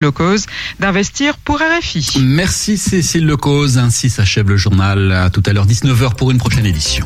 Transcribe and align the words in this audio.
Lecause 0.00 0.46
d'investir 0.78 1.38
pour 1.38 1.56
RFI. 1.56 2.20
Merci 2.20 2.78
Cécile 2.78 3.26
Lecause. 3.26 3.78
Ainsi 3.78 4.10
s'achève 4.10 4.48
le 4.48 4.56
journal. 4.56 5.10
À 5.10 5.28
tout 5.28 5.42
à 5.44 5.52
l'heure 5.52 5.66
19h 5.66 6.14
pour 6.14 6.30
une 6.30 6.38
prochaine 6.38 6.66
édition. 6.66 7.04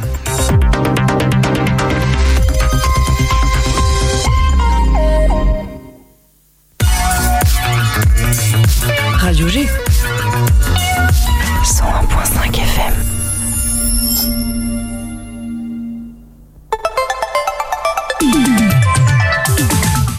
Radio 9.17 9.49
G. 9.49 9.67
101.5 11.65 12.59
FM. 12.59 12.93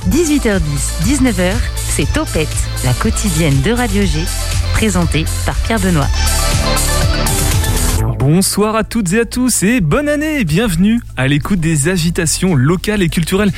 «18h10, 0.09 0.59
19h, 1.05 1.53
c'est 1.95 2.11
Topette, 2.11 2.49
la 2.85 2.93
quotidienne 2.93 3.61
de 3.61 3.69
Radio 3.69 4.01
G, 4.01 4.17
présentée 4.73 5.25
par 5.45 5.55
Pierre 5.57 5.79
Benoît. 5.79 6.07
Bonsoir 8.17 8.75
à 8.75 8.83
toutes 8.83 9.13
et 9.13 9.19
à 9.19 9.25
tous 9.25 9.61
et 9.61 9.79
bonne 9.79 10.09
année 10.09 10.39
et 10.39 10.43
bienvenue 10.43 11.01
à 11.17 11.27
l'écoute 11.27 11.59
des 11.59 11.89
agitations 11.89 12.55
locales 12.55 13.03
et 13.03 13.09
culturelles. 13.09 13.51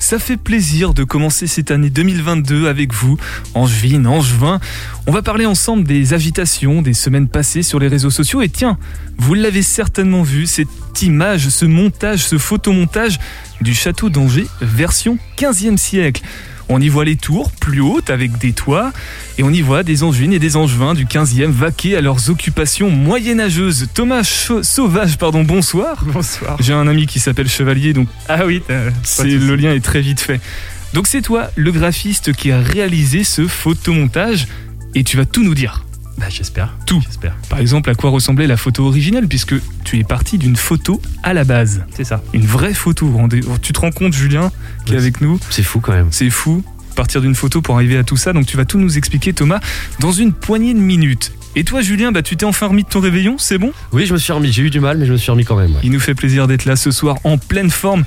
Ça 0.00 0.18
fait 0.18 0.38
plaisir 0.38 0.94
de 0.94 1.04
commencer 1.04 1.46
cette 1.46 1.70
année 1.70 1.90
2022 1.90 2.66
avec 2.66 2.94
vous, 2.94 3.18
Angevine, 3.52 4.06
Angevin. 4.06 4.58
On 5.06 5.12
va 5.12 5.20
parler 5.20 5.44
ensemble 5.44 5.84
des 5.84 6.14
agitations 6.14 6.80
des 6.80 6.94
semaines 6.94 7.28
passées 7.28 7.62
sur 7.62 7.78
les 7.78 7.88
réseaux 7.88 8.08
sociaux 8.08 8.40
et 8.40 8.48
tiens, 8.48 8.78
vous 9.18 9.34
l'avez 9.34 9.62
certainement 9.62 10.22
vu, 10.22 10.46
cette 10.46 11.02
image, 11.02 11.50
ce 11.50 11.66
montage, 11.66 12.20
ce 12.20 12.38
photomontage 12.38 13.18
du 13.60 13.74
château 13.74 14.08
d'Angers 14.08 14.46
version 14.62 15.18
15e 15.36 15.76
siècle. 15.76 16.22
On 16.74 16.80
y 16.80 16.88
voit 16.88 17.04
les 17.04 17.16
tours 17.16 17.50
plus 17.52 17.82
hautes 17.82 18.08
avec 18.08 18.38
des 18.38 18.54
toits 18.54 18.92
et 19.36 19.42
on 19.42 19.50
y 19.50 19.60
voit 19.60 19.82
des 19.82 20.04
angevines 20.04 20.32
et 20.32 20.38
des 20.38 20.56
angevins 20.56 20.94
du 20.94 21.04
15e 21.04 21.50
vaquer 21.50 21.98
à 21.98 22.00
leurs 22.00 22.30
occupations 22.30 22.88
moyenâgeuses. 22.88 23.88
Thomas 23.92 24.22
Sauvage, 24.62 25.18
pardon, 25.18 25.44
bonsoir. 25.44 26.02
Bonsoir. 26.06 26.56
J'ai 26.60 26.72
un 26.72 26.88
ami 26.88 27.06
qui 27.06 27.20
s'appelle 27.20 27.48
Chevalier 27.48 27.92
donc 27.92 28.08
ah 28.26 28.46
oui, 28.46 28.62
c'est 29.02 29.24
le 29.26 29.54
lien 29.54 29.74
est 29.74 29.84
très 29.84 30.00
vite 30.00 30.20
fait. 30.20 30.40
Donc 30.94 31.08
c'est 31.08 31.20
toi 31.20 31.50
le 31.56 31.72
graphiste 31.72 32.32
qui 32.32 32.50
a 32.50 32.58
réalisé 32.58 33.22
ce 33.22 33.46
photomontage 33.46 34.48
et 34.94 35.04
tu 35.04 35.18
vas 35.18 35.26
tout 35.26 35.42
nous 35.42 35.54
dire. 35.54 35.84
Bah, 36.18 36.26
j'espère. 36.28 36.74
Tout. 36.86 37.00
J'espère. 37.04 37.34
Par 37.48 37.58
exemple, 37.58 37.90
à 37.90 37.94
quoi 37.94 38.10
ressemblait 38.10 38.46
la 38.46 38.56
photo 38.56 38.86
originelle, 38.86 39.26
puisque 39.28 39.54
tu 39.84 39.98
es 39.98 40.04
parti 40.04 40.38
d'une 40.38 40.56
photo 40.56 41.00
à 41.22 41.32
la 41.32 41.44
base? 41.44 41.84
C'est 41.94 42.04
ça. 42.04 42.22
Une 42.32 42.46
vraie 42.46 42.74
photo. 42.74 43.10
Tu 43.60 43.72
te 43.72 43.80
rends 43.80 43.90
compte, 43.90 44.12
Julien, 44.12 44.52
qui 44.84 44.94
est 44.94 44.98
avec 44.98 45.20
nous? 45.20 45.40
C'est 45.50 45.62
fou 45.62 45.80
quand 45.80 45.92
même. 45.92 46.08
C'est 46.10 46.30
fou. 46.30 46.62
Partir 46.94 47.22
d'une 47.22 47.34
photo 47.34 47.62
pour 47.62 47.76
arriver 47.76 47.96
à 47.96 48.04
tout 48.04 48.16
ça. 48.18 48.32
Donc 48.32 48.46
tu 48.46 48.56
vas 48.56 48.64
tout 48.64 48.78
nous 48.78 48.98
expliquer, 48.98 49.32
Thomas, 49.32 49.60
dans 50.00 50.12
une 50.12 50.32
poignée 50.32 50.74
de 50.74 50.78
minutes. 50.78 51.32
Et 51.54 51.64
toi, 51.64 51.82
Julien, 51.82 52.12
bah, 52.12 52.22
tu 52.22 52.36
t'es 52.36 52.46
enfin 52.46 52.66
remis 52.66 52.82
de 52.82 52.88
ton 52.88 53.00
réveillon, 53.00 53.36
c'est 53.38 53.58
bon? 53.58 53.72
Oui, 53.92 54.06
je 54.06 54.14
me 54.14 54.18
suis 54.18 54.32
remis. 54.32 54.52
J'ai 54.52 54.62
eu 54.62 54.70
du 54.70 54.80
mal, 54.80 54.96
mais 54.98 55.06
je 55.06 55.12
me 55.12 55.18
suis 55.18 55.30
remis 55.30 55.44
quand 55.44 55.56
même. 55.56 55.74
Il 55.82 55.90
nous 55.90 56.00
fait 56.00 56.14
plaisir 56.14 56.46
d'être 56.46 56.64
là 56.64 56.76
ce 56.76 56.90
soir 56.90 57.16
en 57.24 57.36
pleine 57.36 57.70
forme. 57.70 58.04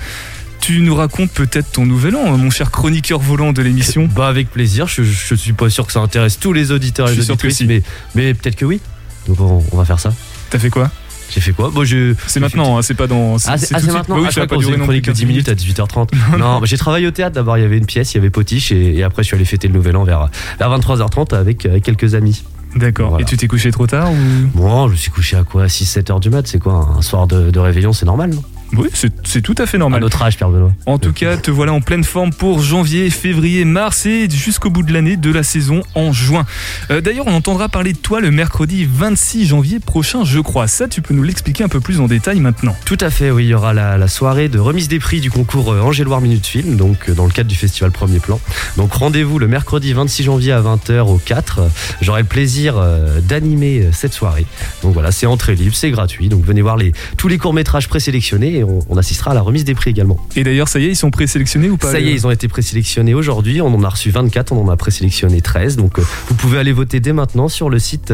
Tu 0.60 0.80
nous 0.80 0.96
racontes 0.96 1.32
peut-être 1.32 1.72
ton 1.72 1.86
nouvel 1.86 2.16
an, 2.16 2.38
mon 2.38 2.50
cher 2.50 2.72
chroniqueur 2.72 3.20
volant 3.20 3.54
de 3.54 3.62
l'émission 3.62 4.10
Bah 4.16 4.28
avec 4.28 4.50
plaisir, 4.50 4.88
je, 4.88 5.04
je, 5.04 5.36
suis 5.36 5.54
pas 5.54 5.70
sûr 5.70 5.86
que 5.86 5.94
ça 5.94 6.00
intéresse 6.00 6.40
tous 6.40 6.54
les 6.54 6.72
auditeurs 6.72 7.10
et 7.10 7.16
les 7.16 7.30
auditrices, 7.30 7.62
mais, 7.62 7.84
mais 8.16 8.34
peut-être 8.34 8.56
que 8.56 8.66
oui. 8.66 8.80
Donc 9.28 9.40
on, 9.40 9.64
on 9.72 9.78
va 9.78 9.86
faire 9.86 10.00
ça. 10.00 10.14
T'as 10.50 10.60
fait 10.60 10.70
quoi? 10.70 10.90
J'ai 11.30 11.42
fait 11.42 11.54
quoi? 11.54 11.70
Bon, 11.74 11.84
C'est 12.28 12.40
maintenant, 12.40 12.78
hein, 12.78 12.82
c'est 12.82 12.94
pas 12.94 13.08
dans. 13.08 13.38
Ah, 13.46 13.58
c'est 13.58 13.72
maintenant 13.92 14.20
oui, 14.20 14.28
ah, 14.36 14.48
pas 14.48 14.58
durer 14.58 14.76
une 14.76 14.84
chronique 14.84 15.06
de 15.06 15.12
10 15.12 15.26
minutes 15.26 15.50
à 15.50 15.54
18h30. 15.54 16.10
non, 16.38 16.60
bah, 16.60 16.66
j'ai 16.66 16.78
travaillé 16.78 17.08
au 17.08 17.12
théâtre 17.12 17.36
d'abord, 17.36 17.58
il 17.58 17.62
y 17.62 17.66
avait 17.66 17.78
une 17.78 17.86
pièce, 17.86 18.14
il 18.14 18.18
y 18.18 18.20
avait 18.20 18.30
Potiche, 18.30 18.72
et, 18.72 18.98
et, 18.98 19.04
après 19.04 19.24
je 19.24 19.28
suis 19.28 19.36
allé 19.36 19.46
fêter 19.46 19.68
le 19.68 19.74
nouvel 19.74 19.98
an 19.98 20.04
vers, 20.04 20.30
vers 20.60 20.70
23h30 20.70 21.36
avec, 21.36 21.66
avec 21.66 21.84
quelques 21.84 22.16
amis. 22.16 22.44
D'accord. 22.76 23.10
Voilà. 23.10 23.24
Et 23.24 23.26
tu 23.26 23.38
t'es 23.38 23.48
couché 23.48 23.72
trop 23.72 23.88
tard 23.88 24.12
ou? 24.12 24.16
Bon, 24.54 24.88
je 24.88 24.94
me 24.94 24.98
suis 24.98 25.12
couché 25.12 25.38
à 25.38 25.44
quoi? 25.44 25.66
6-7 25.66 26.12
heures 26.12 26.20
du 26.20 26.30
mat, 26.30 26.46
c'est 26.48 26.60
quoi? 26.60 26.96
Un 26.98 27.02
soir 27.02 27.26
de, 27.26 27.50
de 27.50 27.60
réveillon, 27.60 27.94
c'est 27.94 28.06
normal, 28.06 28.32
non? 28.32 28.44
Oui, 28.74 28.90
c'est 28.94 29.42
tout 29.42 29.56
à 29.58 29.66
fait 29.66 29.78
normal. 29.78 30.00
À 30.00 30.02
notre 30.02 30.22
âge, 30.22 30.38
Pierre 30.38 30.50
Benoît. 30.50 30.72
En 30.86 30.98
tout 30.98 31.14
cas, 31.14 31.38
te 31.38 31.52
voilà 31.52 31.74
en 31.74 31.82
pleine 31.82 32.04
forme 32.04 32.32
pour 32.32 32.62
janvier, 32.62 33.10
février, 33.10 33.64
mars 33.64 34.06
et 34.06 34.30
jusqu'au 34.30 34.70
bout 34.70 34.84
de 34.84 34.92
l'année 34.92 35.18
de 35.18 35.32
la 35.32 35.44
saison 35.44 35.82
en 35.94 36.12
juin. 36.12 36.46
Euh, 36.92 37.02
D'ailleurs, 37.02 37.28
on 37.28 37.34
entendra 37.34 37.70
parler 37.70 37.94
de 37.94 37.98
toi 37.98 38.20
le 38.20 38.32
mercredi 38.32 38.88
26 38.92 39.48
janvier 39.48 39.80
prochain, 39.80 40.24
je 40.26 40.40
crois. 40.40 40.68
Ça, 40.68 40.88
tu 40.88 41.02
peux 41.02 41.14
nous 41.14 41.24
l'expliquer 41.24 41.64
un 41.64 41.68
peu 41.70 41.80
plus 41.80 42.00
en 42.00 42.08
détail 42.08 42.40
maintenant. 42.40 42.76
Tout 42.86 42.98
à 43.00 43.10
fait, 43.10 43.32
oui. 43.32 43.46
Il 43.46 43.50
y 43.50 43.54
aura 43.54 43.74
la, 43.74 43.98
la 43.98 44.08
soirée 44.08 44.50
de 44.50 44.60
remise 44.60 44.88
des 44.88 45.00
prix 45.00 45.22
du 45.22 45.30
concours 45.30 45.72
euh, 45.72 45.82
Angéloire 45.82 46.20
Minute 46.22 46.46
Film, 46.46 46.76
donc 46.76 47.10
euh, 47.10 47.14
dans 47.14 47.26
le 47.26 47.32
cadre 47.32 47.50
du 47.50 47.56
festival 47.56 47.92
Premier 47.92 48.20
Plan. 48.20 48.40
Donc 48.78 48.94
rendez-vous 48.94 49.40
le 49.40 49.48
mercredi 49.48 49.94
26 49.94 50.24
janvier 50.24 50.52
à 50.52 50.62
20h 50.62 51.02
au 51.02 51.18
4. 51.24 51.62
J'aurai 52.02 52.22
le 52.22 52.28
plaisir 52.28 52.76
d'animer 53.24 53.90
cette 53.92 54.14
soirée. 54.14 54.46
Donc 54.82 54.94
voilà, 54.94 55.12
c'est 55.12 55.26
entrée 55.26 55.56
libre, 55.56 55.76
c'est 55.76 55.92
gratuit. 55.92 56.30
Donc 56.30 56.44
venez 56.44 56.62
voir 56.62 56.78
les, 56.78 56.92
tous 57.18 57.28
les 57.28 57.38
courts-métrages 57.38 57.88
présélectionnés 57.88 58.55
et 58.58 58.64
on, 58.64 58.80
on 58.90 58.98
assistera 58.98 59.32
à 59.32 59.34
la 59.34 59.42
remise 59.42 59.66
des 59.66 59.76
prix 59.76 59.92
également. 59.92 60.18
Et 60.36 60.44
d'ailleurs, 60.44 60.68
ça 60.68 60.80
y 60.80 60.86
est, 60.86 60.90
ils 60.90 60.96
sont 60.96 61.12
présélectionnés 61.12 61.70
ou 61.70 61.78
pas 61.78 61.92
Ça 61.92 62.00
y 62.00 62.10
est, 62.10 62.14
ils 62.14 62.28
ont 62.28 62.32
été 62.32 62.48
présélectionnés 62.48 63.14
aujourd'hui. 63.14 63.62
On 63.62 63.74
en 63.74 63.84
a 63.84 63.90
reçu 63.90 64.12
24, 64.12 64.52
on 64.52 64.66
en 64.66 64.70
a 64.70 64.78
présélectionné 64.78 65.42
13. 65.42 65.76
Donc, 65.76 66.00
euh, 66.00 66.04
vous 66.28 66.36
pouvez 66.36 66.58
aller 66.58 66.72
voter 66.72 67.00
dès 67.00 67.14
maintenant 67.14 67.48
sur 67.48 67.70
le 67.70 67.80
site 67.80 68.14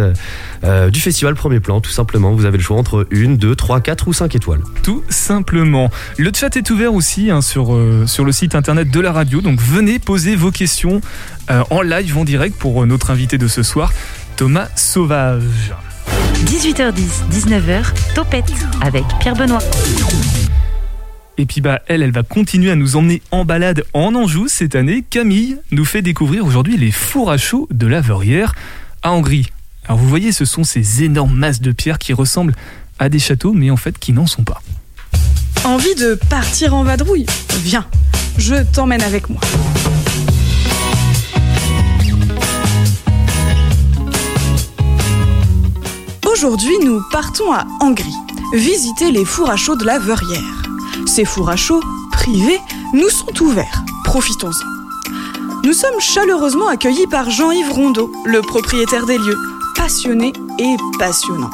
euh, 0.64 0.90
du 0.90 1.00
festival 1.00 1.36
Premier 1.36 1.60
Plan. 1.60 1.82
Tout 1.82 1.92
simplement, 1.92 2.34
vous 2.34 2.46
avez 2.46 2.58
le 2.58 2.64
choix 2.64 2.78
entre 2.78 3.08
1, 3.12 3.36
2, 3.36 3.56
3, 3.56 3.82
4 3.82 4.08
ou 4.08 4.14
5 4.14 4.36
étoiles. 4.36 4.62
Tout 4.84 5.04
simplement. 5.10 5.90
Le 6.18 6.32
chat 6.34 6.56
est 6.56 6.70
ouvert 6.70 6.94
aussi 6.94 7.32
hein, 7.32 7.42
sur, 7.42 7.74
euh, 7.74 8.06
sur 8.08 8.26
le 8.26 8.32
site 8.32 8.56
internet 8.56 8.92
de 8.92 9.00
la 9.00 9.12
radio. 9.12 9.42
Donc, 9.42 9.60
venez 9.60 10.00
poser 10.00 10.36
vos 10.36 10.52
questions 10.52 11.02
euh, 11.50 11.64
en 11.70 11.82
live, 11.82 12.18
en 12.18 12.24
direct 12.24 12.56
pour 12.58 12.86
notre 12.86 13.12
invité 13.12 13.38
de 13.38 13.48
ce 13.48 13.64
soir, 13.64 13.92
Thomas 14.42 14.70
Sauvage. 14.76 15.72
18h10, 16.46 17.30
19h, 17.32 17.86
Topette 18.16 18.52
avec 18.82 19.04
Pierre 19.20 19.36
Benoît. 19.36 19.62
Et 21.38 21.46
puis 21.46 21.62
bah 21.62 21.84
elle, 21.86 22.02
elle 22.02 22.12
va 22.12 22.24
continuer 22.24 22.72
à 22.72 22.76
nous 22.76 22.96
emmener 22.96 23.22
en 23.30 23.46
balade 23.46 23.84
en 23.94 24.16
Anjou 24.16 24.48
cette 24.48 24.74
année. 24.74 25.04
Camille 25.08 25.58
nous 25.70 25.86
fait 25.86 26.02
découvrir 26.02 26.44
aujourd'hui 26.44 26.76
les 26.76 26.90
fours 26.90 27.30
à 27.30 27.38
chaud 27.38 27.68
de 27.70 27.86
la 27.86 28.02
Verrière 28.02 28.56
à 29.04 29.12
Hongrie. 29.12 29.52
Alors 29.86 30.00
vous 30.00 30.10
voyez, 30.10 30.32
ce 30.32 30.46
sont 30.46 30.64
ces 30.64 31.04
énormes 31.04 31.36
masses 31.36 31.62
de 31.62 31.72
pierre 31.72 32.00
qui 32.00 32.12
ressemblent 32.12 32.56
à 32.98 33.10
des 33.10 33.20
châteaux, 33.20 33.54
mais 33.54 33.70
en 33.70 33.78
fait 33.78 34.00
qui 34.00 34.12
n'en 34.12 34.26
sont 34.26 34.44
pas. 34.44 34.64
Envie 35.66 35.94
de 35.94 36.16
partir 36.16 36.74
en 36.74 36.84
vadrouille? 36.84 37.28
Viens, 37.60 37.86
je 38.40 38.56
t'emmène 38.74 39.04
avec 39.04 39.30
moi. 39.30 39.42
Aujourd'hui, 46.44 46.80
nous 46.84 47.04
partons 47.12 47.54
à 47.54 47.68
Hongrie, 47.82 48.18
visiter 48.52 49.12
les 49.12 49.26
fours 49.26 49.52
à 49.52 49.58
chaud 49.58 49.76
de 49.76 49.86
la 49.86 50.00
Verrière. 50.00 50.64
Ces 51.06 51.24
fours 51.24 51.52
à 51.52 51.56
chaud 51.56 51.80
privés 52.12 52.60
nous 52.96 53.10
sont 53.10 53.44
ouverts. 53.44 53.84
Profitons-en. 54.06 55.62
Nous 55.64 55.74
sommes 55.74 56.00
chaleureusement 56.00 56.68
accueillis 56.68 57.06
par 57.06 57.30
Jean-Yves 57.30 57.72
Rondeau, 57.72 58.12
le 58.26 58.42
propriétaire 58.42 59.06
des 59.06 59.20
lieux, 59.20 59.38
passionné 59.76 60.34
et 60.58 60.78
passionnant. 60.98 61.52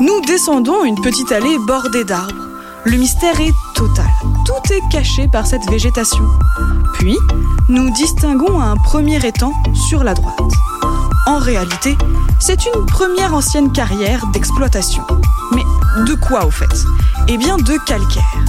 Nous 0.00 0.22
descendons 0.22 0.84
une 0.84 0.98
petite 1.02 1.30
allée 1.30 1.58
bordée 1.58 2.04
d'arbres. 2.04 2.48
Le 2.86 2.96
mystère 2.96 3.38
est 3.42 3.52
total. 3.74 4.08
Tout 4.46 4.72
est 4.72 4.90
caché 4.90 5.28
par 5.28 5.46
cette 5.46 5.68
végétation. 5.68 6.24
Puis, 6.94 7.18
nous 7.68 7.90
distinguons 7.90 8.58
un 8.58 8.76
premier 8.76 9.18
étang 9.26 9.52
sur 9.74 10.02
la 10.02 10.14
droite. 10.14 10.40
En 11.26 11.38
réalité, 11.38 11.94
c'est 12.46 12.66
une 12.66 12.84
première 12.84 13.32
ancienne 13.32 13.72
carrière 13.72 14.26
d'exploitation. 14.34 15.02
Mais 15.54 15.62
de 16.04 16.12
quoi 16.12 16.44
au 16.44 16.50
fait? 16.50 16.66
Eh 17.26 17.38
bien 17.38 17.56
de 17.56 17.78
calcaire. 17.86 18.44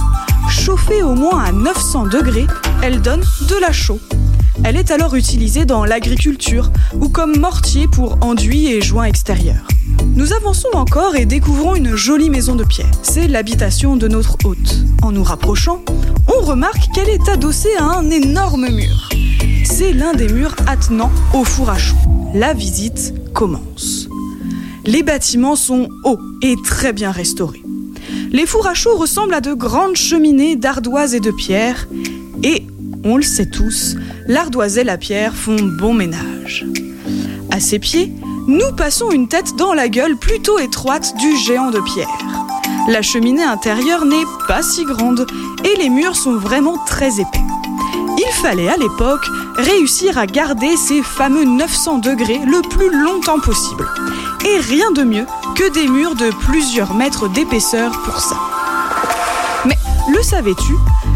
Chauffée 0.50 1.02
au 1.02 1.14
moins 1.14 1.42
à 1.42 1.50
900 1.50 2.08
degrés, 2.08 2.46
elle 2.82 3.00
donne 3.00 3.24
de 3.48 3.58
la 3.58 3.72
chaux. 3.72 3.98
Elle 4.64 4.76
est 4.76 4.90
alors 4.90 5.14
utilisée 5.14 5.64
dans 5.64 5.86
l'agriculture 5.86 6.70
ou 6.92 7.08
comme 7.08 7.38
mortier 7.38 7.88
pour 7.88 8.18
enduits 8.20 8.66
et 8.66 8.82
joints 8.82 9.04
extérieurs. 9.04 9.66
Nous 10.14 10.34
avançons 10.34 10.68
encore 10.74 11.16
et 11.16 11.24
découvrons 11.24 11.74
une 11.74 11.96
jolie 11.96 12.28
maison 12.28 12.54
de 12.54 12.64
pierre. 12.64 12.90
C'est 13.02 13.28
l'habitation 13.28 13.96
de 13.96 14.08
notre 14.08 14.36
hôte. 14.44 14.76
En 15.00 15.10
nous 15.10 15.24
rapprochant, 15.24 15.80
on 16.28 16.44
remarque 16.44 16.92
qu'elle 16.94 17.08
est 17.08 17.30
adossée 17.30 17.74
à 17.78 17.84
un 17.84 18.10
énorme 18.10 18.68
mur. 18.68 19.08
C'est 19.64 19.94
l'un 19.94 20.12
des 20.12 20.28
murs 20.28 20.54
attenant 20.66 21.10
au 21.32 21.44
four 21.44 21.70
à 21.70 21.78
chaud. 21.78 21.96
La 22.34 22.52
visite 22.52 23.14
commence. 23.36 24.08
Les 24.86 25.02
bâtiments 25.02 25.56
sont 25.56 25.90
hauts 26.04 26.18
et 26.40 26.54
très 26.64 26.94
bien 26.94 27.10
restaurés. 27.10 27.62
Les 28.32 28.46
fours 28.46 28.66
à 28.66 28.72
chaud 28.72 28.96
ressemblent 28.96 29.34
à 29.34 29.42
de 29.42 29.52
grandes 29.52 29.96
cheminées 29.96 30.56
d'ardoise 30.56 31.14
et 31.14 31.20
de 31.20 31.30
pierre. 31.30 31.86
Et, 32.42 32.66
on 33.04 33.18
le 33.18 33.22
sait 33.22 33.50
tous, 33.50 33.94
l'ardoise 34.26 34.78
et 34.78 34.84
la 34.84 34.96
pierre 34.96 35.34
font 35.34 35.56
bon 35.60 35.92
ménage. 35.92 36.64
À 37.50 37.60
ses 37.60 37.78
pieds, 37.78 38.10
nous 38.48 38.72
passons 38.74 39.10
une 39.10 39.28
tête 39.28 39.54
dans 39.56 39.74
la 39.74 39.90
gueule 39.90 40.16
plutôt 40.16 40.58
étroite 40.58 41.14
du 41.18 41.36
géant 41.36 41.70
de 41.70 41.80
pierre. 41.80 42.08
La 42.88 43.02
cheminée 43.02 43.44
intérieure 43.44 44.06
n'est 44.06 44.24
pas 44.48 44.62
si 44.62 44.84
grande 44.84 45.26
et 45.62 45.76
les 45.78 45.90
murs 45.90 46.16
sont 46.16 46.36
vraiment 46.36 46.78
très 46.86 47.20
épais. 47.20 47.45
Il 48.18 48.32
fallait 48.32 48.68
à 48.68 48.76
l'époque 48.76 49.26
réussir 49.56 50.16
à 50.16 50.26
garder 50.26 50.76
ces 50.76 51.02
fameux 51.02 51.44
900 51.44 51.98
degrés 51.98 52.40
le 52.46 52.62
plus 52.68 52.90
longtemps 52.90 53.40
possible. 53.40 53.86
Et 54.46 54.58
rien 54.58 54.90
de 54.92 55.02
mieux 55.02 55.26
que 55.54 55.72
des 55.72 55.86
murs 55.88 56.14
de 56.14 56.30
plusieurs 56.30 56.94
mètres 56.94 57.28
d'épaisseur 57.28 57.92
pour 58.02 58.20
ça. 58.20 58.36
Mais 59.66 59.76
le 60.14 60.22
savais-tu 60.22 60.74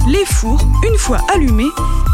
Les 0.08 0.25
fours, 0.26 0.61
une 0.87 0.99
fois 0.99 1.19
allumés, 1.32 1.70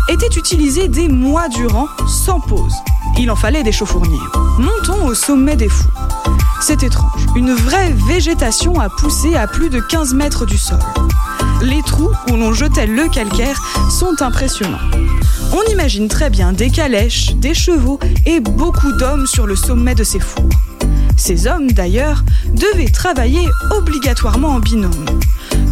étaient 0.08 0.36
utilisés 0.36 0.88
des 0.88 1.08
mois 1.08 1.48
durant, 1.48 1.88
sans 2.06 2.40
pause. 2.40 2.74
Il 3.18 3.30
en 3.30 3.36
fallait 3.36 3.62
des 3.62 3.72
chauffourniers. 3.72 4.18
Montons 4.58 5.06
au 5.06 5.14
sommet 5.14 5.56
des 5.56 5.68
fours. 5.68 5.90
C'est 6.60 6.82
étrange, 6.82 7.26
une 7.34 7.52
vraie 7.52 7.92
végétation 8.08 8.78
a 8.78 8.88
poussé 8.88 9.34
à 9.34 9.46
plus 9.46 9.68
de 9.68 9.80
15 9.80 10.14
mètres 10.14 10.46
du 10.46 10.58
sol. 10.58 10.78
Les 11.62 11.82
trous 11.82 12.10
où 12.30 12.36
l'on 12.36 12.52
jetait 12.52 12.86
le 12.86 13.08
calcaire 13.08 13.60
sont 13.90 14.20
impressionnants. 14.20 14.78
On 15.52 15.62
imagine 15.72 16.08
très 16.08 16.28
bien 16.28 16.52
des 16.52 16.70
calèches, 16.70 17.34
des 17.36 17.54
chevaux 17.54 17.98
et 18.26 18.40
beaucoup 18.40 18.92
d'hommes 18.92 19.26
sur 19.26 19.46
le 19.46 19.56
sommet 19.56 19.94
de 19.94 20.04
ces 20.04 20.20
fours. 20.20 20.48
Ces 21.16 21.46
hommes, 21.46 21.70
d'ailleurs, 21.72 22.24
devaient 22.52 22.90
travailler 22.90 23.48
obligatoirement 23.70 24.48
en 24.48 24.60
binôme. 24.60 25.06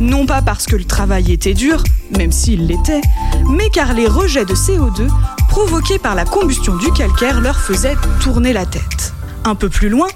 Non 0.00 0.26
pas 0.26 0.40
parce 0.42 0.66
que 0.66 0.76
le 0.76 0.84
travail 0.84 1.30
était 1.32 1.54
dur, 1.54 1.84
même 2.16 2.32
s'il 2.32 2.66
l'était, 2.66 3.02
mais 3.48 3.68
car 3.70 3.92
les 3.92 4.08
rejets 4.08 4.46
de 4.46 4.54
CO2 4.54 5.08
provoqués 5.48 5.98
par 5.98 6.14
la 6.14 6.24
combustion 6.24 6.76
du 6.76 6.90
calcaire 6.92 7.40
leur 7.40 7.60
faisaient 7.60 7.96
tourner 8.20 8.52
la 8.52 8.64
tête. 8.64 9.12
Un 9.44 9.54
peu 9.54 9.68
plus 9.68 9.90
loin, 9.90 10.08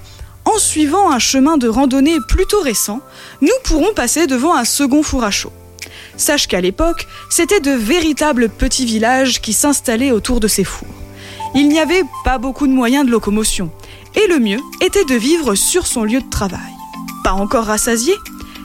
en 0.45 0.57
suivant 0.57 1.11
un 1.11 1.19
chemin 1.19 1.57
de 1.57 1.67
randonnée 1.67 2.17
plutôt 2.27 2.61
récent, 2.61 3.01
nous 3.41 3.47
pourrons 3.63 3.93
passer 3.93 4.25
devant 4.25 4.55
un 4.55 4.65
second 4.65 5.03
four 5.03 5.23
à 5.23 5.31
chaud. 5.31 5.53
Sache 6.19 6.47
qu'à 6.47 6.59
l'époque, 6.59 7.07
c'était 7.29 7.61
de 7.61 7.71
véritables 7.71 8.49
petits 8.49 8.85
villages 8.85 9.39
qui 9.39 9.53
s'installaient 9.53 10.11
autour 10.11 10.41
de 10.41 10.49
ces 10.49 10.65
fours. 10.65 10.87
Il 11.55 11.69
n'y 11.69 11.79
avait 11.79 12.03
pas 12.25 12.37
beaucoup 12.37 12.67
de 12.67 12.73
moyens 12.73 13.05
de 13.05 13.11
locomotion, 13.11 13.71
et 14.15 14.27
le 14.27 14.39
mieux 14.39 14.59
était 14.81 15.05
de 15.05 15.15
vivre 15.15 15.55
sur 15.55 15.87
son 15.87 16.03
lieu 16.03 16.19
de 16.19 16.29
travail. 16.29 16.59
Pas 17.23 17.31
encore 17.31 17.65
rassasié 17.65 18.13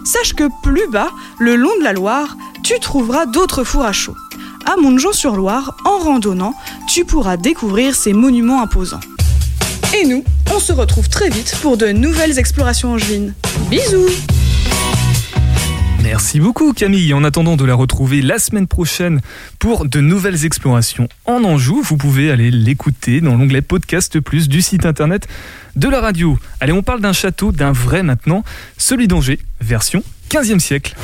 Sache 0.04 0.34
que 0.34 0.48
plus 0.62 0.88
bas, 0.88 1.10
le 1.38 1.54
long 1.54 1.74
de 1.78 1.84
la 1.84 1.92
Loire, 1.92 2.36
tu 2.62 2.78
trouveras 2.80 3.24
d'autres 3.24 3.62
fours 3.62 3.84
à 3.84 3.92
chaud. 3.92 4.16
À 4.66 4.76
Montjean-sur-Loire, 4.76 5.76
en 5.84 5.98
randonnant, 5.98 6.54
tu 6.88 7.04
pourras 7.04 7.36
découvrir 7.36 7.94
ces 7.94 8.12
monuments 8.12 8.62
imposants. 8.62 9.00
Et 9.96 10.06
nous, 10.06 10.24
on 10.54 10.58
se 10.58 10.72
retrouve 10.72 11.08
très 11.08 11.30
vite 11.30 11.56
pour 11.62 11.76
de 11.76 11.86
nouvelles 11.86 12.38
explorations 12.38 12.92
angevines. 12.92 13.32
Bisous 13.70 14.10
Merci 16.04 16.38
beaucoup 16.38 16.74
Camille. 16.74 17.14
En 17.14 17.24
attendant 17.24 17.56
de 17.56 17.64
la 17.64 17.74
retrouver 17.74 18.20
la 18.20 18.38
semaine 18.38 18.66
prochaine 18.66 19.22
pour 19.58 19.86
de 19.86 20.00
nouvelles 20.00 20.44
explorations 20.44 21.08
en 21.24 21.42
Anjou, 21.44 21.80
vous 21.82 21.96
pouvez 21.96 22.30
aller 22.30 22.50
l'écouter 22.50 23.22
dans 23.22 23.34
l'onglet 23.36 23.62
Podcast 23.62 24.20
Plus 24.20 24.50
du 24.50 24.60
site 24.60 24.84
internet 24.84 25.26
de 25.76 25.88
la 25.88 26.02
radio. 26.02 26.38
Allez, 26.60 26.72
on 26.72 26.82
parle 26.82 27.00
d'un 27.00 27.14
château, 27.14 27.52
d'un 27.52 27.72
vrai 27.72 28.02
maintenant, 28.02 28.44
celui 28.76 29.08
d'Angers, 29.08 29.40
version 29.62 30.04
15e 30.28 30.58
siècle. 30.58 30.94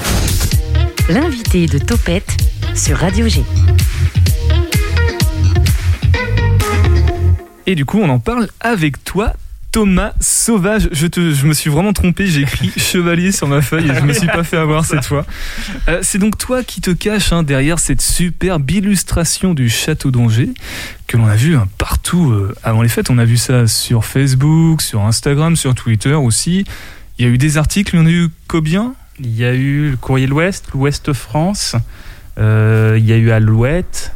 L'invité 1.08 1.64
de 1.64 1.78
Topette 1.78 2.36
sur 2.74 2.98
Radio 2.98 3.26
G. 3.26 3.42
Et 7.66 7.74
du 7.74 7.86
coup, 7.86 8.00
on 8.00 8.08
en 8.10 8.18
parle 8.18 8.48
avec 8.60 9.02
toi, 9.02 9.32
Thomas 9.72 10.12
Sauvage. 10.20 10.88
Je, 10.92 11.06
te, 11.06 11.32
je 11.32 11.46
me 11.46 11.52
suis 11.52 11.70
vraiment 11.70 11.92
trompé, 11.92 12.26
j'ai 12.26 12.42
écrit 12.42 12.72
chevalier 12.76 13.32
sur 13.32 13.46
ma 13.46 13.62
feuille 13.62 13.90
et 13.90 13.94
je 13.94 14.00
me 14.00 14.12
suis 14.12 14.26
pas 14.26 14.42
fait 14.42 14.56
avoir 14.56 14.84
cette 14.84 15.04
fois. 15.04 15.24
Euh, 15.88 16.00
c'est 16.02 16.18
donc 16.18 16.36
toi 16.38 16.64
qui 16.64 16.80
te 16.80 16.90
caches 16.90 17.32
hein, 17.32 17.42
derrière 17.42 17.78
cette 17.78 18.02
superbe 18.02 18.68
illustration 18.70 19.54
du 19.54 19.68
château 19.68 20.10
d'Angers 20.10 20.50
que 21.06 21.16
l'on 21.16 21.26
a 21.26 21.36
vu 21.36 21.56
hein, 21.56 21.68
partout 21.78 22.30
euh, 22.30 22.54
avant 22.62 22.82
les 22.82 22.88
fêtes. 22.88 23.10
On 23.10 23.18
a 23.18 23.24
vu 23.24 23.36
ça 23.36 23.66
sur 23.66 24.04
Facebook, 24.04 24.82
sur 24.82 25.02
Instagram, 25.02 25.56
sur 25.56 25.74
Twitter 25.74 26.14
aussi. 26.14 26.64
Il 27.18 27.26
y 27.26 27.28
a 27.28 27.30
eu 27.30 27.38
des 27.38 27.56
articles, 27.56 27.94
il 27.94 27.98
y 27.98 28.02
en 28.02 28.06
a 28.06 28.10
eu 28.10 28.28
combien? 28.48 28.94
Il 29.20 29.36
y 29.36 29.44
a 29.44 29.54
eu 29.54 29.90
le 29.90 29.96
Courrier 29.96 30.26
de 30.26 30.30
l'Ouest, 30.30 30.68
l'Ouest 30.72 31.12
France, 31.12 31.76
euh, 32.38 32.96
il 32.98 33.04
y 33.04 33.12
a 33.12 33.16
eu 33.16 33.30
Alouette, 33.30 34.14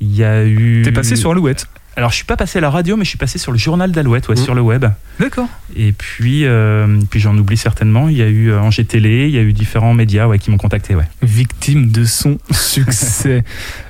il 0.00 0.14
y 0.14 0.22
a 0.22 0.44
eu... 0.44 0.82
T'es 0.84 0.92
passé 0.92 1.16
sur 1.16 1.30
Alouette 1.30 1.66
alors, 1.96 2.10
je 2.10 2.16
suis 2.16 2.24
pas 2.24 2.36
passé 2.36 2.58
à 2.58 2.60
la 2.60 2.70
radio, 2.70 2.96
mais 2.96 3.04
je 3.04 3.08
suis 3.08 3.18
passé 3.18 3.38
sur 3.38 3.52
le 3.52 3.58
journal 3.58 3.90
d'Alouette, 3.90 4.28
ouais, 4.28 4.34
Mmh. 4.34 4.44
sur 4.44 4.54
le 4.54 4.60
web. 4.60 4.84
D'accord. 5.18 5.48
Et 5.74 5.92
puis, 5.92 6.44
euh, 6.44 7.00
puis 7.10 7.20
j'en 7.20 7.36
oublie 7.38 7.56
certainement. 7.56 8.08
Il 8.08 8.16
y 8.16 8.22
a 8.22 8.28
eu 8.28 8.50
euh, 8.50 8.60
Angers 8.60 8.84
Télé, 8.84 9.26
il 9.28 9.34
y 9.34 9.38
a 9.38 9.42
eu 9.42 9.52
différents 9.52 9.94
médias 9.94 10.26
ouais, 10.26 10.38
qui 10.38 10.50
m'ont 10.50 10.58
contacté. 10.58 10.94
Ouais. 10.94 11.04
Victime 11.22 11.90
de 11.90 12.04
son 12.04 12.38
succès. 12.50 13.44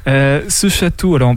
Euh, 0.06 0.43
ce 0.49 0.69
château, 0.69 1.17
alors... 1.17 1.35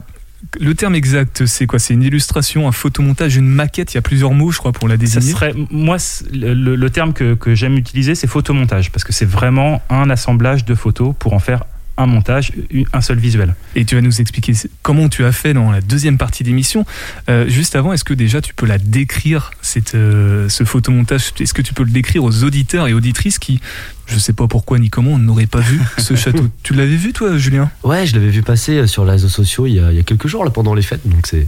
Le 0.60 0.74
terme 0.74 0.96
exact, 0.96 1.46
c'est 1.46 1.68
quoi? 1.68 1.80
C'est 1.80 1.94
une 1.94 2.02
illustration, 2.02 2.68
un 2.68 2.72
photomontage, 2.72 3.36
une 3.36 3.46
maquette? 3.48 3.94
Il 3.94 3.98
y 3.98 4.00
a 4.00 4.02
plusieurs 4.02 4.32
mots, 4.34 4.52
je 4.52 4.58
crois, 4.58 4.72
pour 4.72 4.88
la 4.88 4.94
Ça 4.94 4.98
désigner. 4.98 5.32
serait, 5.32 5.54
moi, 5.70 5.98
le 6.32 6.88
terme 6.88 7.14
que, 7.14 7.34
que 7.36 7.54
j'aime 7.56 7.76
utiliser, 7.76 8.16
c'est 8.16 8.26
photomontage, 8.26 8.90
parce 8.92 9.04
que 9.04 9.12
c'est 9.12 9.26
vraiment 9.26 9.82
un 9.90 10.10
assemblage 10.10 10.64
de 10.66 10.74
photos 10.76 11.14
pour 11.20 11.34
en 11.34 11.40
faire 11.40 11.66
un 12.00 12.06
montage, 12.06 12.54
un 12.94 13.02
seul 13.02 13.20
visuel. 13.20 13.56
Et 13.76 13.84
tu 13.84 13.96
vas 13.96 14.02
nous 14.02 14.22
expliquer 14.22 14.54
comment 14.82 15.10
tu 15.10 15.26
as 15.26 15.34
fait 15.34 15.54
dans 15.54 15.70
la 15.70 15.82
deuxième 15.82 16.18
partie 16.18 16.44
d'émission. 16.44 16.86
Euh, 17.30 17.48
juste 17.48 17.76
avant, 17.76 17.92
est-ce 17.92 18.06
que 18.06 18.14
déjà 18.14 18.42
tu 18.42 18.54
peux 18.54 18.66
la 18.66 18.78
décrire, 18.78 19.52
cette, 19.62 19.96
euh, 19.96 20.48
ce 20.48 20.64
photomontage? 20.64 21.34
Est-ce 21.40 21.54
que 21.54 21.62
tu 21.62 21.74
peux 21.74 21.84
le 21.84 21.92
décrire 21.92 22.24
aux 22.24 22.44
auditeurs 22.44 22.88
et 22.88 22.94
auditrices 22.94 23.38
qui, 23.38 23.60
je 24.08 24.18
sais 24.18 24.34
pas 24.34 24.48
pourquoi 24.48 24.80
ni 24.80 24.90
comment, 24.90 25.20
n'auraient 25.20 25.46
pas 25.46 25.60
vu 25.60 25.80
ce 25.98 26.16
château? 26.16 26.48
Tu 26.64 26.74
l'avais 26.74 26.96
vu 26.96 27.12
toi, 27.12 27.38
Julien? 27.38 27.70
Ouais, 27.84 28.08
je 28.08 28.16
l'avais 28.16 28.30
vu 28.30 28.44
passer 28.44 28.78
euh, 28.78 28.88
sur 28.88 29.04
les 29.04 29.12
réseaux 29.12 29.28
sociaux 29.28 29.68
il 29.68 29.74
y 29.74 29.80
a, 29.80 29.92
il 29.92 29.98
y 29.98 30.00
a 30.00 30.04
quelques 30.04 30.28
jours 30.28 30.46
là, 30.46 30.52
pendant 30.52 30.74
les 30.74 30.84
fêtes, 30.84 31.06
donc 31.06 31.28
c'est, 31.28 31.48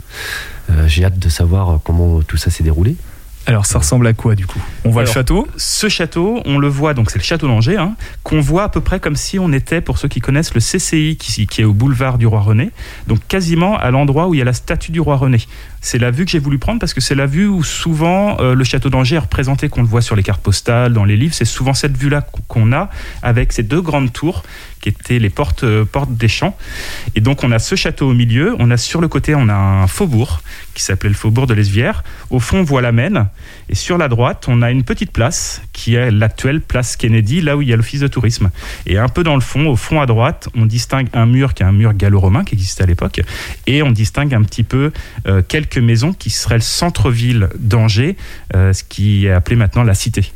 euh, 0.69 0.87
j'ai 0.87 1.05
hâte 1.05 1.17
de 1.17 1.29
savoir 1.29 1.79
comment 1.83 2.21
tout 2.23 2.37
ça 2.37 2.51
s'est 2.51 2.63
déroulé. 2.63 2.97
Alors 3.51 3.65
ça 3.65 3.79
ressemble 3.79 4.07
à 4.07 4.13
quoi 4.13 4.35
du 4.35 4.45
coup? 4.45 4.61
On 4.85 4.91
voit 4.91 5.01
Alors, 5.01 5.13
le 5.13 5.19
château? 5.19 5.47
Ce 5.57 5.89
château, 5.89 6.41
on 6.45 6.57
le 6.57 6.69
voit, 6.69 6.93
donc 6.93 7.11
c'est 7.11 7.19
le 7.19 7.23
château 7.23 7.47
d'Angers, 7.47 7.75
hein, 7.75 7.95
qu'on 8.23 8.39
voit 8.39 8.63
à 8.63 8.69
peu 8.69 8.79
près 8.79 9.01
comme 9.01 9.17
si 9.17 9.39
on 9.39 9.51
était, 9.51 9.81
pour 9.81 9.97
ceux 9.97 10.07
qui 10.07 10.21
connaissent, 10.21 10.53
le 10.53 10.61
CCI 10.61 11.17
qui, 11.17 11.47
qui 11.47 11.61
est 11.61 11.65
au 11.65 11.73
boulevard 11.73 12.17
du 12.17 12.25
Roi 12.27 12.39
René, 12.39 12.71
donc 13.07 13.19
quasiment 13.27 13.77
à 13.77 13.91
l'endroit 13.91 14.29
où 14.29 14.33
il 14.33 14.37
y 14.37 14.41
a 14.41 14.45
la 14.45 14.53
statue 14.53 14.93
du 14.93 15.01
Roi 15.01 15.17
René. 15.17 15.39
C'est 15.81 15.97
la 15.97 16.11
vue 16.11 16.23
que 16.23 16.31
j'ai 16.31 16.39
voulu 16.39 16.59
prendre 16.59 16.79
parce 16.79 16.93
que 16.93 17.01
c'est 17.01 17.13
la 17.13 17.25
vue 17.25 17.47
où 17.47 17.61
souvent 17.61 18.37
euh, 18.39 18.55
le 18.55 18.63
château 18.63 18.89
d'Angers 18.89 19.15
est 19.15 19.19
représenté, 19.19 19.67
qu'on 19.67 19.81
le 19.81 19.87
voit 19.87 20.01
sur 20.01 20.15
les 20.15 20.23
cartes 20.23 20.41
postales, 20.41 20.93
dans 20.93 21.03
les 21.03 21.17
livres. 21.17 21.33
C'est 21.33 21.43
souvent 21.43 21.73
cette 21.73 21.97
vue-là 21.97 22.25
qu'on 22.47 22.71
a 22.71 22.89
avec 23.21 23.51
ces 23.51 23.63
deux 23.63 23.81
grandes 23.81 24.13
tours 24.13 24.43
qui 24.79 24.89
étaient 24.89 25.19
les 25.19 25.29
portes, 25.29 25.65
euh, 25.65 25.83
portes 25.83 26.13
des 26.13 26.29
champs. 26.29 26.55
Et 27.15 27.19
donc 27.19 27.43
on 27.43 27.51
a 27.51 27.59
ce 27.59 27.75
château 27.75 28.11
au 28.11 28.13
milieu, 28.13 28.55
on 28.59 28.71
a 28.71 28.77
sur 28.77 29.01
le 29.01 29.09
côté 29.09 29.35
on 29.35 29.49
a 29.49 29.53
un 29.53 29.87
faubourg 29.87 30.41
qui 30.73 30.83
s'appelait 30.83 31.09
le 31.09 31.15
faubourg 31.15 31.47
de 31.47 31.53
l'Esvière. 31.53 32.03
Au 32.29 32.39
fond 32.39 32.59
on 32.59 32.63
voit 32.63 32.81
la 32.81 32.91
Maine 32.91 33.27
et 33.69 33.75
sur 33.75 33.97
la 33.97 34.07
droite 34.07 34.45
on 34.47 34.61
a 34.61 34.71
une 34.71 34.83
petite 34.83 35.11
place 35.11 35.61
qui 35.73 35.95
est 35.95 36.11
l'actuelle 36.11 36.61
place 36.61 36.95
Kennedy, 36.95 37.41
là 37.41 37.57
où 37.57 37.61
il 37.61 37.69
y 37.69 37.73
a 37.73 37.75
l'office 37.75 38.01
de 38.01 38.07
tourisme. 38.07 38.51
Et 38.85 38.97
un 38.97 39.07
peu 39.07 39.23
dans 39.23 39.35
le 39.35 39.41
fond, 39.41 39.67
au 39.67 39.75
fond 39.75 40.01
à 40.01 40.05
droite, 40.05 40.49
on 40.55 40.65
distingue 40.65 41.07
un 41.13 41.25
mur 41.25 41.53
qui 41.53 41.63
est 41.63 41.65
un 41.65 41.71
mur 41.71 41.93
gallo-romain 41.93 42.43
qui 42.43 42.55
existait 42.55 42.83
à 42.83 42.87
l'époque 42.87 43.21
et 43.67 43.83
on 43.83 43.91
distingue 43.91 44.33
un 44.33 44.43
petit 44.43 44.63
peu 44.63 44.91
euh, 45.27 45.41
quelques 45.47 45.77
maisons 45.77 46.13
qui 46.13 46.29
seraient 46.29 46.55
le 46.55 46.61
centre-ville 46.61 47.49
d'Angers, 47.57 48.17
euh, 48.55 48.73
ce 48.73 48.83
qui 48.83 49.25
est 49.25 49.31
appelé 49.31 49.55
maintenant 49.55 49.83
la 49.83 49.93
cité. 49.93 50.31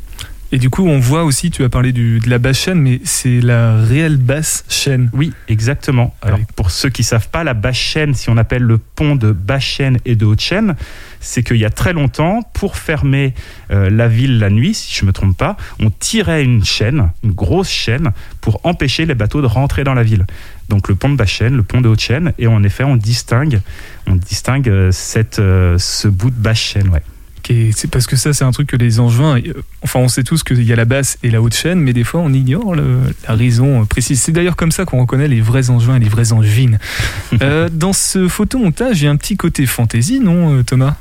Et 0.52 0.58
du 0.58 0.70
coup, 0.70 0.86
on 0.86 1.00
voit 1.00 1.24
aussi, 1.24 1.50
tu 1.50 1.64
as 1.64 1.68
parlé 1.68 1.92
du- 1.92 2.20
de 2.20 2.30
la 2.30 2.38
basse 2.38 2.60
chaîne, 2.60 2.80
mais 2.80 3.00
c'est 3.02 3.40
la 3.40 3.82
réelle 3.82 4.16
basse 4.16 4.64
chaîne. 4.68 5.10
Oui, 5.12 5.32
exactement. 5.48 6.14
Alors, 6.22 6.36
Avec- 6.36 6.52
pour 6.52 6.70
ceux 6.70 6.88
qui 6.88 7.02
savent 7.02 7.28
pas, 7.30 7.42
la 7.42 7.52
basse 7.52 7.76
chaîne, 7.76 8.14
si 8.14 8.30
on 8.30 8.36
appelle 8.36 8.62
le 8.62 8.78
pont 8.78 9.16
de 9.16 9.32
basse 9.32 9.64
chaîne 9.64 9.98
et 10.04 10.14
de 10.14 10.24
haute 10.24 10.40
chaîne, 10.40 10.76
c'est 11.20 11.42
qu'il 11.42 11.56
y 11.56 11.64
a 11.64 11.70
très 11.70 11.92
longtemps, 11.92 12.42
pour 12.54 12.76
fermer 12.76 13.34
euh, 13.72 13.90
la 13.90 14.06
ville 14.06 14.38
la 14.38 14.48
nuit, 14.48 14.72
si 14.74 14.94
je 14.94 15.04
me 15.04 15.12
trompe 15.12 15.36
pas, 15.36 15.56
on 15.80 15.90
tirait 15.90 16.44
une 16.44 16.64
chaîne, 16.64 17.10
une 17.24 17.32
grosse 17.32 17.68
chaîne, 17.68 18.12
pour 18.40 18.60
empêcher 18.62 19.04
les 19.04 19.16
bateaux 19.16 19.42
de 19.42 19.46
rentrer 19.46 19.82
dans 19.82 19.94
la 19.94 20.04
ville. 20.04 20.26
Donc 20.68 20.88
le 20.88 20.94
pont 20.94 21.08
de 21.08 21.16
basse 21.16 21.30
chaîne, 21.30 21.56
le 21.56 21.64
pont 21.64 21.80
de 21.80 21.88
haute 21.88 22.00
chaîne, 22.00 22.32
et 22.38 22.46
en 22.46 22.62
effet, 22.62 22.84
on 22.84 22.94
distingue, 22.96 23.60
on 24.06 24.14
distingue 24.14 24.68
euh, 24.68 24.92
cette, 24.92 25.40
euh, 25.40 25.76
ce 25.78 26.06
bout 26.06 26.30
de 26.30 26.36
basse 26.36 26.58
chaîne, 26.60 26.88
ouais. 26.90 27.02
Qui 27.46 27.68
est- 27.68 27.72
C'est 27.78 27.90
parce 27.90 28.06
que 28.06 28.16
ça, 28.16 28.32
c'est 28.32 28.44
un 28.44 28.50
truc 28.50 28.68
que 28.68 28.76
les 28.76 28.98
Angevins. 29.00 29.38
euh, 29.38 29.52
Enfin, 29.82 30.00
on 30.00 30.08
sait 30.08 30.24
tous 30.24 30.42
qu'il 30.42 30.62
y 30.62 30.72
a 30.72 30.76
la 30.76 30.84
basse 30.84 31.16
et 31.22 31.30
la 31.30 31.40
haute 31.40 31.54
chaîne, 31.54 31.80
mais 31.80 31.92
des 31.92 32.02
fois, 32.04 32.20
on 32.20 32.32
ignore 32.32 32.74
le- 32.74 32.98
la 33.28 33.34
raison 33.34 33.82
euh, 33.82 33.84
précise. 33.84 34.20
C'est 34.20 34.32
d'ailleurs 34.32 34.56
comme 34.56 34.72
ça 34.72 34.84
qu'on 34.84 35.00
reconnaît 35.00 35.28
les 35.28 35.40
vrais 35.40 35.70
Angevins 35.70 35.96
et 35.96 36.00
les 36.00 36.08
vrais 36.08 36.32
Angevines. 36.32 36.78
Euh, 37.42 37.68
dans 37.72 37.92
ce 37.92 38.28
photomontage, 38.28 39.00
il 39.00 39.04
y 39.04 39.08
a 39.08 39.10
un 39.10 39.16
petit 39.16 39.36
côté 39.36 39.66
fantaisie, 39.66 40.20
non, 40.20 40.56
euh, 40.58 40.62
Thomas? 40.62 40.96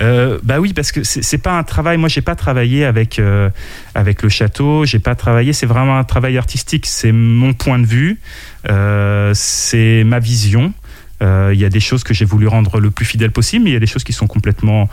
Euh, 0.00 0.38
bah 0.42 0.60
oui, 0.60 0.72
parce 0.74 0.92
que 0.92 1.02
c'est 1.04 1.38
pas 1.38 1.58
un 1.58 1.62
travail. 1.64 1.96
Moi, 1.96 2.08
j'ai 2.10 2.20
pas 2.20 2.34
travaillé 2.34 2.84
avec 2.84 3.18
euh, 3.18 3.48
avec 3.94 4.22
le 4.22 4.28
château. 4.28 4.84
J'ai 4.84 4.98
pas 4.98 5.14
travaillé. 5.14 5.52
C'est 5.54 5.64
vraiment 5.66 5.96
un 5.98 6.04
travail 6.04 6.36
artistique. 6.36 6.84
C'est 6.86 7.12
mon 7.12 7.54
point 7.54 7.78
de 7.78 7.86
vue. 7.86 8.18
Euh, 8.68 9.32
c'est 9.34 10.04
ma 10.04 10.18
vision. 10.18 10.72
Il 11.22 11.58
y 11.58 11.64
a 11.64 11.70
des 11.70 11.80
choses 11.80 12.04
que 12.04 12.12
j'ai 12.12 12.26
voulu 12.26 12.46
rendre 12.46 12.78
le 12.78 12.90
plus 12.90 13.06
fidèle 13.06 13.30
possible, 13.30 13.64
mais 13.64 13.70
il 13.70 13.72
y 13.72 13.76
a 13.76 13.80
des 13.80 13.86
choses 13.86 14.04
qui 14.04 14.12
sont 14.12 14.26
complètement 14.26 14.88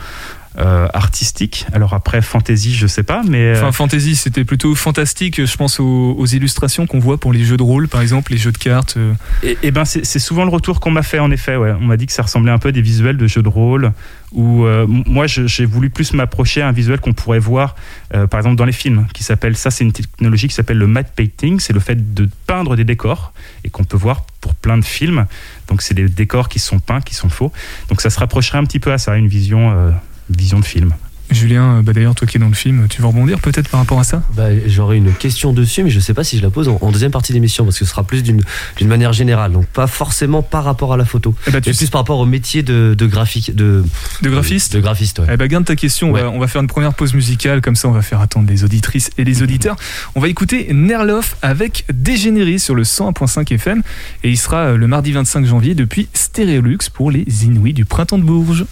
euh, 0.60 0.88
artistique. 0.94 1.66
Alors 1.74 1.94
après, 1.94 2.22
fantasy, 2.22 2.74
je 2.74 2.88
sais 2.88 3.04
pas, 3.04 3.22
mais. 3.28 3.38
euh, 3.40 3.56
Enfin, 3.58 3.72
fantasy, 3.72 4.16
c'était 4.16 4.44
plutôt 4.44 4.76
fantastique. 4.76 5.46
Je 5.46 5.58
pense 5.58 5.80
aux, 5.80 6.16
aux 6.18 6.26
illustrations 6.26 6.86
qu'on 6.88 7.00
voit 7.00 7.18
pour 7.20 7.34
les 7.34 7.44
jeux 7.44 7.58
de 7.58 7.64
rôle, 7.64 7.88
par 7.88 8.02
exemple, 8.02 8.32
les 8.32 8.38
jeux 8.38 8.52
de 8.52 8.58
cartes. 8.58 8.96
euh. 8.98 9.14
Et, 9.44 9.58
et 9.64 9.72
ben 9.72 9.86
c'est 9.86 10.20
souvent 10.20 10.44
le 10.46 10.52
retour 10.52 10.80
qu'on 10.80 10.92
m'a 10.92 11.04
fait 11.04 11.20
en 11.20 11.32
effet. 11.32 11.56
Ouais. 11.56 11.72
On 11.80 11.86
m'a 11.86 11.98
dit 11.98 12.06
que 12.06 12.14
ça 12.14 12.24
ressemblait 12.24 12.52
un 12.52 12.60
peu 12.60 12.70
à 12.70 12.72
des 12.72 12.82
visuels 12.82 13.18
de 13.18 13.28
jeux 13.28 13.42
de 13.44 13.50
rôle. 13.50 13.92
Où 14.36 14.66
euh, 14.66 14.88
moi 14.88 15.28
j'ai 15.28 15.66
voulu 15.66 15.92
plus 15.92 16.12
m'approcher 16.14 16.64
à 16.64 16.68
un 16.68 16.72
visuel 16.72 17.00
qu'on 17.00 17.14
pourrait 17.14 17.38
voir, 17.38 17.76
euh, 18.16 18.26
par 18.26 18.40
exemple 18.40 18.56
dans 18.56 18.66
les 18.66 18.72
films, 18.72 19.06
qui 19.14 19.24
s'appelle 19.24 19.56
ça 19.56 19.70
c'est 19.70 19.84
une 19.84 19.92
technologie 19.92 20.48
qui 20.48 20.56
s'appelle 20.56 20.80
le 20.80 20.88
matte 20.88 21.14
painting. 21.16 21.60
C'est 21.60 21.72
le 21.74 21.80
fait 21.80 22.16
de 22.16 22.28
peindre 22.48 22.76
des 22.76 22.84
décors 22.84 23.32
et 23.64 23.70
qu'on 23.70 23.84
peut 23.84 23.96
voir 23.98 24.26
pour 24.42 24.56
plein 24.56 24.80
de 24.80 24.84
films. 24.84 25.28
Donc 25.68 25.84
c'est 25.84 25.94
des 25.94 26.10
décors 26.10 26.50
qui 26.50 26.58
sont 26.58 26.80
peints, 26.80 27.02
qui 27.02 27.14
sont 27.14 27.30
faux. 27.30 27.52
Donc 27.90 28.02
ça 28.02 28.10
se 28.10 28.18
rapprocherait 28.20 28.58
un 28.58 28.64
petit 28.66 28.80
peu 28.80 28.92
à 28.92 28.98
ça, 28.98 29.16
une 29.18 29.28
vision, 29.28 29.72
euh, 29.72 29.92
vision 30.30 30.60
de 30.60 30.66
film. 30.66 30.94
Julien, 31.32 31.78
euh, 31.78 31.82
bah 31.82 31.94
d'ailleurs, 31.94 32.14
toi 32.14 32.28
qui 32.28 32.38
es 32.38 32.40
dans 32.40 32.50
le 32.50 32.54
film, 32.54 32.86
tu 32.90 33.02
veux 33.02 33.08
rebondir 33.08 33.40
peut-être 33.40 33.68
par 33.70 33.80
rapport 33.80 34.00
à 34.00 34.04
ça? 34.04 34.22
Bah, 34.36 34.50
J'aurais 34.68 34.98
une 34.98 35.12
question 35.14 35.52
dessus, 35.52 35.82
mais 35.84 35.90
je 35.90 36.00
sais 36.00 36.14
pas 36.14 36.24
si 36.24 36.38
je 36.38 36.44
la 36.44 36.52
pose 36.52 36.68
en, 36.68 36.78
en 36.80 36.92
deuxième 36.92 37.12
partie 37.12 37.34
d'émission, 37.34 37.64
parce 37.64 37.80
que 37.80 37.86
ce 37.86 37.90
sera 37.92 38.04
plus 38.04 38.22
d'une 38.22 38.44
manière 38.84 39.14
générale, 39.14 39.52
donc 39.54 39.66
pas 39.66 39.88
forcément 39.88 40.44
par 40.44 40.64
rapport 40.64 40.94
à 40.94 40.98
la 40.98 41.06
photo, 41.06 41.34
Eh 41.48 41.52
bah, 41.52 41.60
tu 41.60 41.70
mais 41.70 41.76
plus 41.76 41.90
par 41.90 42.02
rapport 42.02 42.20
au 42.20 42.26
métier 42.26 42.62
de, 42.62 42.94
de 42.96 43.06
graphique, 43.08 43.56
de, 43.56 43.84
de 44.22 44.30
graphiste? 44.30 44.74
de 44.76 44.80
graphiste. 44.82 45.20
ouais. 45.20 45.26
Eh 45.34 45.38
ben, 45.38 45.48
garde 45.48 45.66
ta 45.66 45.76
question. 45.76 46.10
On, 46.10 46.14
va, 46.14 46.30
on 46.30 46.40
va 46.40 46.48
faire 46.48 46.62
une 46.62 46.68
première 46.68 46.94
pause 46.94 47.16
musicale, 47.16 47.62
comme 47.62 47.78
ça 47.78 47.88
on 47.88 47.94
va 47.94 48.04
faire 48.04 48.20
attendre 48.22 48.48
les 48.48 48.64
auditrices 48.64 49.10
et 49.18 49.24
les 49.24 49.42
auditeurs. 49.42 49.78
On 50.14 50.20
va 50.20 50.28
écouter 50.28 50.68
Nerloff 50.72 51.38
avec 51.42 51.86
Dégénéré 51.92 52.60
sur 52.60 52.76
le 52.76 52.84
101.5 52.84 53.52
FM 53.56 53.82
et 54.24 54.30
il 54.30 54.38
sera 54.38 54.58
euh, 54.58 54.78
le 54.78 54.86
mardi 54.88 55.14
25 55.14 55.46
janvier 55.48 55.74
depuis 55.74 56.10
Stéréolux 56.14 56.78
pour 56.94 57.10
les 57.10 57.26
Inouïs 57.46 57.74
du 57.74 57.86
printemps 57.86 58.20
de 58.20 58.24
Bourges. 58.24 58.66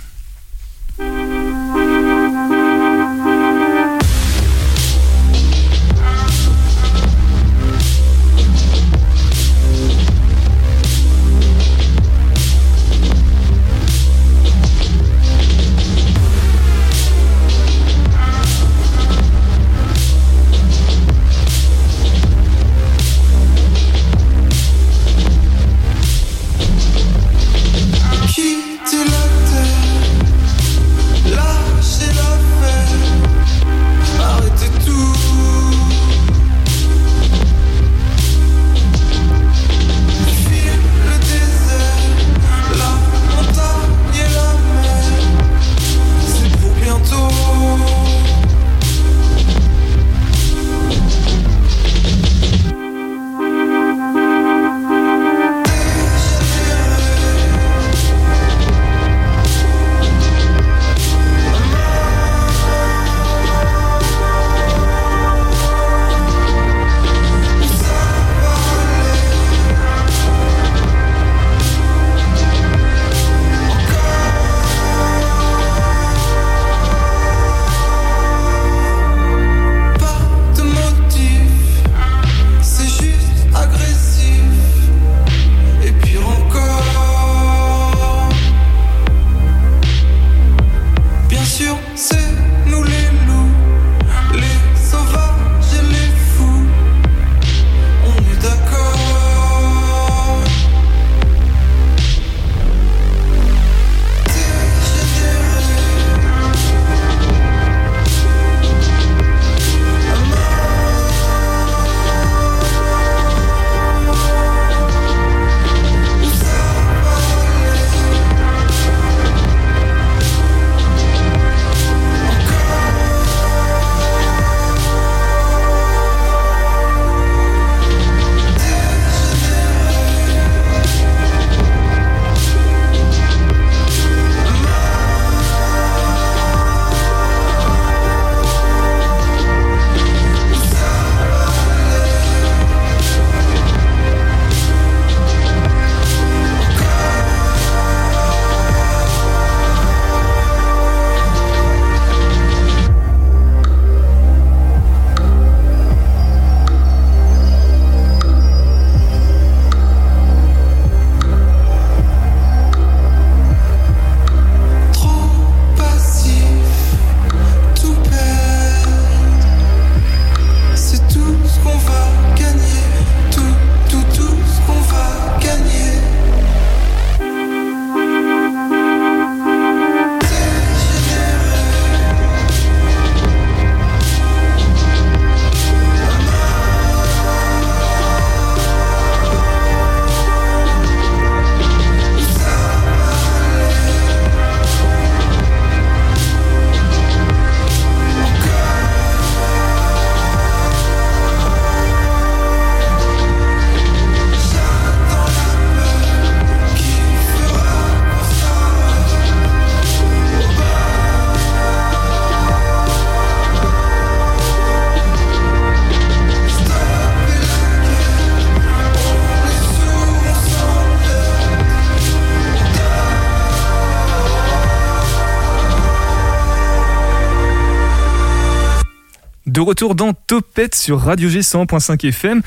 Retour 229.72 229.96
dans 229.96 230.12
Topette 230.12 230.76
sur 230.76 231.00
Radio 231.00 231.30
G 231.30 231.40
100.5 231.40 232.06
FM. 232.06 232.42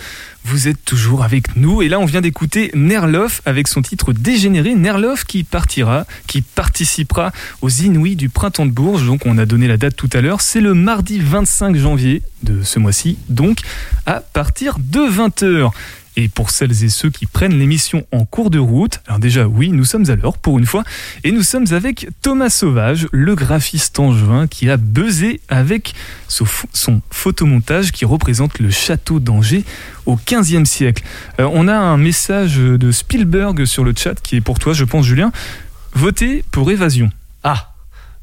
Vous 0.44 0.68
êtes 0.68 0.84
toujours 0.84 1.24
avec 1.24 1.56
nous 1.56 1.80
et 1.80 1.88
là 1.88 1.98
on 1.98 2.04
vient 2.04 2.20
d'écouter 2.20 2.70
Nerloff 2.74 3.40
avec 3.46 3.66
son 3.66 3.80
titre 3.80 4.12
Dégénéré. 4.12 4.74
Nerloff 4.74 5.24
qui 5.24 5.42
partira, 5.42 6.04
qui 6.26 6.42
participera 6.42 7.32
aux 7.62 7.70
Inouïs 7.70 8.14
du 8.14 8.28
Printemps 8.28 8.66
de 8.66 8.72
Bourges. 8.72 9.06
Donc 9.06 9.22
on 9.24 9.38
a 9.38 9.46
donné 9.46 9.68
la 9.68 9.78
date 9.78 9.96
tout 9.96 10.10
à 10.12 10.20
l'heure. 10.20 10.42
C'est 10.42 10.60
le 10.60 10.74
mardi 10.74 11.18
25 11.18 11.76
janvier 11.76 12.20
de 12.42 12.62
ce 12.62 12.78
mois-ci, 12.78 13.16
donc 13.30 13.60
à 14.04 14.20
partir 14.20 14.76
de 14.78 15.00
20h. 15.00 15.70
Et 16.16 16.28
pour 16.28 16.50
celles 16.50 16.84
et 16.84 16.88
ceux 16.90 17.10
qui 17.10 17.26
prennent 17.26 17.58
l'émission 17.58 18.06
en 18.12 18.24
cours 18.24 18.50
de 18.50 18.58
route, 18.60 19.00
alors 19.08 19.18
déjà 19.18 19.48
oui, 19.48 19.70
nous 19.70 19.84
sommes 19.84 20.08
à 20.10 20.14
l'heure 20.14 20.38
pour 20.38 20.58
une 20.60 20.66
fois, 20.66 20.84
et 21.24 21.32
nous 21.32 21.42
sommes 21.42 21.66
avec 21.72 22.08
Thomas 22.22 22.50
Sauvage, 22.50 23.08
le 23.10 23.34
graphiste 23.34 23.98
angevin 23.98 24.46
qui 24.46 24.70
a 24.70 24.76
buzzé 24.76 25.40
avec 25.48 25.92
son 26.28 26.44
pho- 26.44 26.68
son 26.72 27.00
photomontage 27.10 27.90
qui 27.90 28.04
représente 28.04 28.60
le 28.60 28.70
château 28.70 29.18
d'Angers 29.18 29.64
au 30.06 30.14
15e 30.16 30.64
siècle. 30.66 31.02
Euh, 31.40 31.48
on 31.52 31.66
a 31.66 31.74
un 31.74 31.96
message 31.96 32.58
de 32.58 32.92
Spielberg 32.92 33.64
sur 33.64 33.82
le 33.82 33.92
chat 33.96 34.14
qui 34.22 34.36
est 34.36 34.40
pour 34.40 34.60
toi, 34.60 34.72
je 34.72 34.84
pense, 34.84 35.04
Julien. 35.06 35.32
Votez 35.94 36.44
pour 36.52 36.70
Évasion. 36.70 37.10
Ah 37.42 37.72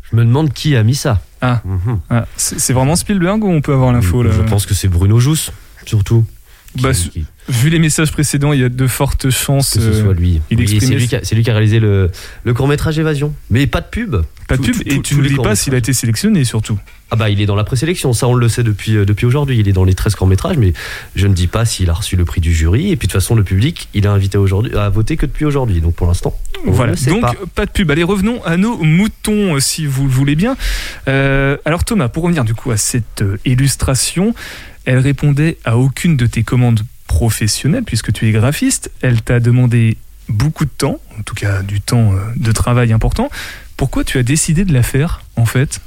Je 0.09 0.15
me 0.15 0.23
demande 0.23 0.53
qui 0.53 0.75
a 0.77 0.83
mis 0.83 0.95
ça. 0.95 1.21
Ah. 1.41 1.61
Mhm. 1.65 1.99
Ah, 2.09 2.25
c'est 2.37 2.59
c'est 2.59 2.73
vraiment 2.73 2.95
Spielberg 2.95 3.43
ou 3.43 3.49
on 3.49 3.61
peut 3.61 3.73
avoir 3.73 3.91
l'info 3.91 4.23
là? 4.23 4.31
Je 4.31 4.41
pense 4.43 4.65
que 4.65 4.73
c'est 4.73 4.87
Bruno 4.87 5.19
Jousse, 5.19 5.51
surtout. 5.85 6.23
Bah, 6.79 6.91
Qui- 6.93 7.25
Vu 7.49 7.69
les 7.69 7.79
messages 7.79 8.11
précédents, 8.11 8.53
il 8.53 8.61
y 8.61 8.63
a 8.63 8.69
de 8.69 8.87
fortes 8.87 9.29
chances. 9.31 9.71
que 9.73 9.79
ce 9.81 9.85
euh, 9.87 10.03
soit 10.03 10.13
lui. 10.13 10.39
il 10.51 10.57
Oui, 10.57 10.63
exprimait 10.63 10.85
c'est 10.85 10.95
lui, 10.99 11.07
qui 11.07 11.15
a- 11.15 11.19
c'est 11.23 11.35
lui 11.35 11.43
qui 11.43 11.49
a 11.49 11.53
réalisé 11.53 11.79
le, 11.79 12.09
le 12.45 12.53
court-métrage 12.53 12.97
Évasion. 12.99 13.33
Mais 13.49 13.65
pas 13.67 13.81
de 13.81 13.87
pub. 13.87 14.17
Pas 14.47 14.57
de 14.57 14.61
pub, 14.61 14.75
tout- 14.75 14.81
et 14.85 14.95
tout- 14.97 15.01
tu 15.01 15.15
ne 15.15 15.27
dis 15.27 15.35
pas 15.35 15.55
s'il 15.55 15.73
a 15.73 15.77
été 15.77 15.91
sélectionné 15.91 16.45
surtout. 16.45 16.77
Ah 17.13 17.17
bah 17.17 17.29
il 17.29 17.41
est 17.41 17.45
dans 17.45 17.55
la 17.57 17.65
présélection, 17.65 18.13
ça 18.13 18.25
on 18.29 18.33
le 18.35 18.47
sait 18.47 18.63
depuis, 18.63 18.95
euh, 18.95 19.03
depuis 19.05 19.25
aujourd'hui, 19.25 19.59
il 19.59 19.67
est 19.67 19.73
dans 19.73 19.83
les 19.83 19.95
13 19.95 20.15
courts-métrages, 20.15 20.55
mais 20.57 20.71
je 21.15 21.27
ne 21.27 21.33
dis 21.33 21.47
pas 21.47 21.65
s'il 21.65 21.89
a 21.89 21.93
reçu 21.93 22.15
le 22.15 22.23
prix 22.23 22.39
du 22.39 22.53
jury, 22.53 22.89
et 22.91 22.95
puis 22.95 23.07
de 23.07 23.11
toute 23.11 23.21
façon 23.21 23.35
le 23.35 23.43
public, 23.43 23.89
il 23.93 24.05
est 24.05 24.07
invité 24.07 24.37
aujourd'hui 24.37 24.73
à 24.77 24.87
voter 24.87 25.17
que 25.17 25.25
depuis 25.25 25.43
aujourd'hui, 25.43 25.81
donc 25.81 25.93
pour 25.95 26.07
l'instant, 26.07 26.37
on 26.65 26.71
Voilà, 26.71 26.93
donc 26.95 27.19
pas. 27.21 27.33
pas. 27.53 27.65
de 27.65 27.71
pub. 27.71 27.91
Allez, 27.91 28.03
revenons 28.03 28.41
à 28.45 28.55
nos 28.55 28.77
moutons, 28.77 29.55
euh, 29.55 29.59
si 29.59 29.85
vous 29.85 30.03
le 30.05 30.09
voulez 30.09 30.35
bien. 30.35 30.55
Euh, 31.09 31.57
alors 31.65 31.83
Thomas, 31.83 32.07
pour 32.07 32.23
revenir 32.23 32.45
du 32.45 32.53
coup 32.53 32.71
à 32.71 32.77
cette 32.77 33.23
illustration, 33.43 34.33
elle 34.85 34.97
répondait 34.99 35.57
à 35.65 35.77
aucune 35.77 36.17
de 36.17 36.25
tes 36.25 36.43
commandes 36.43 36.81
professionnelles, 37.07 37.83
puisque 37.83 38.11
tu 38.13 38.27
es 38.27 38.31
graphiste. 38.31 38.91
Elle 39.01 39.21
t'a 39.21 39.39
demandé 39.39 39.97
beaucoup 40.29 40.65
de 40.65 40.71
temps, 40.75 40.99
en 41.19 41.23
tout 41.23 41.35
cas 41.35 41.61
du 41.61 41.81
temps 41.81 42.13
euh, 42.13 42.17
de 42.37 42.51
travail 42.51 42.93
important. 42.93 43.29
Pourquoi 43.77 44.03
tu 44.03 44.17
as 44.17 44.23
décidé 44.23 44.63
de 44.65 44.73
la 44.73 44.83
faire, 44.83 45.21
en 45.35 45.45
fait? 45.45 45.81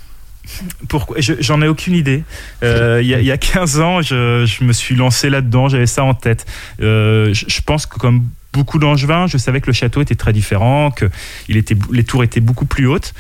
Pourquoi? 0.89 1.19
Je- 1.21 1.35
J'en 1.41 1.63
ai 1.63 1.69
aucune 1.69 1.95
idée. 1.95 2.23
Euh, 2.63 3.01
Il 3.03 3.09
y, 3.09 3.15
a- 3.15 3.21
il 3.21 3.25
y 3.27 3.31
a 3.33 3.39
15 3.39 3.81
ans, 3.81 4.03
je, 4.03 4.45
je 4.47 4.65
me 4.65 4.73
suis 4.75 4.95
lancé 4.95 5.31
là-dedans, 5.31 5.69
j'avais 5.69 5.87
ça 5.87 6.05
en 6.05 6.13
tête. 6.15 6.45
Euh, 6.83 7.33
je, 7.33 7.47
je 7.49 7.61
pense 7.63 7.87
que 7.87 7.99
comme 7.99 8.29
beaucoup 8.55 8.79
d'angevins, 8.79 9.27
je 9.27 9.37
savais 9.37 9.61
que 9.61 9.67
le 9.67 9.73
château 9.73 10.01
était 10.01 10.15
très 10.15 10.33
différent, 10.33 10.91
que 10.91 11.11
il 11.49 11.57
était, 11.57 11.77
les 11.93 12.05
tours 12.05 12.23
étaient 12.25 12.41
beaucoup 12.41 12.65
plus 12.65 12.87
hautes. 12.87 13.13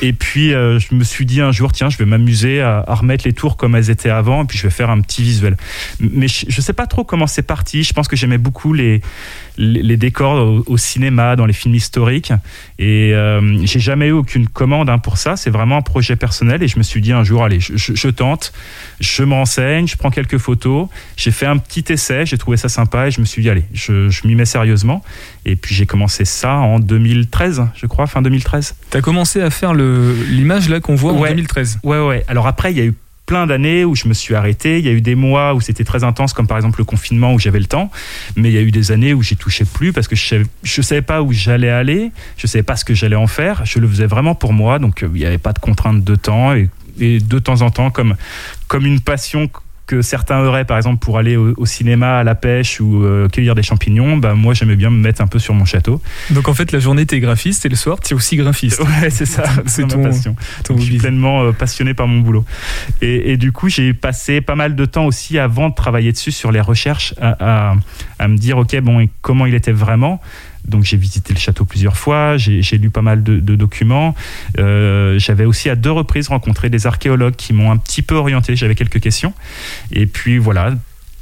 Et 0.00 0.12
puis, 0.12 0.52
euh, 0.52 0.78
je 0.80 0.94
me 0.94 1.04
suis 1.04 1.26
dit 1.26 1.40
un 1.40 1.52
jour, 1.52 1.70
tiens, 1.72 1.90
je 1.90 1.98
vais 1.98 2.06
m'amuser 2.06 2.60
à, 2.60 2.82
à 2.86 2.94
remettre 2.94 3.24
les 3.24 3.34
tours 3.34 3.56
comme 3.56 3.76
elles 3.76 3.90
étaient 3.90 4.10
avant, 4.10 4.42
et 4.42 4.46
puis 4.46 4.58
je 4.58 4.64
vais 4.64 4.70
faire 4.70 4.90
un 4.90 5.00
petit 5.00 5.22
visuel. 5.22 5.56
Mais 6.00 6.26
je 6.26 6.46
ne 6.46 6.62
sais 6.62 6.72
pas 6.72 6.86
trop 6.86 7.04
comment 7.04 7.26
c'est 7.26 7.42
parti. 7.42 7.84
Je 7.84 7.92
pense 7.92 8.08
que 8.08 8.16
j'aimais 8.16 8.38
beaucoup 8.38 8.72
les, 8.72 9.02
les, 9.58 9.96
décors 9.96 10.34
au, 10.34 10.64
au 10.66 10.76
cinéma, 10.76 11.36
dans 11.36 11.46
les 11.46 11.52
films 11.52 11.74
historiques. 11.74 12.32
Et 12.78 13.12
euh, 13.14 13.58
j'ai 13.64 13.80
jamais 13.80 14.08
eu 14.08 14.12
aucune 14.12 14.48
commande 14.48 14.88
hein, 14.90 14.98
pour 14.98 15.16
ça. 15.18 15.36
C'est 15.36 15.50
vraiment 15.50 15.76
un 15.76 15.82
projet 15.82 16.16
personnel. 16.16 16.62
Et 16.62 16.68
je 16.68 16.78
me 16.78 16.82
suis 16.82 17.00
dit 17.00 17.12
un 17.12 17.24
jour, 17.24 17.44
allez, 17.44 17.60
je, 17.60 17.76
je- 17.76 17.94
je 17.94 18.08
tente, 18.08 18.52
je 19.00 19.22
me 19.22 19.34
renseigne, 19.34 19.86
je 19.86 19.96
prends 19.96 20.10
quelques 20.10 20.38
photos. 20.38 20.88
J'ai 21.16 21.30
fait 21.30 21.46
un 21.46 21.58
petit 21.58 21.84
essai, 21.92 22.24
j'ai 22.26 22.38
trouvé 22.38 22.56
ça 22.56 22.68
sympa 22.68 23.08
et 23.08 23.10
je 23.10 23.20
me 23.20 23.26
suis 23.26 23.42
dit, 23.42 23.50
allez, 23.50 23.64
je, 23.72 24.08
je 24.08 24.26
m'y 24.26 24.34
mets 24.34 24.44
sérieusement. 24.44 25.02
Et 25.44 25.56
puis 25.56 25.74
j'ai 25.74 25.86
commencé 25.86 26.24
ça 26.24 26.54
en 26.56 26.78
2013, 26.78 27.62
je 27.74 27.86
crois, 27.86 28.06
fin 28.06 28.22
2013. 28.22 28.74
Tu 28.90 28.96
as 28.96 29.00
commencé 29.00 29.40
à 29.40 29.50
faire 29.50 29.74
l'image 29.74 30.68
là 30.68 30.80
qu'on 30.80 30.94
voit 30.94 31.12
en 31.12 31.18
Ouais. 31.20 31.30
2013. 31.30 31.80
Ouais, 31.82 32.00
ouais. 32.04 32.24
Alors 32.28 32.46
après, 32.46 32.72
il 32.72 32.78
y 32.78 32.80
a 32.80 32.84
eu 32.84 32.94
plein 33.26 33.46
d'années 33.46 33.84
où 33.84 33.94
je 33.94 34.08
me 34.08 34.14
suis 34.14 34.34
arrêté. 34.34 34.78
Il 34.78 34.84
y 34.84 34.88
a 34.88 34.92
eu 34.92 35.00
des 35.00 35.14
mois 35.14 35.54
où 35.54 35.60
c'était 35.60 35.84
très 35.84 36.04
intense, 36.04 36.32
comme 36.32 36.46
par 36.46 36.56
exemple 36.56 36.78
le 36.78 36.84
confinement 36.84 37.32
où 37.34 37.38
j'avais 37.38 37.60
le 37.60 37.66
temps. 37.66 37.90
Mais 38.36 38.50
il 38.50 38.54
y 38.54 38.58
a 38.58 38.62
eu 38.62 38.70
des 38.70 38.92
années 38.92 39.14
où 39.14 39.22
j'y 39.22 39.36
touchais 39.36 39.64
plus 39.64 39.92
parce 39.92 40.08
que 40.08 40.16
je 40.16 40.36
je 40.62 40.82
savais 40.82 41.02
pas 41.02 41.22
où 41.22 41.32
j'allais 41.32 41.70
aller. 41.70 42.10
Je 42.36 42.46
savais 42.46 42.62
pas 42.62 42.76
ce 42.76 42.84
que 42.84 42.94
j'allais 42.94 43.16
en 43.16 43.26
faire. 43.26 43.64
Je 43.64 43.78
le 43.78 43.88
faisais 43.88 44.06
vraiment 44.06 44.34
pour 44.34 44.52
moi. 44.52 44.78
Donc 44.78 45.02
euh, 45.02 45.10
il 45.14 45.20
n'y 45.20 45.26
avait 45.26 45.38
pas 45.38 45.52
de 45.52 45.58
contrainte 45.58 46.04
de 46.04 46.14
temps. 46.14 46.54
Et, 46.54 46.68
et 46.98 47.20
de 47.20 47.38
temps 47.38 47.62
en 47.62 47.70
temps, 47.70 47.90
comme, 47.90 48.16
comme 48.68 48.86
une 48.86 49.00
passion 49.00 49.48
que 49.86 50.00
certains 50.00 50.40
auraient, 50.44 50.64
par 50.64 50.76
exemple, 50.76 50.98
pour 51.04 51.18
aller 51.18 51.36
au, 51.36 51.54
au 51.56 51.66
cinéma, 51.66 52.18
à 52.18 52.24
la 52.24 52.34
pêche 52.34 52.80
ou 52.80 53.02
euh, 53.04 53.28
cueillir 53.28 53.54
des 53.54 53.62
champignons, 53.62 54.16
bah, 54.16 54.34
moi 54.34 54.54
j'aimais 54.54 54.76
bien 54.76 54.90
me 54.90 54.96
mettre 54.96 55.20
un 55.22 55.26
peu 55.26 55.38
sur 55.38 55.54
mon 55.54 55.64
château. 55.64 56.00
Donc 56.30 56.48
en 56.48 56.54
fait, 56.54 56.70
la 56.72 56.78
journée, 56.78 57.04
t'es 57.04 57.18
graphiste 57.20 57.66
et 57.66 57.68
le 57.68 57.76
soir, 57.76 57.98
t'es 58.00 58.14
aussi 58.14 58.36
graphiste. 58.36 58.80
Ouais, 59.02 59.10
c'est 59.10 59.26
ça, 59.26 59.42
C'est 59.66 59.86
ton- 59.86 59.98
ma 59.98 60.08
passion. 60.08 60.36
ton 60.64 60.74
Donc, 60.74 60.82
je 60.82 60.86
suis 60.90 60.98
pleinement 60.98 61.42
euh, 61.42 61.52
passionné 61.52 61.94
par 61.94 62.06
mon 62.08 62.20
boulot. 62.20 62.44
Et, 63.00 63.32
et 63.32 63.36
du 63.36 63.52
coup, 63.52 63.68
j'ai 63.68 63.92
passé 63.94 64.40
pas 64.40 64.54
mal 64.54 64.74
de 64.76 64.84
temps 64.84 65.04
aussi 65.06 65.38
avant 65.38 65.68
de 65.68 65.74
travailler 65.74 66.12
dessus 66.12 66.32
sur 66.32 66.52
les 66.52 66.60
recherches 66.60 67.14
à, 67.20 67.70
à- 67.70 67.74
à 68.18 68.28
me 68.28 68.36
dire, 68.36 68.58
ok, 68.58 68.78
bon, 68.80 69.00
et 69.00 69.10
comment 69.20 69.46
il 69.46 69.54
était 69.54 69.72
vraiment? 69.72 70.20
Donc 70.66 70.84
j'ai 70.84 70.96
visité 70.96 71.32
le 71.34 71.38
château 71.38 71.64
plusieurs 71.64 71.96
fois, 71.96 72.36
j'ai 72.36 72.62
lu 72.78 72.90
pas 72.90 73.02
mal 73.02 73.22
de, 73.22 73.40
de 73.40 73.56
documents. 73.56 74.14
Euh, 74.58 75.18
J'avais 75.18 75.44
aussi 75.44 75.68
à 75.70 75.76
deux 75.76 75.90
reprises 75.90 76.28
rencontré 76.28 76.70
des 76.70 76.86
archéologues 76.86 77.36
qui 77.36 77.52
m'ont 77.52 77.70
un 77.70 77.76
petit 77.76 78.02
peu 78.02 78.14
orienté. 78.14 78.56
J'avais 78.56 78.74
quelques 78.74 79.00
questions. 79.00 79.34
Et 79.90 80.06
puis 80.06 80.38
voilà, 80.38 80.74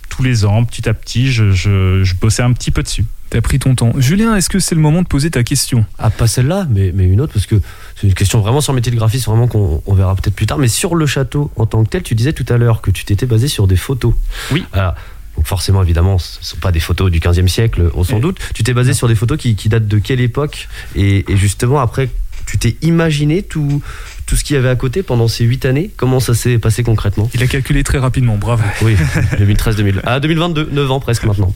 tous 0.09 0.23
les 0.23 0.45
ans, 0.45 0.65
petit 0.65 0.89
à 0.89 0.95
petit, 0.95 1.31
je, 1.33 1.53
je- 1.53 2.03
je 2.05 2.15
bossais 2.15 2.43
un 2.43 2.53
petit 2.53 2.71
peu 2.71 2.83
dessus. 2.83 3.05
T'as 3.31 3.41
pris 3.41 3.61
ton 3.61 3.77
temps. 3.77 3.93
Julien, 3.97 4.35
est-ce 4.35 4.51
que 4.51 4.59
c'est 4.59 4.75
le 4.75 4.81
moment 4.81 5.03
de 5.03 5.07
poser 5.07 5.31
ta 5.31 5.45
question? 5.45 5.85
Ah, 6.01 6.11
pas 6.11 6.27
celle-là, 6.27 6.67
mais, 6.69 6.91
mais 6.93 7.05
une 7.05 7.21
autre, 7.21 7.33
parce 7.33 7.47
que 7.47 7.55
c'est 7.95 8.09
une 8.09 8.15
question 8.15 8.41
vraiment 8.41 8.61
sur 8.61 8.73
le 8.73 8.77
métier 8.77 8.91
de 8.91 8.97
graphiste, 8.97 9.27
vraiment 9.27 9.47
qu'on 9.47 9.81
on 9.87 9.95
verra 9.95 10.17
peut-être 10.17 10.35
plus 10.35 10.47
tard. 10.47 10.59
Mais 10.59 10.67
sur 10.67 10.97
le 10.97 11.07
château 11.07 11.51
en 11.55 11.65
tant 11.65 11.85
que 11.85 11.91
tel, 11.91 12.03
tu 12.03 12.17
disais 12.17 12.33
tout 12.33 12.45
à 12.49 12.57
l'heure 12.57 12.81
que 12.83 12.91
tu 12.91 13.05
t'étais 13.05 13.27
basé 13.27 13.47
sur 13.47 13.69
des 13.69 13.77
photos. 13.77 14.15
Oui. 14.51 14.65
Alors, 14.73 14.97
forcément, 15.45 15.83
évidemment, 15.83 16.19
ce 16.19 16.39
ne 16.41 16.45
sont 16.45 16.57
pas 16.59 16.73
des 16.73 16.81
photos 16.81 17.11
du 17.11 17.21
15e 17.21 17.49
siècle, 17.49 17.91
on 17.95 18.05
s'en 18.05 18.19
doute. 18.19 18.39
Tu 18.55 18.63
t'es 18.63 18.75
basé 18.75 18.95
sur 18.95 19.09
des 19.09 19.15
photos 19.15 19.39
qui, 19.39 19.57
qui 19.57 19.69
datent 19.69 19.89
de 19.89 19.99
quelle 19.99 20.21
époque? 20.21 20.69
Et, 20.95 21.25
et 21.31 21.37
justement, 21.37 21.81
après, 21.81 22.11
tu 22.47 22.59
t'es 22.59 22.77
imaginé 22.83 23.43
tout, 23.43 23.83
tout 24.31 24.37
ce 24.37 24.45
qu'il 24.45 24.55
y 24.55 24.59
avait 24.61 24.69
à 24.69 24.77
côté 24.77 25.03
pendant 25.03 25.27
ces 25.27 25.43
8 25.43 25.65
années 25.65 25.91
Comment 25.97 26.21
ça 26.21 26.35
s'est 26.35 26.59
passé 26.59 26.85
concrètement? 26.85 27.29
Il 27.35 27.43
a 27.43 27.49
calculé 27.49 27.83
très 27.83 27.99
rapidement, 27.99 28.37
bravo. 28.37 28.63
Oui, 28.83 28.95
2013-2000. 29.41 30.03
Ah, 30.05 30.21
2022, 30.21 30.69
9 30.71 30.91
ans 30.93 31.01
presque 31.01 31.25
maintenant. 31.25 31.53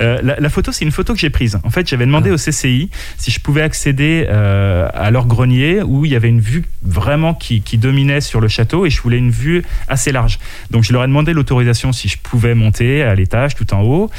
Euh, 0.00 0.18
la, 0.22 0.40
la 0.40 0.48
photo, 0.48 0.72
c'est 0.72 0.86
une 0.86 0.90
photo 0.90 1.12
que 1.12 1.20
j'ai 1.20 1.28
prise. 1.28 1.58
En 1.64 1.68
fait, 1.68 1.86
j'avais 1.86 2.06
demandé 2.06 2.30
au 2.30 2.36
CCI 2.36 2.88
si 3.18 3.30
je 3.30 3.40
pouvais 3.40 3.60
accéder 3.60 4.26
euh, 4.26 4.88
à 4.94 5.10
leur 5.10 5.26
grenier 5.26 5.82
où 5.82 6.06
il 6.06 6.12
y 6.12 6.16
avait 6.16 6.30
une 6.30 6.40
vue 6.40 6.64
vraiment 6.82 7.34
qui, 7.34 7.60
qui 7.60 7.76
dominait 7.76 8.22
sur 8.22 8.40
le 8.40 8.48
château 8.48 8.86
et 8.86 8.90
je 8.90 9.02
voulais 9.02 9.18
une 9.18 9.30
vue 9.30 9.62
assez 9.86 10.12
large. 10.12 10.38
Donc, 10.70 10.84
je 10.84 10.94
leur 10.94 11.04
ai 11.04 11.06
demandé 11.06 11.34
l'autorisation 11.34 11.92
si 11.92 12.08
je 12.08 12.16
pouvais 12.16 12.54
monter 12.54 13.02
à 13.02 13.14
l'étage 13.14 13.54
tout 13.54 13.74
en 13.74 13.82
haut 13.82 14.10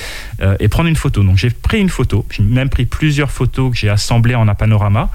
euh, 0.42 0.56
et 0.60 0.68
prendre 0.68 0.90
une 0.90 0.96
photo. 0.96 1.24
Donc, 1.24 1.38
j'ai 1.38 1.50
pris 1.50 1.80
une 1.80 1.90
photo. 1.90 2.24
J'ai 2.30 2.44
même 2.44 2.70
pris 2.70 2.86
plusieurs 2.86 3.32
photos 3.32 3.72
que 3.72 3.78
j'ai 3.78 3.90
assemblées 3.90 4.36
en 4.36 4.48
un 4.48 4.56
panorama 4.56 5.10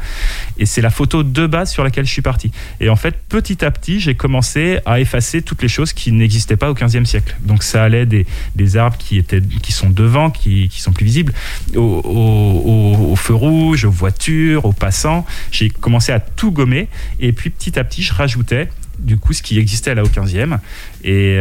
et 0.58 0.66
c'est 0.66 0.82
la 0.82 0.90
photo 0.90 1.22
de 1.22 1.46
base 1.46 1.70
sur 1.70 1.84
laquelle 1.84 2.04
je 2.04 2.12
suis 2.12 2.22
parti. 2.22 2.47
Et 2.80 2.88
en 2.88 2.96
fait, 2.96 3.14
petit 3.28 3.64
à 3.64 3.70
petit, 3.70 4.00
j'ai 4.00 4.14
commencé 4.14 4.78
à 4.86 5.00
effacer 5.00 5.42
toutes 5.42 5.62
les 5.62 5.68
choses 5.68 5.92
qui 5.92 6.12
n'existaient 6.12 6.56
pas 6.56 6.70
au 6.70 6.74
15e 6.74 7.04
siècle. 7.04 7.36
Donc, 7.42 7.62
ça 7.62 7.82
allait 7.84 8.06
des, 8.06 8.26
des 8.54 8.76
arbres 8.76 8.96
qui, 8.98 9.18
étaient, 9.18 9.40
qui 9.62 9.72
sont 9.72 9.90
devant, 9.90 10.30
qui, 10.30 10.68
sont 10.78 10.92
plus 10.92 11.04
visibles, 11.06 11.32
au, 11.74 11.80
au, 11.80 13.02
au- 13.02 13.12
au 13.12 13.16
feu 13.16 13.34
rouge, 13.34 13.84
aux 13.84 13.90
voitures, 13.90 14.64
aux 14.64 14.72
passants. 14.72 15.24
J'ai 15.50 15.70
commencé 15.70 16.12
à 16.12 16.20
tout 16.20 16.50
gommer 16.52 16.88
et 17.20 17.32
puis 17.32 17.50
petit 17.50 17.78
à 17.78 17.84
petit, 17.84 18.02
je 18.02 18.12
rajoutais 18.14 18.68
du 18.98 19.16
coup 19.16 19.32
ce 19.32 19.42
qui 19.42 19.58
existait 19.58 19.94
là 19.94 20.02
au 20.02 20.08
15e. 20.08 20.58
Et, 21.04 21.36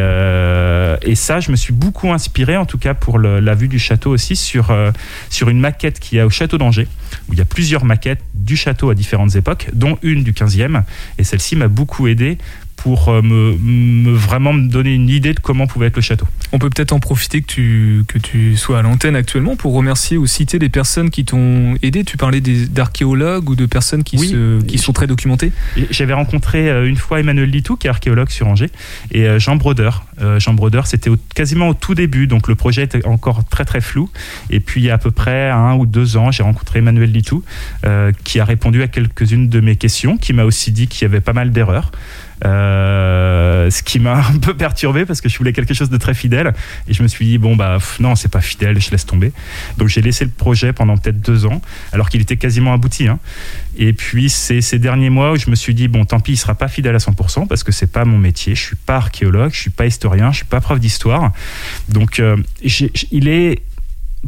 ça, 1.15 1.39
je 1.39 1.51
me 1.51 1.55
suis 1.55 1.73
beaucoup 1.73 2.11
inspiré, 2.11 2.57
en 2.57 2.65
tout 2.65 2.77
cas 2.77 2.93
pour 2.93 3.19
la 3.19 3.55
vue 3.55 3.67
du 3.67 3.79
château 3.79 4.11
aussi, 4.11 4.35
sur, 4.35 4.71
euh, 4.71 4.91
sur 5.29 5.49
une 5.49 5.59
maquette 5.59 5.99
qu'il 5.99 6.17
y 6.17 6.21
a 6.21 6.25
au 6.25 6.29
château 6.29 6.57
d'Angers, 6.57 6.87
où 7.27 7.33
il 7.33 7.39
y 7.39 7.41
a 7.41 7.45
plusieurs 7.45 7.85
maquettes 7.85 8.21
du 8.33 8.55
château 8.55 8.89
à 8.89 8.95
différentes 8.95 9.35
époques, 9.35 9.67
dont 9.73 9.97
une 10.03 10.23
du 10.23 10.33
15e. 10.33 10.83
Et 11.17 11.23
celle-ci 11.23 11.55
m'a 11.55 11.67
beaucoup 11.67 12.07
aidé 12.07 12.37
pour 12.87 13.09
euh, 13.09 13.21
me, 13.21 13.57
me- 13.61 14.13
vraiment 14.15 14.53
me 14.53 14.69
donner 14.69 14.93
une 14.93 15.09
idée 15.09 15.33
de 15.33 15.41
comment 15.41 15.67
pouvait 15.67 15.87
être 15.87 15.97
le 15.97 16.01
château. 16.01 16.25
On 16.53 16.57
peut 16.57 16.69
peut-être 16.69 16.93
en 16.93 17.01
profiter 17.01 17.41
que 17.41 17.45
tu, 17.47 18.03
que 18.07 18.17
tu 18.17 18.55
sois 18.55 18.79
à 18.79 18.81
l'antenne 18.81 19.17
actuellement 19.17 19.57
pour 19.57 19.73
remercier 19.73 20.15
ou 20.15 20.25
citer 20.25 20.57
les 20.57 20.69
personnes 20.69 21.09
qui 21.09 21.25
t'ont 21.25 21.75
aidé. 21.83 22.05
Tu 22.05 22.15
parlais 22.15 22.39
d'archéologues 22.39 23.49
ou 23.49 23.55
de 23.57 23.65
personnes 23.65 24.05
qui, 24.05 24.15
Oui. 24.17 24.29
se, 24.29 24.61
qui 24.61 24.77
sont 24.77 24.93
très 24.93 25.05
documentées. 25.05 25.51
J'avais 25.91 26.13
rencontré 26.13 26.69
euh, 26.69 26.87
une 26.87 26.95
fois 26.95 27.19
Emmanuel 27.19 27.49
Litou, 27.49 27.75
qui 27.75 27.87
est 27.87 27.89
archéologue 27.89 28.29
sur 28.29 28.47
Angers, 28.47 28.69
et 29.11 29.23
euh, 29.27 29.37
Jean 29.37 29.57
Brodeur. 29.57 30.05
Jean 30.39 30.53
Brodeur, 30.53 30.87
c'était 30.87 31.11
quasiment 31.35 31.67
au 31.69 31.73
tout 31.75 31.93
début, 31.93 32.25
donc 32.25 32.47
le 32.47 32.55
projet 32.55 32.83
était 32.83 33.05
encore 33.05 33.43
très 33.45 33.65
très 33.65 33.81
flou. 33.81 34.09
Et 34.49 34.59
puis 34.59 34.81
il 34.81 34.85
y 34.85 34.89
a 34.89 34.95
à 34.95 34.97
peu 34.97 35.11
près 35.11 35.51
un 35.51 35.75
ou 35.75 35.85
deux 35.85 36.17
ans, 36.17 36.31
j'ai 36.31 36.41
rencontré 36.41 36.79
Emmanuel 36.79 37.11
Litou, 37.11 37.43
qui 38.23 38.39
a 38.39 38.45
répondu 38.45 38.81
à 38.81 38.87
quelques-unes 38.87 39.47
de 39.47 39.59
mes 39.59 39.75
questions, 39.75 40.17
qui 40.17 40.33
m'a 40.33 40.43
aussi 40.45 40.71
dit 40.71 40.87
qu'il 40.87 41.03
y 41.03 41.05
avait 41.05 41.21
pas 41.21 41.33
mal 41.33 41.51
d'erreurs. 41.51 41.91
Euh, 42.45 43.71
ce 43.71 43.81
qui 43.81 43.99
m'a 43.99 44.27
un 44.29 44.37
peu 44.37 44.55
perturbé 44.55 45.05
parce 45.05 45.21
que 45.21 45.29
je 45.29 45.37
voulais 45.37 45.53
quelque 45.53 45.73
chose 45.73 45.89
de 45.89 45.97
très 45.97 46.13
fidèle 46.13 46.53
et 46.87 46.93
je 46.93 47.01
me 47.01 47.07
suis 47.07 47.25
dit 47.25 47.37
bon 47.37 47.55
bah 47.55 47.79
non 47.99 48.15
c'est 48.15 48.27
pas 48.27 48.41
fidèle 48.41 48.79
je 48.79 48.91
laisse 48.91 49.05
tomber. 49.05 49.31
Donc 49.77 49.87
j'ai 49.87 50.01
laissé 50.01 50.25
le 50.25 50.31
projet 50.31 50.73
pendant 50.73 50.97
peut-être 50.97 51.19
deux 51.19 51.45
ans 51.45 51.61
alors 51.93 52.09
qu'il 52.09 52.21
était 52.21 52.37
quasiment 52.37 52.73
abouti 52.73 53.07
hein. 53.07 53.19
et 53.77 53.93
puis 53.93 54.29
c'est 54.29 54.61
ces 54.61 54.79
derniers 54.79 55.09
mois 55.09 55.31
où 55.31 55.37
je 55.37 55.49
me 55.49 55.55
suis 55.55 55.73
dit 55.73 55.87
bon 55.87 56.05
tant 56.05 56.19
pis 56.19 56.33
il 56.33 56.37
sera 56.37 56.55
pas 56.55 56.67
fidèle 56.67 56.95
à 56.95 56.99
100% 56.99 57.47
parce 57.47 57.63
que 57.63 57.71
c'est 57.71 57.91
pas 57.91 58.05
mon 58.05 58.17
métier. 58.17 58.55
Je 58.55 58.61
suis 58.61 58.75
pas 58.75 58.97
archéologue 58.97 59.51
je 59.53 59.59
suis 59.59 59.69
pas 59.69 59.85
historien 59.85 60.31
je 60.31 60.37
suis 60.37 60.45
pas 60.45 60.61
prof 60.61 60.79
d'histoire. 60.79 61.31
Donc 61.89 62.19
euh, 62.19 62.37
il 63.11 63.27
est 63.27 63.63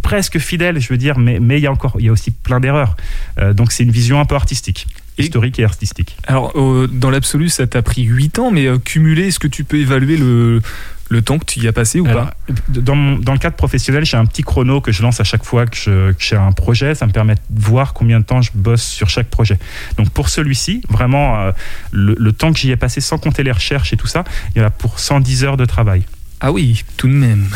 presque 0.02 0.40
fidèle 0.40 0.80
je 0.80 0.88
veux 0.90 0.98
dire 0.98 1.20
mais 1.20 1.40
mais 1.40 1.60
il 1.60 1.64
y 1.64 1.68
a 1.68 1.72
encore 1.72 1.98
il 2.00 2.06
y 2.06 2.10
a 2.10 2.12
aussi 2.12 2.32
plein 2.32 2.60
d'erreurs. 2.60 2.98
Euh, 3.38 3.54
donc 3.54 3.72
c'est 3.72 3.84
une 3.84 3.92
vision 3.92 4.20
un 4.20 4.26
peu 4.26 4.36
artistique 4.36 4.88
historique 5.24 5.60
et 5.60 5.64
artistique 5.64 6.18
Alors, 6.28 6.52
euh, 6.56 6.88
dans 6.92 7.10
l'absolu, 7.10 7.50
ça 7.50 7.68
t'a 7.68 7.82
pris 7.82 8.04
8 8.04 8.40
ans, 8.40 8.52
mais 8.52 8.66
euh, 8.68 8.78
cumulé, 8.78 9.28
est-ce 9.28 9.40
que 9.40 9.48
tu 9.48 9.64
peux 9.64 9.78
évaluer 9.78 10.18
le, 10.18 10.62
le 11.10 11.22
temps 11.22 11.40
que 11.40 11.46
tu 11.46 11.60
y 11.60 11.68
as 11.68 11.74
passé 11.74 12.00
ou 12.00 12.08
Alors, 12.08 12.26
pas? 12.28 12.36
dans, 12.70 12.96
mon- 12.96 13.18
dans 13.18 13.34
le 13.34 13.40
cadre 13.40 13.56
professionnel, 13.56 14.06
j'ai 14.06 14.18
un 14.18 14.26
petit 14.26 14.44
chrono 14.44 14.80
que 14.82 14.92
je 14.92 15.02
lance 15.02 15.20
à 15.20 15.24
chaque 15.24 15.44
fois 15.44 15.66
que 15.66 15.76
je- 15.76 16.12
que 16.12 16.22
j'ai 16.24 16.36
un 16.36 16.52
projet. 16.52 16.94
Ça 16.96 17.06
me 17.08 17.12
permet 17.12 17.36
de 17.36 17.40
voir 17.62 17.94
combien 17.94 18.20
de 18.20 18.26
temps 18.26 18.42
je 18.42 18.52
bosse 18.54 18.84
sur 18.84 19.10
chaque 19.10 19.28
projet. 19.30 19.58
Donc 19.98 20.10
pour 20.12 20.30
celui-ci, 20.30 20.82
vraiment, 20.90 21.40
euh, 21.40 21.52
le, 21.92 22.16
le 22.18 22.32
temps 22.32 22.54
que 22.54 22.60
j'y 22.60 22.72
ai 22.72 22.78
passé 22.78 23.02
sans 23.02 23.18
compter 23.18 23.44
les 23.44 23.52
recherches 23.52 23.92
et 23.94 23.98
tout 23.98 24.08
ça, 24.08 24.24
il 24.56 24.60
y 24.60 24.62
en 24.64 24.68
a 24.68 24.70
pour 24.72 25.00
110 25.00 25.44
heures 25.44 25.58
de 25.58 25.66
travail. 25.66 26.04
Ah 26.42 26.54
oui, 26.54 26.84
tout 26.96 27.08
de 27.08 27.14
même. 27.14 27.50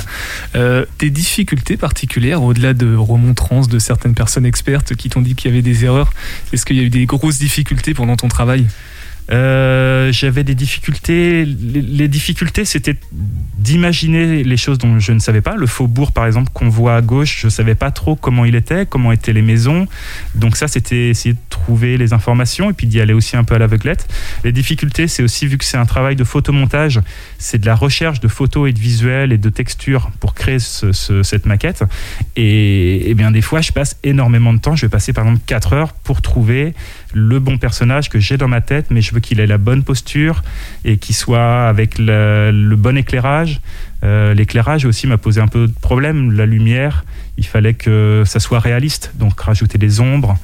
Euh, 0.55 0.85
des 0.99 1.09
difficultés 1.09 1.77
particulières 1.77 2.43
au-delà 2.43 2.73
de 2.73 2.95
remontrances 2.95 3.69
de 3.69 3.79
certaines 3.79 4.13
personnes 4.13 4.45
expertes 4.45 4.95
qui 4.95 5.09
t'ont 5.09 5.21
dit 5.21 5.35
qu'il 5.35 5.51
y 5.51 5.53
avait 5.53 5.61
des 5.61 5.85
erreurs 5.85 6.11
Est-ce 6.51 6.65
qu'il 6.65 6.75
y 6.75 6.81
a 6.81 6.83
eu 6.83 6.89
des 6.89 7.05
grosses 7.05 7.39
difficultés 7.39 7.93
pendant 7.93 8.17
ton 8.17 8.27
travail? 8.27 8.67
Euh, 9.31 10.11
j'avais 10.11 10.43
des 10.43 10.55
difficultés. 10.55 11.45
Les, 11.45 12.07
difficultés, 12.07 12.65
c'était 12.65 12.95
d'imaginer 13.57 14.43
les 14.43 14.57
choses 14.57 14.77
dont 14.77 14.99
je 14.99 15.11
ne 15.11 15.19
savais 15.19 15.41
pas. 15.41 15.55
Le 15.55 15.65
faubourg, 15.67 16.11
par 16.11 16.25
exemple, 16.25 16.49
qu'on 16.53 16.69
voit 16.69 16.95
à 16.95 17.01
gauche, 17.01 17.39
je 17.41 17.47
ne 17.47 17.51
savais 17.51 17.75
pas 17.75 17.91
trop 17.91 18.15
comment 18.15 18.45
il 18.45 18.55
était, 18.55 18.85
comment 18.85 19.11
étaient 19.11 19.33
les 19.33 19.41
maisons. 19.41 19.87
Donc 20.35 20.57
ça, 20.57 20.67
c'était 20.67 21.09
essayer 21.09 21.33
de 21.33 21.39
trouver 21.49 21.97
les 21.97 22.13
informations 22.13 22.69
et 22.69 22.73
puis 22.73 22.87
d'y 22.87 22.99
aller 22.99 23.13
aussi 23.13 23.37
un 23.37 23.43
peu 23.43 23.55
à 23.55 23.59
l'aveuglette. 23.59 24.07
Les 24.43 24.51
difficultés, 24.51 25.07
c'est 25.07 25.23
aussi, 25.23 25.47
vu 25.47 25.57
que 25.57 25.63
c'est 25.65 25.77
un 25.77 25.85
travail 25.85 26.15
de 26.15 26.23
photomontage, 26.23 26.99
c'est 27.37 27.57
de 27.59 27.65
la 27.65 27.75
recherche 27.75 28.19
de 28.19 28.27
photos 28.27 28.69
et 28.69 28.73
de 28.73 28.79
visuels 28.79 29.31
et 29.31 29.37
de 29.37 29.49
textures 29.49 30.11
pour 30.19 30.33
créer 30.33 30.59
ce- 30.59 30.91
ce- 30.91 31.23
cette 31.23 31.45
maquette. 31.45 31.83
Et, 32.35 33.09
et 33.09 33.13
bien 33.13 33.31
des 33.31 33.41
fois, 33.41 33.61
je 33.61 33.71
passe 33.71 33.97
énormément 34.03 34.53
de 34.53 34.59
temps. 34.59 34.75
Je 34.75 34.85
vais 34.85 34.89
passer 34.89 35.13
par 35.13 35.25
exemple 35.25 35.41
4 35.45 35.73
heures 35.73 35.93
pour 35.93 36.21
trouver 36.21 36.73
le 37.13 37.39
bon 37.39 37.57
personnage 37.57 38.09
que 38.09 38.19
j'ai 38.19 38.37
dans 38.37 38.47
ma 38.47 38.61
tête, 38.61 38.87
mais 38.89 39.01
je 39.01 39.13
veux 39.13 39.19
qu'il 39.19 39.39
ait 39.39 39.47
la 39.47 39.57
bonne 39.57 39.83
posture 39.83 40.43
et 40.85 40.97
qu'il 40.97 41.15
soit 41.15 41.67
avec 41.67 41.97
le, 41.97 42.75
bon 42.75 42.97
éclairage. 42.97 43.61
Euh, 44.03 44.33
L'éclairage 44.33 44.85
aussi 44.85 45.07
m'a 45.07 45.17
posé 45.17 45.39
un 45.39 45.47
peu 45.47 45.67
de 45.67 45.73
problème. 45.79 46.31
La 46.31 46.45
lumière, 46.45 47.05
il 47.37 47.45
fallait 47.45 47.73
que 47.73 48.23
ça 48.25 48.39
soit 48.39 48.59
réaliste, 48.59 49.11
donc 49.15 49.39
rajouter 49.39 49.77
des 49.77 49.99
ombres. 49.99 50.37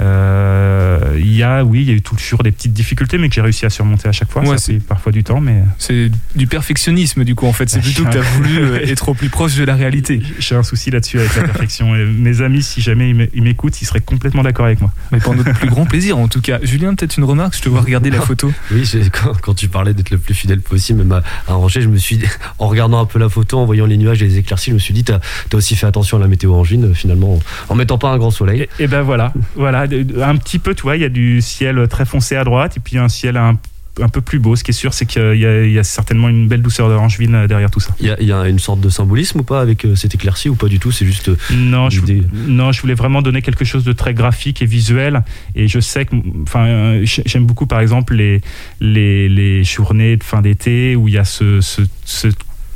Euh, 0.00 0.98
Il 1.18 1.34
y 1.34 1.42
a, 1.42 1.64
oui, 1.64 1.82
il 1.82 1.88
y 1.88 1.90
a 1.90 1.94
eu 1.94 2.02
toujours 2.02 2.42
des 2.42 2.52
petites 2.52 2.72
difficultés, 2.72 3.18
mais 3.18 3.28
que 3.28 3.34
j'ai 3.34 3.40
réussi 3.40 3.66
à 3.66 3.70
surmonter 3.70 4.08
à 4.08 4.12
chaque 4.12 4.30
fois. 4.30 4.42
Ouais, 4.42 4.56
pris 4.56 4.78
parfois 4.80 5.12
du 5.12 5.22
temps, 5.24 5.40
mais 5.40 5.62
C'est 5.78 6.10
du 6.34 6.46
perfectionnisme 6.46 7.24
du 7.24 7.34
coup 7.34 7.46
en 7.46 7.52
fait, 7.52 7.68
c'est 7.68 7.80
plutôt 7.80 8.04
que 8.04 8.10
tu 8.12 8.18
as 8.18 8.22
voulu 8.22 8.58
euh, 8.60 8.86
être 8.86 9.08
au 9.08 9.14
plus 9.14 9.28
proche 9.28 9.54
de 9.56 9.64
la 9.64 9.74
réalité. 9.74 10.20
j'ai 10.38 10.54
un 10.56 10.62
souci 10.62 10.90
là-dessus 10.90 11.18
avec 11.20 11.34
la 11.36 11.42
perfection. 11.44 11.94
Et 11.94 12.04
mes 12.04 12.40
amis, 12.42 12.62
si 12.62 12.80
jamais 12.80 13.10
ils 13.10 13.14
m'é- 13.14 13.30
ils 13.34 13.42
m'écoutent, 13.42 13.80
ils 13.82 13.84
seraient 13.86 14.00
complètement 14.00 14.42
d'accord 14.42 14.66
avec 14.66 14.80
moi. 14.80 14.92
Mais 15.12 15.18
pour 15.18 15.34
notre 15.34 15.52
plus 15.54 15.68
grand 15.68 15.86
plaisir 15.86 16.18
en 16.18 16.28
tout 16.28 16.40
cas. 16.40 16.58
Julien, 16.62 16.94
peut-être 16.94 17.16
une 17.16 17.24
remarque, 17.24 17.56
je 17.56 17.62
te 17.62 17.68
vois 17.68 17.80
regarder 17.80 18.10
la 18.10 18.20
photo. 18.20 18.52
Oui, 18.72 18.88
quand, 19.12 19.32
quand 19.40 19.54
tu 19.54 19.68
parlais 19.68 19.94
d'être 19.94 20.10
le 20.10 20.18
plus 20.18 20.34
fidèle 20.34 20.60
possible, 20.60 21.00
même 21.04 21.12
à, 21.12 21.22
à 21.52 21.56
Angers, 21.56 21.80
je 21.82 21.88
me 21.88 21.96
suis 21.98 22.16
dit, 22.16 22.26
en 22.58 22.66
regardant 22.68 23.00
un 23.00 23.04
peu 23.06 23.18
la 23.18 23.28
photo, 23.28 23.58
en 23.58 23.64
voyant 23.66 23.86
les 23.86 23.96
nuages 23.96 24.22
et 24.22 24.26
les 24.26 24.38
éclaircies, 24.38 24.70
je 24.70 24.74
me 24.74 24.78
suis 24.80 24.94
dit, 24.94 25.04
t'as 25.04 25.16
as 25.52 25.54
aussi 25.56 25.76
fait 25.76 25.86
attention 25.86 26.16
à 26.16 26.20
la 26.20 26.28
météo 26.28 26.54
angevine, 26.54 26.86
euh, 26.86 26.94
finalement, 26.94 27.38
en 27.68 27.74
mettant 27.74 27.98
pas 27.98 28.08
un 28.10 28.18
grand 28.18 28.30
soleil. 28.30 28.66
Et, 28.78 28.84
et 28.84 28.86
ben 28.86 29.02
voilà, 29.02 29.32
voilà, 29.54 29.83
un 29.84 30.36
petit 30.36 30.58
peu, 30.58 30.74
tu 30.74 30.82
vois, 30.82 30.96
il 30.96 31.02
y 31.02 31.06
a 31.06 31.08
du 31.08 31.40
ciel 31.40 31.86
très 31.88 32.04
foncé 32.04 32.36
à 32.36 32.44
droite 32.44 32.76
et 32.76 32.80
puis 32.80 32.98
un 32.98 33.08
ciel 33.08 33.36
un, 33.36 33.58
un 34.00 34.08
peu 34.08 34.20
plus 34.20 34.38
beau. 34.40 34.56
Ce 34.56 34.64
qui 34.64 34.72
est 34.72 34.74
sûr, 34.74 34.92
c'est 34.92 35.06
qu'il 35.06 35.36
y, 35.36 35.46
a- 35.46 35.64
il 35.64 35.70
y 35.72 35.78
a 35.78 35.84
certainement 35.84 36.28
une 36.28 36.48
belle 36.48 36.62
douceur 36.62 36.88
d'orangevine 36.88 37.34
euh, 37.34 37.46
derrière 37.46 37.70
tout 37.70 37.78
ça. 37.80 37.94
Il 38.00 38.06
y, 38.06 38.10
a, 38.10 38.16
il 38.20 38.26
y 38.26 38.32
a 38.32 38.48
une 38.48 38.58
sorte 38.58 38.80
de 38.80 38.88
symbolisme 38.88 39.40
ou 39.40 39.42
pas 39.44 39.60
avec 39.60 39.84
euh, 39.84 39.94
cette 39.94 40.14
éclaircie 40.14 40.48
ou 40.48 40.56
pas 40.56 40.66
du 40.68 40.80
tout? 40.80 40.90
C'est 40.90 41.06
juste. 41.06 41.28
euh, 41.28 41.36
Non 41.52 41.90
je, 41.90 42.00
non, 42.32 42.72
je 42.72 42.80
voulais 42.80 42.94
vraiment 42.94 43.22
donner 43.22 43.40
quelque 43.42 43.64
chose 43.64 43.84
de 43.84 43.92
très 43.92 44.12
graphique 44.14 44.62
et 44.62 44.66
visuel. 44.66 45.22
Et 45.54 45.68
je 45.68 45.78
sais 45.78 46.06
que, 46.06 46.16
enfin, 46.42 46.66
euh, 46.66 47.00
j'ai- 47.04 47.22
j'aime 47.24 47.46
beaucoup, 47.46 47.66
par 47.66 47.80
exemple, 47.80 48.14
les, 48.16 48.40
les, 48.80 49.28
les 49.28 49.62
journées 49.62 50.16
de 50.16 50.24
fin 50.24 50.42
d'été 50.42 50.96
où 50.96 51.06
il 51.06 51.14
y 51.14 51.18
a 51.18 51.24
ce, 51.24 51.60
ce, 51.60 51.82
ce 52.04 52.28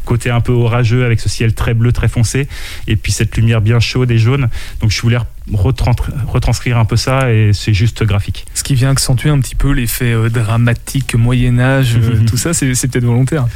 côté 0.04 0.30
un 0.30 0.40
peu 0.40 0.52
orageux 0.52 1.04
avec 1.04 1.20
ce 1.20 1.28
ciel 1.28 1.52
très 1.52 1.74
bleu, 1.74 1.92
très 1.92 2.08
foncé, 2.08 2.48
et 2.86 2.96
puis 2.96 3.12
cette 3.12 3.36
lumière 3.36 3.60
bien 3.60 3.78
chaude 3.78 4.10
et 4.10 4.16
jaune. 4.18 4.48
Donc 4.80 4.90
je 4.90 5.02
voulais 5.02 5.18
retranscrire 5.52 6.78
un 6.78 6.84
peu 6.84 6.96
ça, 6.96 7.32
et 7.32 7.52
c'est 7.52 7.74
juste 7.74 8.02
graphique. 8.04 8.46
Ce 8.54 8.62
qui 8.62 8.74
vient 8.74 8.90
accentuer 8.90 9.30
un 9.30 9.40
petit 9.40 9.54
peu 9.54 9.72
l'effet 9.72 10.12
euh, 10.12 10.28
dramatique, 10.28 11.14
Moyen-Âge, 11.14 11.96
euh, 11.96 12.24
tout 12.26 12.36
ça, 12.36 12.52
c'est 12.54 12.66
peut-être 12.66 13.04
volontaire. 13.04 13.46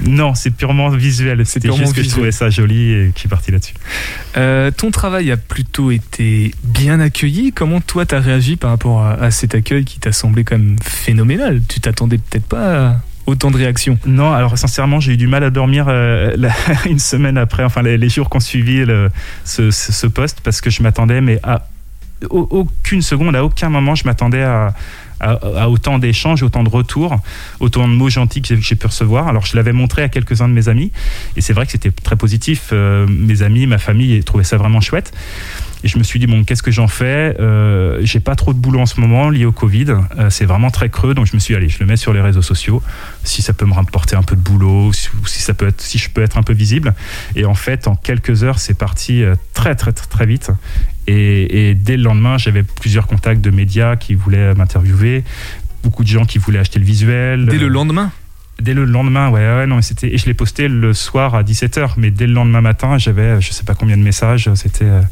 Non, 0.00 0.34
c'est 0.34 0.50
purement 0.50 0.88
visuel. 0.90 1.44
C'était 1.46 1.72
juste 1.72 1.94
que 1.94 2.02
je 2.02 2.08
trouvais 2.08 2.32
ça 2.32 2.50
joli 2.50 2.92
et 2.92 3.06
que 3.08 3.12
je 3.14 3.20
suis 3.20 3.28
parti 3.28 3.50
là-dessus. 3.50 3.74
Euh, 4.36 4.70
ton 4.70 4.90
travail 4.90 5.30
a 5.30 5.36
plutôt 5.36 5.90
été 5.90 6.54
bien 6.64 7.00
accueilli. 7.00 7.52
Comment 7.52 7.80
toi 7.80 8.06
t'as 8.06 8.20
réagi 8.20 8.56
par 8.56 8.70
rapport 8.70 9.02
à, 9.02 9.14
à 9.14 9.30
cet 9.30 9.54
accueil 9.54 9.84
qui 9.84 9.98
t'a 9.98 10.12
semblé 10.12 10.44
quand 10.44 10.58
même 10.58 10.76
phénoménal? 10.82 11.62
Tu 11.68 11.80
t'attendais 11.80 12.18
peut-être 12.18 12.46
pas 12.46 12.88
à 12.88 13.00
autant 13.26 13.50
de 13.50 13.56
réactions. 13.56 13.98
Non, 14.06 14.32
alors 14.32 14.56
sincèrement, 14.56 15.00
j'ai 15.00 15.12
eu 15.12 15.16
du 15.16 15.26
mal 15.26 15.42
à 15.44 15.50
dormir 15.50 15.86
euh, 15.88 16.36
une 16.86 16.98
semaine 16.98 17.36
après, 17.38 17.64
enfin 17.64 17.82
les, 17.82 18.08
jours 18.08 18.28
qu'on 18.30 18.40
suivi 18.40 18.84
le- 18.84 19.10
ce, 19.44 20.06
poste, 20.06 20.40
parce 20.42 20.60
que 20.60 20.70
je 20.70 20.82
m'attendais, 20.82 21.20
mais 21.20 21.38
à 21.42 21.66
au- 22.30 22.48
aucune 22.50 23.02
seconde, 23.02 23.36
à 23.36 23.44
aucun 23.44 23.68
moment, 23.68 23.94
je 23.94 24.04
m'attendais 24.04 24.42
à, 24.42 24.72
autant 25.68 25.98
d'échanges, 25.98 26.42
autant 26.42 26.62
de 26.62 26.68
retours, 26.68 27.16
autant 27.58 27.88
de 27.88 27.92
mots 27.94 28.10
gentils 28.10 28.42
que 28.42 28.48
j'ai- 28.48 28.56
que 28.56 28.62
j'ai 28.62 28.76
pu 28.76 28.86
recevoir. 28.86 29.28
Alors 29.28 29.44
je 29.46 29.56
l'avais 29.56 29.72
montré 29.72 30.02
à 30.02 30.08
quelques-uns 30.08 30.48
de 30.48 30.52
mes 30.54 30.68
amis, 30.68 30.92
et 31.36 31.40
c'est 31.40 31.52
vrai 31.54 31.64
que 31.66 31.72
c'était 31.72 31.90
très 31.90 32.16
positif. 32.16 32.68
Euh, 32.72 33.06
mes 33.08 33.42
amis, 33.42 33.66
ma 33.66 33.78
famille 33.78 34.22
trouvaient 34.24 34.44
ça 34.44 34.56
vraiment 34.58 34.80
chouette. 34.80 35.12
Et 35.86 35.88
je 35.88 35.98
me 35.98 36.02
suis 36.02 36.18
dit, 36.18 36.26
bon, 36.26 36.42
qu'est-ce 36.42 36.64
que 36.64 36.72
j'en 36.72 36.88
fais? 36.88 37.36
Euh, 37.38 38.00
J'ai 38.02 38.18
pas 38.18 38.34
trop 38.34 38.52
de 38.52 38.58
boulot 38.58 38.80
en 38.80 38.86
ce 38.86 39.00
moment 39.00 39.30
lié 39.30 39.44
au 39.44 39.52
Covid. 39.52 39.94
Euh, 40.18 40.30
c'est 40.30 40.44
vraiment 40.44 40.72
très 40.72 40.88
creux. 40.90 41.14
Donc 41.14 41.26
je 41.26 41.34
me 41.34 41.38
suis 41.38 41.54
dit, 41.54 41.58
allez, 41.58 41.68
je 41.68 41.78
le 41.78 41.86
mets 41.86 41.96
sur 41.96 42.12
les 42.12 42.20
réseaux 42.20 42.42
sociaux. 42.42 42.82
Si 43.22 43.40
ça 43.40 43.52
peut 43.52 43.66
me 43.66 43.72
rapporter 43.72 44.16
un 44.16 44.24
peu 44.24 44.34
de 44.34 44.40
boulot, 44.40 44.92
si, 44.92 45.08
ça 45.40 45.54
peut 45.54 45.68
être, 45.68 45.80
si 45.80 45.98
je 45.98 46.10
peux 46.10 46.24
être 46.24 46.38
un 46.38 46.42
peu 46.42 46.54
visible. 46.54 46.92
Et 47.36 47.44
en 47.44 47.54
fait, 47.54 47.86
en 47.86 47.94
quelques 47.94 48.42
heures, 48.42 48.58
c'est 48.58 48.76
parti 48.76 49.22
euh, 49.22 49.36
très, 49.54 49.76
très, 49.76 49.92
très, 49.92 50.08
très 50.08 50.26
vite. 50.26 50.50
Et, 51.06 51.68
et 51.68 51.74
dès 51.76 51.96
le 51.96 52.02
lendemain, 52.02 52.36
j'avais 52.36 52.64
plusieurs 52.64 53.06
contacts 53.06 53.40
de 53.40 53.50
médias 53.50 53.94
qui 53.94 54.16
voulaient 54.16 54.56
m'interviewer. 54.56 55.22
Beaucoup 55.84 56.02
de 56.02 56.08
gens 56.08 56.24
qui 56.24 56.38
voulaient 56.38 56.58
acheter 56.58 56.80
le 56.80 56.84
visuel. 56.84 57.46
Dès 57.46 57.58
le 57.58 57.68
lendemain? 57.68 58.10
Dès 58.60 58.72
le 58.72 58.86
lendemain, 58.86 59.28
ouais, 59.28 59.40
ouais, 59.40 59.66
non, 59.66 59.82
c'était, 59.82 60.14
et 60.14 60.18
je 60.18 60.24
l'ai 60.24 60.32
posté 60.32 60.66
le 60.66 60.94
soir 60.94 61.34
à 61.34 61.42
17h, 61.42 61.90
mais 61.98 62.10
dès 62.10 62.26
le 62.26 62.32
lendemain 62.32 62.62
matin, 62.62 62.96
j'avais, 62.96 63.38
je 63.38 63.52
sais 63.52 63.64
pas 63.64 63.74
combien 63.74 63.98
de 63.98 64.02
messages, 64.02 64.48
c'était 64.54 64.86
euh, 64.86 65.02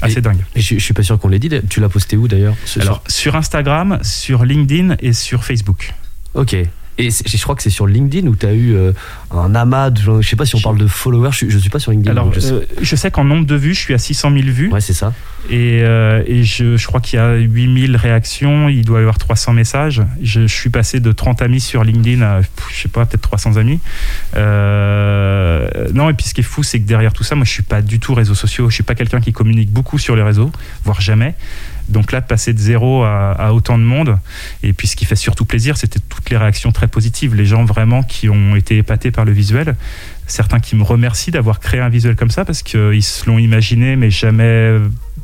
assez 0.00 0.20
dingue. 0.20 0.44
Et 0.54 0.60
je, 0.60 0.74
je 0.74 0.80
suis 0.84 0.94
pas 0.94 1.02
sûr 1.02 1.18
qu'on 1.18 1.28
l'ait 1.28 1.38
dit. 1.38 1.50
Tu 1.68 1.80
l'as 1.80 1.88
posté 1.88 2.16
où 2.16 2.28
d'ailleurs 2.28 2.54
Alors, 2.80 3.02
sur 3.08 3.36
Instagram, 3.36 3.98
sur 4.02 4.44
LinkedIn 4.44 4.96
et 5.00 5.12
sur 5.12 5.44
Facebook. 5.44 5.92
Ok. 6.34 6.56
Et 7.00 7.10
je 7.10 7.42
crois 7.44 7.54
que 7.54 7.62
c'est 7.62 7.70
sur 7.70 7.86
LinkedIn 7.86 8.26
où 8.26 8.34
tu 8.34 8.44
as 8.44 8.52
eu 8.52 8.74
euh, 8.74 8.92
un 9.30 9.54
amas 9.54 9.90
de. 9.90 10.20
Je 10.20 10.28
sais 10.28 10.34
pas 10.34 10.44
si 10.44 10.56
on 10.56 10.60
parle 10.60 10.78
de 10.78 10.86
followers, 10.88 11.30
je, 11.32 11.48
je 11.48 11.56
suis 11.58 11.70
pas 11.70 11.78
sur 11.78 11.92
LinkedIn. 11.92 12.10
Alors, 12.10 12.24
donc 12.24 12.34
je 12.34 12.40
sais- 12.40 12.52
euh, 12.52 12.64
je 12.80 12.96
sais 12.96 13.10
qu'en 13.12 13.22
nombre 13.24 13.46
de 13.46 13.54
vues, 13.54 13.72
je 13.74 13.78
suis 13.80 13.94
à 13.94 13.98
600 13.98 14.32
000 14.32 14.42
vues, 14.48 14.68
Ouais, 14.72 14.80
c'est 14.80 14.92
ça. 14.94 15.12
et, 15.48 15.80
euh, 15.84 16.24
et 16.26 16.42
je, 16.42 16.76
je 16.76 16.86
crois 16.88 17.00
qu'il 17.00 17.18
y 17.18 17.22
a 17.22 17.34
8000 17.36 17.94
réactions, 17.96 18.68
il 18.68 18.84
doit 18.84 18.98
y 18.98 19.02
avoir 19.02 19.18
300 19.18 19.52
messages. 19.52 20.02
Je, 20.22 20.48
je 20.48 20.52
suis 20.54 20.70
passé 20.70 20.98
de 20.98 21.12
30 21.12 21.40
amis 21.40 21.60
sur 21.60 21.84
LinkedIn 21.84 22.20
à, 22.22 22.40
je 22.42 22.82
sais 22.82 22.88
pas, 22.88 23.06
peut-être 23.06 23.22
300 23.22 23.56
amis. 23.58 23.78
Non, 25.94 26.10
et 26.10 26.14
puis 26.14 26.26
ce 26.26 26.34
qui 26.34 26.40
est 26.40 26.44
fou, 26.44 26.62
c'est 26.62 26.80
que 26.80 26.86
derrière 26.86 27.12
tout 27.12 27.24
ça, 27.24 27.34
moi, 27.34 27.44
je 27.44 27.50
suis 27.52 27.62
pas 27.62 27.82
du 27.82 27.98
tout 28.00 28.14
réseaux 28.14 28.34
sociaux. 28.34 28.68
Je 28.70 28.74
suis 28.74 28.82
pas 28.84 28.94
quelqu'un 28.94 29.20
qui 29.20 29.32
communique 29.32 29.70
beaucoup 29.70 29.98
sur 29.98 30.16
les 30.16 30.22
réseaux, 30.22 30.50
voire 30.84 31.00
jamais. 31.00 31.34
Donc 31.88 32.12
là, 32.12 32.20
de 32.20 32.26
passer 32.26 32.52
de 32.52 32.58
zéro 32.58 33.02
à, 33.04 33.32
à 33.32 33.52
autant 33.52 33.78
de 33.78 33.82
monde, 33.84 34.18
et 34.62 34.72
puis 34.72 34.86
ce 34.88 34.96
qui 34.96 35.04
fait 35.04 35.16
surtout 35.16 35.44
plaisir, 35.44 35.76
c'était 35.76 36.00
toutes 36.08 36.28
les 36.30 36.36
réactions 36.36 36.70
très 36.72 36.88
positives. 36.88 37.34
Les 37.34 37.46
gens 37.46 37.64
vraiment 37.64 38.02
qui 38.02 38.28
ont 38.28 38.56
été 38.56 38.76
épatés 38.78 39.10
par 39.10 39.24
le 39.24 39.32
visuel. 39.32 39.74
Certains 40.26 40.60
qui 40.60 40.76
me 40.76 40.82
remercient 40.82 41.30
d'avoir 41.30 41.58
créé 41.60 41.80
un 41.80 41.88
visuel 41.88 42.14
comme 42.14 42.30
ça 42.30 42.44
parce 42.44 42.62
qu'ils 42.62 43.02
se 43.02 43.26
l'ont 43.26 43.38
imaginé, 43.38 43.96
mais 43.96 44.10
jamais 44.10 44.76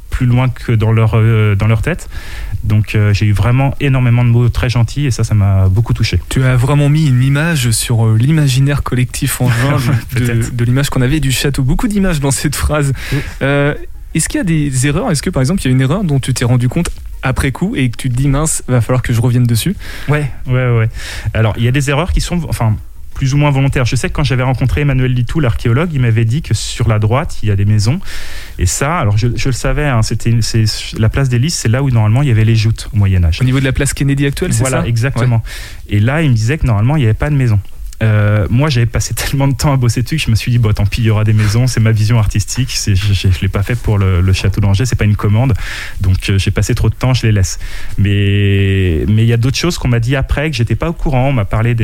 plus 0.09 0.27
loin 0.27 0.49
que 0.49 0.73
dans 0.73 0.93
leur, 0.93 1.13
euh, 1.17 1.55
dans 1.57 1.67
leur 1.67 1.83
tête. 1.83 2.09
Donc 2.63 2.95
euh, 2.95 3.13
j'ai 3.13 3.27
eu 3.27 3.33
vraiment 3.33 3.75
énormément 3.81 4.25
de 4.25 4.31
mots 4.31 4.49
très 4.49 4.71
gentils 4.71 5.05
et 5.05 5.11
ça, 5.11 5.23
ça 5.25 5.35
m'a 5.35 5.69
beaucoup 5.69 5.93
touché. 5.93 6.19
Tu 6.31 6.43
as 6.45 6.57
vraiment 6.57 6.89
mis 6.89 7.07
une 7.09 7.23
image 7.23 7.73
sur 7.73 8.07
euh, 8.07 8.17
l'imaginaire 8.17 8.83
collectif 8.83 9.41
en 9.43 9.51
juin 9.79 9.79
de, 10.15 10.49
de- 10.51 10.65
l'image 10.65 10.89
qu'on 10.89 11.03
avait 11.03 11.21
du 11.21 11.33
château. 11.33 11.63
Beaucoup 11.63 11.89
d'images 11.89 12.21
dans 12.21 12.31
cette 12.31 12.57
phrase. 12.57 12.93
Oui. 13.13 13.19
Est-ce 14.15 14.29
qu'il 14.29 14.39
y 14.39 14.41
a 14.41 14.45
des 14.45 14.87
erreurs? 14.87 15.11
Est-ce 15.11 15.23
que 15.23 15.31
par 15.31 15.41
exemple 15.41 15.63
il 15.63 15.65
y 15.67 15.69
a 15.69 15.73
une 15.73 15.81
erreur 15.81 16.05
dont 16.05 16.21
tu 16.21 16.33
t'es 16.35 16.45
rendu 16.45 16.69
compte 16.69 16.91
après 17.23 17.53
coup 17.53 17.75
et 17.75 17.89
que 17.91 17.97
tu 17.97 18.09
te 18.11 18.15
dis 18.15 18.29
mince, 18.29 18.63
va 18.69 18.81
falloir 18.81 19.03
que 19.03 19.13
je 19.13 19.21
revienne 19.21 19.45
dessus? 19.45 19.75
Ouais, 20.09 20.31
ouais, 20.47 20.71
ouais. 20.77 20.89
Alors, 21.33 21.55
il 21.57 21.65
y 21.65 21.69
a 21.69 21.73
des 21.73 21.89
erreurs 21.91 22.13
qui 22.13 22.21
sont, 22.21 22.41
enfin, 22.49 22.77
plus 23.15 23.33
ou 23.33 23.37
moins 23.39 23.51
volontaires. 23.51 23.85
Je 23.87 23.95
sais 23.97 24.09
que 24.09 24.13
quand 24.15 24.25
j'avais 24.25 24.43
rencontré 24.43 24.81
Emmanuel 24.83 25.13
Litou, 25.13 25.39
l'archéologue, 25.41 25.91
il 25.95 26.01
m'avait 26.01 26.25
dit 26.25 26.43
que 26.43 26.53
sur 26.53 26.89
la 26.89 26.99
droite, 26.99 27.39
il 27.43 27.49
y 27.49 27.53
a 27.53 27.57
des 27.57 27.65
maisons. 27.65 28.01
Et 28.59 28.67
ça, 28.67 28.99
alors 28.99 29.17
je, 29.17 29.29
je 29.37 29.49
le 29.49 29.53
savais, 29.55 29.87
hein, 29.87 30.03
c'était 30.03 30.37
c'est 30.43 30.65
la 30.99 31.09
place 31.09 31.29
des 31.29 31.39
Lys, 31.39 31.55
c'est 31.55 31.69
là 31.69 31.83
où 31.83 31.91
normalement 31.91 32.23
il 32.23 32.29
y 32.29 32.33
avait 32.33 32.45
les 32.45 32.57
joutes 32.57 32.91
au 32.93 32.97
Moyen-Âge. 32.97 33.39
Au 33.41 33.45
niveau 33.45 33.61
de 33.61 33.65
la 33.65 33.73
place 33.73 33.95
Kennedy 33.95 34.27
actuelle, 34.27 34.53
c'est 34.53 34.61
Voilà, 34.61 34.83
ça? 34.83 34.89
exactement. 34.89 35.43
Et 35.89 36.01
là, 36.01 36.23
il 36.23 36.31
me 36.31 36.35
disait 36.35 36.59
que 36.59 36.67
normalement, 36.67 36.97
il 36.97 37.01
n'y 37.01 37.05
avait 37.07 37.15
pas 37.15 37.31
de 37.31 37.37
maison. 37.37 37.59
Euh, 38.05 38.47
moi, 38.51 38.69
j'avais 38.69 38.87
passé 38.87 39.15
tellement 39.15 39.49
de 39.49 39.55
temps 39.55 39.73
à 39.73 39.77
bosser 39.77 40.03
dessus 40.03 40.17
que 40.17 40.23
je 40.23 40.31
me 40.31 40.37
suis 40.37 40.51
dit, 40.51 40.59
bon, 40.59 40.73
tant 40.73 40.87
pis, 40.87 41.01
il 41.01 41.07
y 41.07 41.11
aura 41.11 41.25
des 41.25 41.33
maisons, 41.33 41.67
c'est 41.67 41.81
ma 41.81 41.93
vision 41.93 42.19
artistique. 42.19 42.79
Je 42.87 42.91
ne 43.29 43.41
l'ai 43.41 43.49
pas 43.49 43.63
fait 43.63 43.75
pour 43.75 43.99
le, 43.99 44.33
château 44.33 44.61
d'Angers, 44.61 44.85
c'est 44.85 44.97
pas 44.97 45.05
une 45.05 45.17
commande. 45.17 45.55
Donc, 46.01 46.29
euh, 46.29 46.39
j'ai 46.39 46.51
passé 46.51 46.75
trop 46.75 46.91
de 46.91 46.95
temps, 46.95 47.15
je 47.15 47.23
les 47.23 47.33
laisse. 47.33 47.59
Mais 47.99 49.03
il 49.05 49.25
y 49.25 49.33
a 49.33 49.37
d'autres 49.37 49.57
choses 49.57 49.79
qu'on 49.79 49.89
m'a 49.89 50.01
dit 50.01 50.17
après 50.17 50.51
que 50.51 50.57
j'étais 50.57 50.77
pas 50.77 50.89
au 50.89 50.93
courant. 50.93 51.29
On 51.29 51.33
m'a 51.33 51.45
parlé 51.45 51.75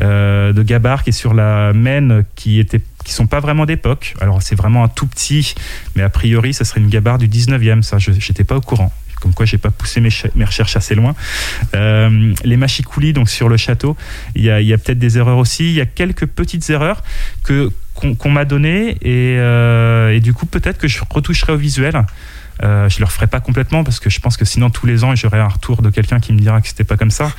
euh, 0.00 0.52
de 0.52 0.62
Gabar 0.62 1.02
qui 1.02 1.10
est 1.10 1.12
sur 1.12 1.34
la 1.34 1.72
Maine, 1.72 2.24
qui 2.34 2.58
était 2.60 2.80
qui 3.04 3.12
sont 3.12 3.28
pas 3.28 3.38
vraiment 3.38 3.66
d'époque. 3.66 4.16
Alors 4.20 4.42
c'est 4.42 4.56
vraiment 4.56 4.82
un 4.82 4.88
tout 4.88 5.06
petit, 5.06 5.54
mais 5.94 6.02
a 6.02 6.10
priori 6.10 6.52
ça 6.52 6.64
serait 6.64 6.80
une 6.80 6.88
gabarre 6.88 7.18
du 7.18 7.28
19e, 7.28 7.82
ça 7.82 7.98
je 7.98 8.10
j'étais 8.18 8.42
pas 8.42 8.56
au 8.56 8.60
courant. 8.60 8.92
Comme 9.20 9.34
quoi 9.34 9.46
j'ai 9.46 9.58
pas 9.58 9.70
poussé 9.70 10.00
mes, 10.00 10.10
ch- 10.10 10.32
mes 10.34 10.44
recherches 10.44 10.76
assez 10.76 10.94
loin. 10.94 11.14
Euh, 11.74 12.34
les 12.44 12.56
machicoulis 12.56 13.12
donc 13.12 13.28
sur 13.28 13.48
le 13.48 13.56
château, 13.56 13.96
il 14.34 14.44
y 14.44 14.50
a, 14.50 14.78
peut-être 14.78 14.98
des 14.98 15.18
erreurs 15.18 15.38
aussi. 15.38 15.64
Il 15.64 15.74
y 15.74 15.80
a 15.80 15.86
quelques 15.86 16.26
petites 16.26 16.68
erreurs 16.70 17.02
que 17.42 17.70
qu'on 17.94 18.28
m'a 18.30 18.44
données 18.44 18.90
et, 19.00 19.38
euh, 19.38 20.12
et 20.12 20.20
du 20.20 20.34
coup 20.34 20.44
peut-être 20.44 20.76
que 20.76 20.86
je 20.86 21.00
retoucherai 21.08 21.52
au 21.52 21.56
visuel. 21.56 22.04
Euh, 22.62 22.88
je 22.90 22.98
le 23.00 23.06
referai 23.06 23.26
pas 23.26 23.40
complètement 23.40 23.84
parce 23.84 24.00
que 24.00 24.10
je 24.10 24.20
pense 24.20 24.36
que 24.36 24.44
sinon 24.44 24.68
tous 24.70 24.86
les 24.86 25.02
ans 25.02 25.14
j'aurai 25.14 25.38
un 25.40 25.48
retour 25.48 25.80
de 25.80 25.88
quelqu'un 25.90 26.20
qui 26.20 26.32
me 26.34 26.38
dira 26.38 26.60
que 26.60 26.68
c'était 26.68 26.84
pas 26.84 26.96
comme 26.98 27.10
ça. 27.10 27.32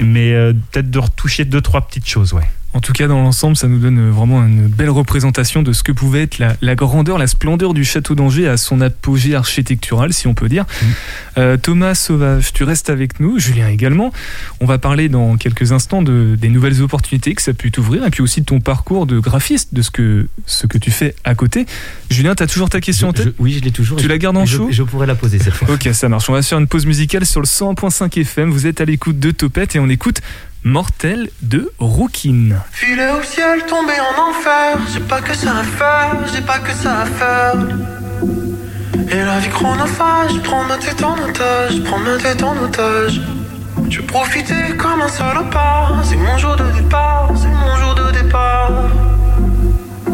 Mais 0.00 0.32
peut-être 0.72 0.90
de 0.90 0.98
retoucher 0.98 1.44
deux 1.44 1.60
trois 1.60 1.86
petites 1.86 2.08
choses, 2.08 2.32
ouais. 2.32 2.48
En 2.74 2.80
tout 2.80 2.92
cas, 2.94 3.06
dans 3.06 3.20
l'ensemble, 3.22 3.54
ça 3.56 3.68
nous 3.68 3.78
donne 3.78 4.08
vraiment 4.10 4.42
une 4.46 4.66
belle 4.66 4.88
représentation 4.88 5.62
de 5.62 5.72
ce 5.74 5.82
que 5.82 5.92
pouvait 5.92 6.22
être 6.22 6.38
la, 6.38 6.56
la 6.62 6.74
grandeur, 6.74 7.18
la 7.18 7.26
splendeur 7.26 7.74
du 7.74 7.84
château 7.84 8.14
d'Angers 8.14 8.48
à 8.48 8.56
son 8.56 8.80
apogée 8.80 9.34
architectural, 9.34 10.12
si 10.14 10.26
on 10.26 10.32
peut 10.32 10.48
dire. 10.48 10.64
Euh, 11.36 11.58
Thomas 11.58 11.94
Sauvage, 11.94 12.52
tu 12.54 12.64
restes 12.64 12.88
avec 12.88 13.20
nous, 13.20 13.38
Julien 13.38 13.68
également. 13.68 14.10
On 14.60 14.66
va 14.66 14.78
parler 14.78 15.10
dans 15.10 15.36
quelques 15.36 15.72
instants 15.72 16.00
de, 16.02 16.34
des 16.40 16.48
nouvelles 16.48 16.80
opportunités 16.80 17.34
que 17.34 17.42
ça 17.42 17.50
a 17.50 17.54
pu 17.54 17.70
t'ouvrir 17.70 18.06
et 18.06 18.10
puis 18.10 18.22
aussi 18.22 18.40
de 18.40 18.46
ton 18.46 18.60
parcours 18.60 19.06
de 19.06 19.18
graphiste, 19.20 19.74
de 19.74 19.82
ce 19.82 19.90
que, 19.90 20.26
ce 20.46 20.66
que 20.66 20.78
tu 20.78 20.90
fais 20.90 21.14
à 21.24 21.34
côté. 21.34 21.66
Julien, 22.10 22.34
tu 22.34 22.42
as 22.42 22.46
toujours 22.46 22.70
ta 22.70 22.80
question 22.80 23.08
en 23.08 23.12
Je- 23.12 23.16
tête 23.16 23.26
je- 23.38 23.42
Oui, 23.42 23.52
je 23.58 23.64
l'ai 23.64 23.70
toujours. 23.70 23.98
Tu 23.98 24.08
la 24.08 24.14
je- 24.14 24.20
gardes 24.20 24.36
en 24.38 24.46
je- 24.46 24.56
chaud 24.56 24.68
et 24.70 24.72
Je 24.72 24.82
pourrais 24.82 25.06
la 25.06 25.14
poser 25.14 25.38
cette 25.38 25.52
fois. 25.54 25.68
Ok, 25.70 25.88
ça 25.92 26.08
marche. 26.08 26.28
On 26.30 26.32
va 26.32 26.40
faire 26.42 26.58
une 26.58 26.66
pause 26.68 26.86
musicale 26.86 27.26
sur 27.26 27.40
le 27.40 27.46
100.5 27.46 28.16
FM. 28.18 28.50
Vous 28.50 28.66
êtes 28.66 28.80
à 28.80 28.86
l'écoute 28.86 29.20
de 29.20 29.30
Topette 29.30 29.76
et 29.76 29.78
on 29.78 29.88
écoute 29.90 30.20
Mortel 30.64 31.28
de 31.42 31.72
Rookin. 31.80 32.50
Filet 32.70 33.10
au 33.10 33.22
ciel, 33.24 33.64
tombé 33.68 33.94
en 33.98 34.30
enfer. 34.30 34.78
J'ai 34.94 35.00
pas 35.00 35.20
que 35.20 35.34
ça 35.34 35.58
à 35.58 35.64
faire, 35.64 36.16
j'ai 36.32 36.40
pas 36.40 36.60
que 36.60 36.72
ça 36.72 37.00
à 37.00 37.06
faire. 37.06 37.54
Et 39.10 39.24
la 39.24 39.40
vie 39.40 39.48
chronophage, 39.48 40.40
prends 40.44 40.62
ma 40.62 40.76
tête 40.76 41.02
en 41.02 41.14
otage, 41.14 41.82
prends 41.82 41.98
ma 41.98 42.16
tête 42.16 42.44
en 42.44 42.56
otage. 42.58 43.20
Je 43.90 43.98
veux 43.98 44.06
profiter 44.06 44.76
comme 44.78 45.02
un 45.02 45.08
salopard. 45.08 46.00
C'est 46.04 46.14
mon 46.14 46.38
jour 46.38 46.54
de 46.54 46.70
départ, 46.80 47.32
c'est 47.34 47.48
mon 47.48 47.76
jour 47.78 47.94
de 47.96 48.22
départ. 48.22 48.70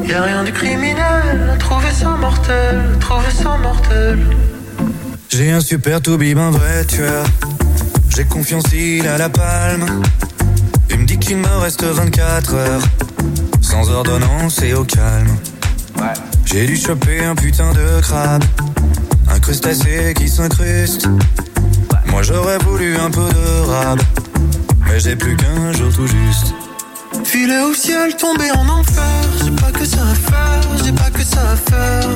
Y'a 0.07 0.23
rien 0.23 0.45
de 0.45 0.51
criminel, 0.51 1.57
trouver 1.59 1.91
ça 1.93 2.09
mortel, 2.09 2.81
trouver 3.01 3.31
ça 3.31 3.59
mortel. 3.63 4.19
J'ai 5.29 5.53
un 5.53 5.61
super 5.61 6.01
toubib, 6.01 6.39
un 6.39 6.51
vrai 6.51 6.87
tueur. 6.87 7.27
J'ai 8.17 8.25
confiance, 8.25 8.65
il 8.73 9.07
a 9.07 9.19
la 9.19 9.29
palme. 9.29 10.03
Il 11.21 11.21
me 11.21 11.21
dit 11.21 11.27
qu'il 11.27 11.37
me 11.39 11.59
reste 11.59 11.83
24 11.83 12.55
heures. 12.55 12.83
Sans 13.61 13.91
ordonnance 13.91 14.63
et 14.63 14.73
au 14.75 14.85
calme. 14.85 15.37
J'ai 16.45 16.67
dû 16.67 16.77
choper 16.77 17.25
un 17.25 17.35
putain 17.35 17.73
de 17.73 18.01
crabe. 18.01 18.45
Un 19.29 19.41
crustacé 19.41 20.15
qui 20.17 20.29
s'incruste. 20.29 21.09
Moi 22.07 22.23
j'aurais 22.23 22.59
voulu 22.59 22.97
un 22.97 23.11
peu 23.11 23.29
de 23.29 23.69
rab. 23.69 24.01
Mais 24.87 25.01
j'ai 25.01 25.17
plus 25.17 25.37
qu'un 25.37 25.73
jour 25.73 25.93
tout 25.93 26.07
juste. 26.07 26.55
Filet 27.25 27.61
au 27.63 27.75
ciel, 27.75 28.15
tombé 28.17 28.51
en 28.53 28.69
enfer. 28.69 29.25
J'ai 29.45 29.51
pas 29.51 29.73
que 29.73 29.85
ça 29.85 30.03
à 30.03 30.15
faire, 30.15 30.85
j'ai 30.85 30.93
pas 30.93 31.11
que 31.11 31.23
ça 31.23 31.41
à 31.51 31.57
faire. 31.57 32.09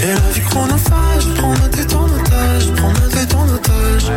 Et 0.00 0.06
la 0.06 0.30
vie 0.32 0.40
chronophage, 0.40 1.24
prends 1.36 1.50
ma 1.50 1.68
tête 1.68 1.94
en 1.94 2.04
otage, 2.04 2.72
prends 2.76 2.92
ma 2.92 3.08
tête 3.14 3.34
en 3.34 3.48
otage. 3.48 4.12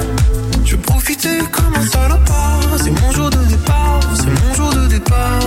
Je 0.65 0.75
veux 0.75 0.81
profiter 0.81 1.39
comme 1.51 1.73
un 1.75 1.85
salopard. 1.85 2.61
C'est 2.77 2.91
mon 3.01 3.11
jour 3.11 3.29
de 3.29 3.43
départ, 3.45 3.99
c'est 4.15 4.27
mon 4.27 4.53
jour 4.53 4.73
de 4.73 4.87
départ. 4.87 5.39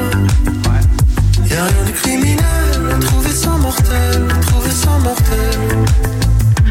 Y'a 1.50 1.64
rien 1.64 1.84
de 1.86 1.92
criminel, 1.92 3.00
trouver 3.00 3.30
ça 3.30 3.50
mortel, 3.50 4.28
trouver 4.46 4.70
ça 4.70 4.90
mortel. 5.02 5.60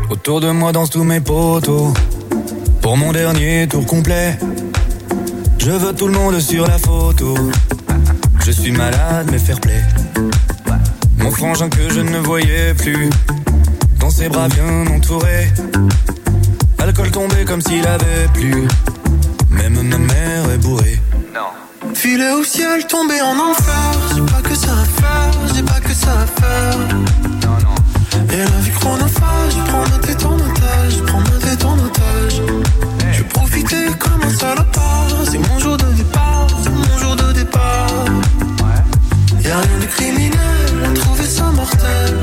Autour 0.10 0.42
de 0.42 0.52
moi 0.52 0.72
dansent 0.72 0.92
tous 0.92 1.04
mes 1.04 1.22
potos. 1.22 1.94
Pour 2.82 2.98
mon 2.98 3.12
dernier 3.14 3.68
tour 3.68 3.86
complet, 3.86 4.38
je 5.58 5.72
veux 5.72 5.94
tout 5.94 6.08
le 6.08 6.14
monde 6.14 6.40
sur 6.40 6.68
la 6.68 6.78
photo. 6.78 7.36
Je 8.46 8.52
suis 8.52 8.72
malade, 8.72 9.30
mais 9.32 9.40
fair 9.40 9.60
play. 9.62 9.82
Mon 11.24 11.32
frangin 11.32 11.70
que 11.70 11.90
je 11.90 12.02
ne 12.02 12.20
voyais 12.20 12.74
plus, 12.74 13.10
dans 14.00 14.10
ses 14.10 14.28
bras 14.28 14.50
bien 14.50 14.86
entouré. 14.94 15.48
Alcool 16.80 17.12
tombé 17.12 17.46
comme 17.46 17.62
s'il 17.62 17.88
avait 17.88 18.28
plu. 18.34 18.68
Même 19.50 19.82
ma 19.82 19.98
mère 19.98 20.52
est 20.54 20.58
bourrée. 20.58 21.00
Non. 21.34 21.94
Filet 21.94 22.32
au 22.32 22.44
ciel, 22.44 22.86
tombé 22.88 23.22
en 23.22 23.40
enfer. 23.40 23.92
J'ai 24.14 24.22
pas 24.22 24.42
que 24.42 24.56
ça 24.56 24.72
à 24.74 25.02
faire, 25.02 25.56
j'ai 25.56 25.64
pas 25.64 25.80
que 25.80 25.94
ça 25.94 26.12
à 26.12 26.42
faire. 26.42 26.78
Non, 27.44 27.58
non. 27.64 28.34
Et 28.34 28.38
la 28.38 28.60
vie 28.66 28.72
chronophage, 28.72 29.56
prends 29.68 29.88
ma 29.90 30.00
tête 30.06 30.26
en 30.26 30.36
otage, 30.36 30.96
prends 31.08 31.20
ma 31.22 31.38
tête 31.46 31.64
en 31.64 31.78
otage. 31.78 32.42
Je 33.14 33.24
profiter 33.24 33.86
comme 33.98 34.22
un 34.24 34.30
salopard. 34.30 35.08
C'est 35.32 35.38
mon 35.38 35.58
jour 35.60 35.78
de 35.78 35.86
départ, 35.94 36.23
trouver 41.78 42.23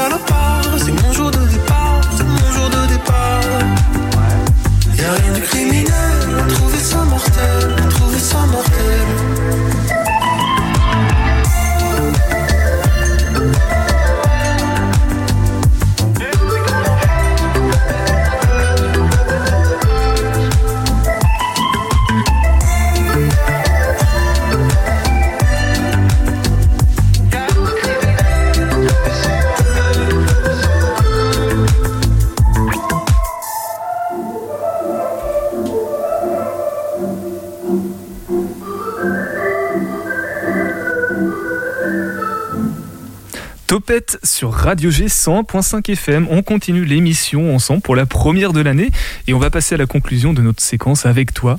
salopard. 0.00 0.62
C'est 0.78 0.92
mon 1.02 1.12
jour 1.12 1.30
de 1.30 1.42
départ, 1.54 2.00
c'est 2.16 2.28
mon 2.36 2.46
jour 2.54 2.68
de 2.76 2.82
départ. 2.94 3.40
Y'a 4.98 5.12
rien 5.20 5.32
de 5.38 5.42
criminel, 5.48 6.28
trouver 6.54 6.82
ça 6.90 7.04
mortel, 7.04 7.60
trouver 7.90 8.18
ça 8.18 8.40
mortel. 8.54 9.29
Topette 43.90 44.20
sur 44.22 44.52
Radio 44.52 44.88
G 44.88 45.06
100.5 45.06 45.90
FM. 45.90 46.28
On 46.30 46.42
continue 46.42 46.84
l'émission 46.84 47.52
ensemble 47.52 47.80
pour 47.80 47.96
la 47.96 48.06
première 48.06 48.52
de 48.52 48.60
l'année 48.60 48.92
et 49.26 49.34
on 49.34 49.40
va 49.40 49.50
passer 49.50 49.74
à 49.74 49.78
la 49.78 49.86
conclusion 49.86 50.32
de 50.32 50.40
notre 50.42 50.62
séquence 50.62 51.06
avec 51.06 51.34
toi, 51.34 51.56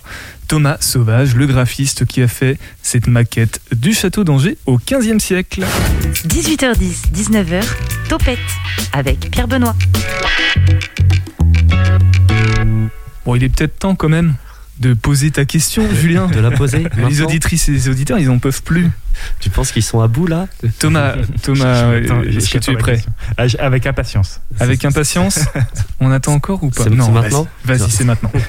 Thomas 0.47 0.77
Sauvage, 0.79 1.35
le 1.35 1.45
graphiste 1.45 2.05
qui 2.05 2.21
a 2.21 2.29
fait 2.29 2.57
cette 2.81 3.07
maquette 3.07 3.59
du 3.73 3.93
château 3.93 4.23
d'Angers 4.23 4.57
au 4.65 4.77
15e 4.77 5.19
siècle. 5.19 5.65
18h10, 6.25 7.11
19h, 7.13 7.65
Topette 8.07 8.39
avec 8.93 9.29
Pierre 9.29 9.49
Benoît. 9.49 9.75
Bon, 13.25 13.35
il 13.35 13.43
est 13.43 13.49
peut-être 13.49 13.77
temps 13.77 13.95
quand 13.95 14.07
même 14.07 14.35
de 14.79 14.93
poser 14.93 15.31
ta 15.31 15.43
question, 15.43 15.83
Julien. 15.93 16.27
De 16.27 16.39
la 16.39 16.51
poser 16.51 16.77
Les 16.77 17.01
maintenant 17.01 17.25
auditrices 17.25 17.67
et 17.67 17.73
les 17.73 17.89
auditeurs, 17.89 18.19
ils 18.19 18.29
en 18.29 18.39
peuvent 18.39 18.63
plus. 18.63 18.89
Tu 19.39 19.49
penses 19.49 19.71
qu'ils 19.71 19.83
sont 19.83 20.01
à 20.01 20.07
bout 20.07 20.27
là 20.27 20.47
Thomas, 20.79 21.15
Thomas, 21.41 21.95
Attends, 21.95 22.21
est-ce 22.23 22.49
que 22.49 22.57
tu 22.57 22.71
es 22.71 22.75
prêt. 22.75 23.01
Ah, 23.37 23.45
Avec 23.59 23.85
impatience. 23.85 24.41
Avec 24.59 24.83
impatience 24.85 25.39
On 25.99 26.11
attend 26.11 26.33
encore 26.33 26.63
ou 26.63 26.69
pas 26.69 26.85
Non, 26.85 27.11
maintenant 27.11 27.47
Vas-y, 27.65 27.89
c'est 27.89 28.03
maintenant. 28.03 28.31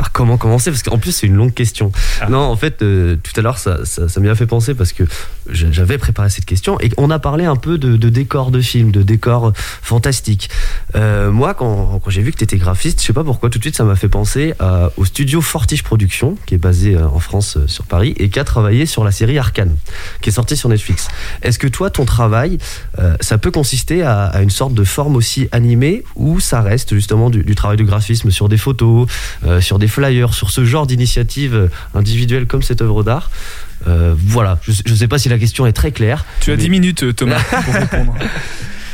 Ah, 0.00 0.06
Comment 0.12 0.38
commencer? 0.38 0.70
Parce 0.70 0.82
qu'en 0.82 0.98
plus, 0.98 1.12
c'est 1.12 1.26
une 1.26 1.36
longue 1.36 1.54
question. 1.54 1.92
Ah. 2.20 2.28
Non, 2.28 2.40
en 2.40 2.56
fait, 2.56 2.82
euh, 2.82 3.16
tout 3.22 3.32
à 3.38 3.42
l'heure, 3.42 3.58
ça, 3.58 3.84
ça, 3.84 4.08
ça 4.08 4.20
m'y 4.20 4.28
a 4.28 4.34
fait 4.34 4.46
penser 4.46 4.74
parce 4.74 4.92
que 4.92 5.04
j'avais 5.52 5.98
préparé 5.98 6.30
cette 6.30 6.44
question 6.44 6.80
et 6.80 6.90
on 6.96 7.10
a 7.10 7.18
parlé 7.18 7.44
un 7.44 7.56
peu 7.56 7.78
de, 7.78 7.96
de 7.96 8.08
décors 8.08 8.50
de 8.50 8.60
films, 8.60 8.90
de 8.90 9.02
décors 9.02 9.52
fantastiques. 9.54 10.50
Euh, 10.94 11.30
moi, 11.30 11.54
quand, 11.54 12.00
j'ai 12.08 12.22
vu 12.22 12.32
que 12.32 12.38
tu 12.38 12.44
étais 12.44 12.58
graphiste, 12.58 13.00
je 13.00 13.06
sais 13.06 13.12
pas 13.12 13.24
pourquoi, 13.24 13.50
tout 13.50 13.58
de 13.58 13.64
suite, 13.64 13.76
ça 13.76 13.84
m'a 13.84 13.96
fait 13.96 14.08
penser 14.08 14.54
au 14.96 15.04
studio 15.04 15.40
Fortige 15.40 15.82
Productions, 15.82 16.36
qui 16.46 16.54
est 16.54 16.58
basé 16.58 16.94
euh, 16.94 17.06
en 17.06 17.18
France, 17.18 17.56
euh, 17.56 17.66
sur 17.66 17.84
Paris, 17.84 18.14
et 18.18 18.28
qui 18.28 18.38
a 18.38 18.44
travaillé 18.44 18.86
sur 18.86 19.04
la 19.04 19.12
série 19.12 19.38
Arcane, 19.38 19.76
qui 20.20 20.30
est 20.30 20.32
sortie 20.32 20.56
sur 20.56 20.68
Netflix. 20.68 21.08
Est-ce 21.42 21.58
que 21.58 21.66
toi, 21.66 21.90
ton 21.90 22.04
travail, 22.04 22.58
euh, 22.98 23.16
ça 23.20 23.38
peut 23.38 23.50
consister 23.50 24.02
à, 24.02 24.40
une 24.42 24.50
sorte 24.50 24.74
de 24.74 24.84
forme 24.84 25.16
aussi 25.16 25.48
animée 25.52 26.04
ou 26.16 26.40
ça 26.40 26.60
reste 26.60 26.94
justement 26.94 27.30
du, 27.30 27.54
travail 27.54 27.76
de 27.76 27.84
graphisme 27.84 28.30
sur 28.30 28.48
des 28.48 28.56
photos, 28.56 29.08
euh, 29.44 29.60
sur 29.60 29.78
des 29.78 29.88
flyers, 29.88 30.34
sur 30.34 30.50
ce 30.50 30.64
genre 30.64 30.86
d'initiative 30.86 31.54
euh, 31.54 31.68
individuelle 31.94 32.46
comme 32.46 32.62
cette 32.62 32.82
œuvre 32.82 33.02
d'art? 33.02 33.30
Euh, 33.30 33.69
Voilà, 33.86 34.58
je 34.62 34.90
ne 34.90 34.96
sais 34.96 35.08
pas 35.08 35.18
si 35.18 35.28
la 35.28 35.38
question 35.38 35.66
est 35.66 35.72
très 35.72 35.92
claire. 35.92 36.24
Tu 36.40 36.52
as 36.52 36.56
Mais 36.56 36.62
10 36.62 36.70
minutes, 36.70 37.16
Thomas, 37.16 37.40
pour 37.64 37.74
répondre. 37.74 38.14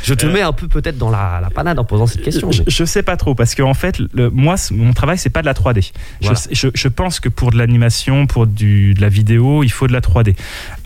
Je 0.07 0.13
te 0.13 0.25
Euh, 0.25 0.33
mets 0.33 0.41
un 0.41 0.53
peu 0.53 0.67
peut-être 0.67 0.97
dans 0.97 1.09
la, 1.09 1.39
la 1.41 1.49
panade 1.49 1.77
en 1.79 1.83
posant 1.83 2.07
cette 2.07 2.21
question. 2.23 2.51
Je, 2.51 2.59
mais- 2.59 2.65
je 2.69 2.85
sais 2.85 3.03
pas 3.03 3.17
trop 3.17 3.35
parce 3.35 3.55
que 3.55 3.61
en 3.63 3.73
fait, 3.73 3.99
le, 4.13 4.29
moi, 4.29 4.55
mon 4.71 4.93
travail 4.93 5.17
c'est 5.17 5.29
pas 5.29 5.41
de 5.41 5.45
la 5.47 5.53
3D. 5.53 5.81
Je- 6.21 6.27
Voilà. 6.27 6.39
Je, 6.51 6.67
je 6.73 6.87
pense 6.87 7.19
que 7.19 7.29
pour 7.29 7.51
de 7.51 7.57
l'animation, 7.57 8.25
pour 8.27 8.47
du, 8.47 8.93
de 8.93 9.01
la 9.01 9.09
vidéo, 9.09 9.63
il 9.63 9.69
faut 9.71 9.87
de 9.87 9.93
la 9.93 10.01
3D. 10.01 10.35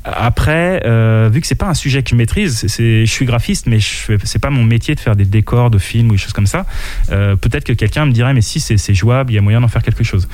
Après, 0.03 0.81
euh, 0.85 1.29
vu 1.31 1.41
que 1.41 1.47
c'est 1.47 1.53
pas 1.55 1.67
un 1.67 1.75
sujet 1.75 2.01
que 2.01 2.09
je 2.09 2.15
maîtrise, 2.15 2.65
je 2.67 3.05
suis 3.05 3.25
graphiste, 3.25 3.67
mais 3.67 3.77
c'est 4.23 4.39
pas 4.39 4.49
mon 4.49 4.63
métier 4.63 4.95
de 4.95 4.99
faire 4.99 5.15
des 5.15 5.25
décors 5.25 5.69
de 5.69 5.77
films 5.77 6.09
ou 6.09 6.13
des 6.13 6.17
choses 6.17 6.33
comme 6.33 6.47
ça. 6.47 6.65
euh, 7.11 7.35
peut-être 7.35 7.65
que 7.65 7.73
quelqu'un 7.73 8.05
me 8.07 8.11
dirait, 8.11 8.33
mais 8.33 8.41
si 8.41 8.59
c'est, 8.59 8.93
jouable, 8.95 9.31
il 9.31 9.35
y 9.35 9.37
a 9.37 9.41
moyen 9.41 9.61
d'en 9.61 9.67
faire 9.67 9.83
quelque 9.83 10.03
chose. 10.03 10.27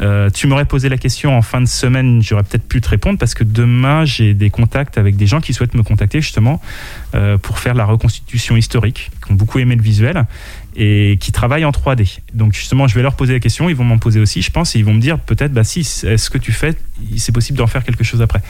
Euh, 0.00 0.28
tu 0.30 0.46
m'aurais 0.48 0.64
posé 0.64 0.88
la 0.88 0.98
question 0.98 1.36
en 1.36 1.42
fin 1.42 1.60
de 1.60 1.66
semaine, 1.68 2.20
j'aurais 2.22 2.42
peut-être 2.42 2.66
pu 2.66 2.80
te 2.80 2.88
répondre 2.88 3.18
parce 3.18 3.34
que 3.34 3.44
demain 3.44 4.04
j'ai 4.04 4.34
des 4.34 4.50
contacts 4.50 4.98
avec 4.98 5.16
des 5.16 5.26
gens 5.26 5.40
qui 5.40 5.52
souhaitent 5.52 5.74
me 5.74 5.82
contacter 5.84 6.20
justement 6.20 6.60
pour 7.42 7.58
faire 7.58 7.74
la 7.74 7.84
reconstitution 7.84 8.31
historique, 8.56 9.10
qui 9.24 9.32
ont 9.32 9.34
beaucoup 9.34 9.58
aimé 9.58 9.76
le 9.76 9.82
visuel 9.82 10.24
et 10.76 11.18
qui 11.20 11.32
travaillent 11.32 11.64
en 11.64 11.70
3D. 11.70 12.20
Donc 12.34 12.54
justement, 12.54 12.86
je 12.86 12.94
vais 12.94 13.02
leur 13.02 13.14
poser 13.14 13.34
la 13.34 13.40
question, 13.40 13.68
ils 13.68 13.76
vont 13.76 13.84
m'en 13.84 13.98
poser 13.98 14.20
aussi, 14.20 14.42
je 14.42 14.50
pense, 14.50 14.74
et 14.74 14.78
ils 14.78 14.84
vont 14.84 14.94
me 14.94 15.00
dire 15.00 15.18
peut-être, 15.18 15.52
bah 15.52 15.64
si, 15.64 15.80
est-ce 15.80 16.30
que 16.30 16.38
tu 16.38 16.52
fais, 16.52 16.74
c'est 17.16 17.32
possible 17.32 17.58
d'en 17.58 17.66
faire 17.66 17.84
quelque 17.84 18.04
chose 18.04 18.22
après. 18.22 18.40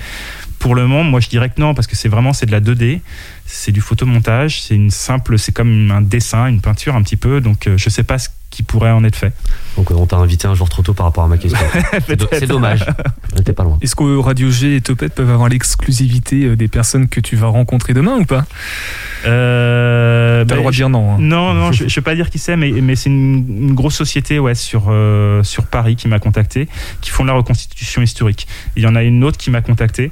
Pour 0.59 0.75
le 0.75 0.87
moment, 0.87 1.05
moi 1.05 1.21
je 1.21 1.29
dirais 1.29 1.51
que 1.51 1.61
non, 1.61 1.75
parce 1.75 1.87
que 1.87 1.97
c'est 1.97 2.09
vraiment 2.09 2.33
c'est 2.33 2.47
de 2.47 2.53
la 2.53 2.61
2D, 2.61 3.01
c'est 3.47 3.73
du 3.73 3.81
photomontage, 3.81 4.63
c'est 4.63 4.75
une 4.75 4.91
simple, 4.91 5.39
c'est 5.39 5.53
comme 5.53 5.91
un 5.91 6.03
dessin, 6.03 6.47
une 6.47 6.61
peinture 6.61 6.95
un 6.95 7.03
petit 7.03 7.17
peu, 7.17 7.41
donc 7.41 7.67
euh, 7.67 7.77
je 7.77 7.89
sais 7.89 8.05
pas 8.05 8.19
ce 8.19 8.29
qui 8.53 8.63
pourrait 8.63 8.91
en 8.93 9.03
être 9.03 9.17
fait. 9.17 9.33
Donc 9.77 9.91
on 9.91 10.05
t'a 10.07 10.17
invité 10.17 10.47
un 10.47 10.55
jour 10.55 10.69
trop 10.69 10.83
tôt 10.83 10.93
par 10.93 11.07
rapport 11.07 11.25
à 11.25 11.27
ma 11.29 11.39
question. 11.39 11.59
C'est 12.07 12.17
do- 12.17 12.29
c'est 12.31 12.47
dommage. 12.47 12.85
On 13.35 13.41
était 13.41 13.55
pas 13.55 13.65
loin. 13.65 13.79
Est-ce 13.81 13.97
que 13.97 14.19
Radio 14.19 14.51
G 14.51 14.77
et 14.77 14.81
Topette 14.83 15.15
peuvent 15.15 15.31
avoir 15.31 15.49
l'exclusivité 15.49 16.45
euh, 16.45 16.55
des 16.57 16.69
personnes 16.69 17.09
que 17.09 17.19
tu 17.21 17.35
vas 17.35 17.47
rencontrer 17.49 17.95
demain 17.95 18.17
ou 18.19 18.25
pas? 18.27 18.45
Euh, 19.27 20.41
T'as 20.45 20.45
bah, 20.45 20.55
le 20.57 20.61
droit 20.61 20.71
de 20.71 20.77
dire 20.77 20.89
non. 20.91 21.15
hein. 21.15 21.17
Non, 21.19 21.55
non, 21.55 21.73
je, 21.73 21.89
je 21.89 21.95
vais 21.95 22.01
pas 22.03 22.15
dire 22.15 22.29
qui 22.31 22.39
c'est, 22.39 22.57
mais, 22.57 22.71
mais 22.71 22.97
c'est 22.97 23.09
une, 23.11 23.69
une 23.69 23.75
grosse 23.75 23.95
société 23.95 24.39
ouais, 24.39 24.55
sur, 24.55 24.87
euh, 24.89 25.43
sur 25.43 25.67
Paris 25.67 25.97
qui 25.97 26.09
m'a 26.09 26.19
contacté, 26.19 26.69
qui 27.01 27.11
font 27.11 27.23
de 27.23 27.29
la 27.29 27.35
reconstitution 27.35 28.03
historique. 28.03 28.47
Il 28.77 28.83
y 28.83 28.87
en 28.87 28.95
a 28.95 29.03
une 29.03 29.25
autre 29.25 29.39
qui 29.39 29.51
m'a 29.51 29.63
contacté 29.63 30.11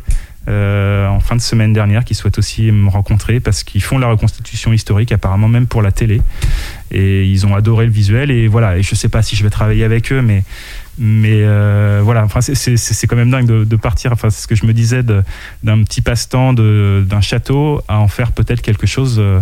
euh, 0.48 1.06
en 1.08 1.20
fin 1.20 1.36
de 1.36 1.40
semaine 1.42 1.72
dernière, 1.72 2.04
qui 2.04 2.14
souhaite 2.14 2.38
aussi 2.38 2.72
me 2.72 2.88
rencontrer 2.88 3.40
parce 3.40 3.62
qu'ils 3.62 3.82
font 3.82 3.96
de 3.96 4.00
la 4.02 4.08
reconstitution 4.08 4.72
historique, 4.72 5.12
apparemment 5.12 5.48
même 5.48 5.66
pour 5.66 5.82
la 5.82 5.92
télé. 5.92 6.22
Et 6.90 7.24
ils 7.24 7.46
ont 7.46 7.54
adoré 7.54 7.86
le 7.86 7.92
visuel. 7.92 8.30
Et 8.30 8.48
voilà, 8.48 8.78
et 8.78 8.82
je 8.82 8.94
sais 8.94 9.08
pas 9.08 9.22
si 9.22 9.36
je 9.36 9.42
vais 9.42 9.50
travailler 9.50 9.84
avec 9.84 10.12
eux, 10.12 10.22
mais. 10.22 10.42
Mais 11.02 11.44
euh, 11.44 12.02
voilà, 12.04 12.22
enfin, 12.24 12.42
c'est- 12.42 13.06
quand 13.06 13.16
même 13.16 13.30
dingue 13.30 13.46
de, 13.46 13.76
partir. 13.76 14.12
Enfin, 14.12 14.28
c'est 14.28 14.42
ce 14.42 14.46
que 14.46 14.54
je 14.54 14.66
me 14.66 14.74
disais 14.74 15.02
d'un 15.02 15.82
petit 15.82 16.02
passe-temps, 16.02 16.52
d'un 16.52 17.20
château, 17.22 17.80
à 17.88 17.98
en 17.98 18.08
faire 18.08 18.32
peut-être 18.32 18.60
quelque 18.60 18.86
chose 18.86 19.16
euh, 19.18 19.40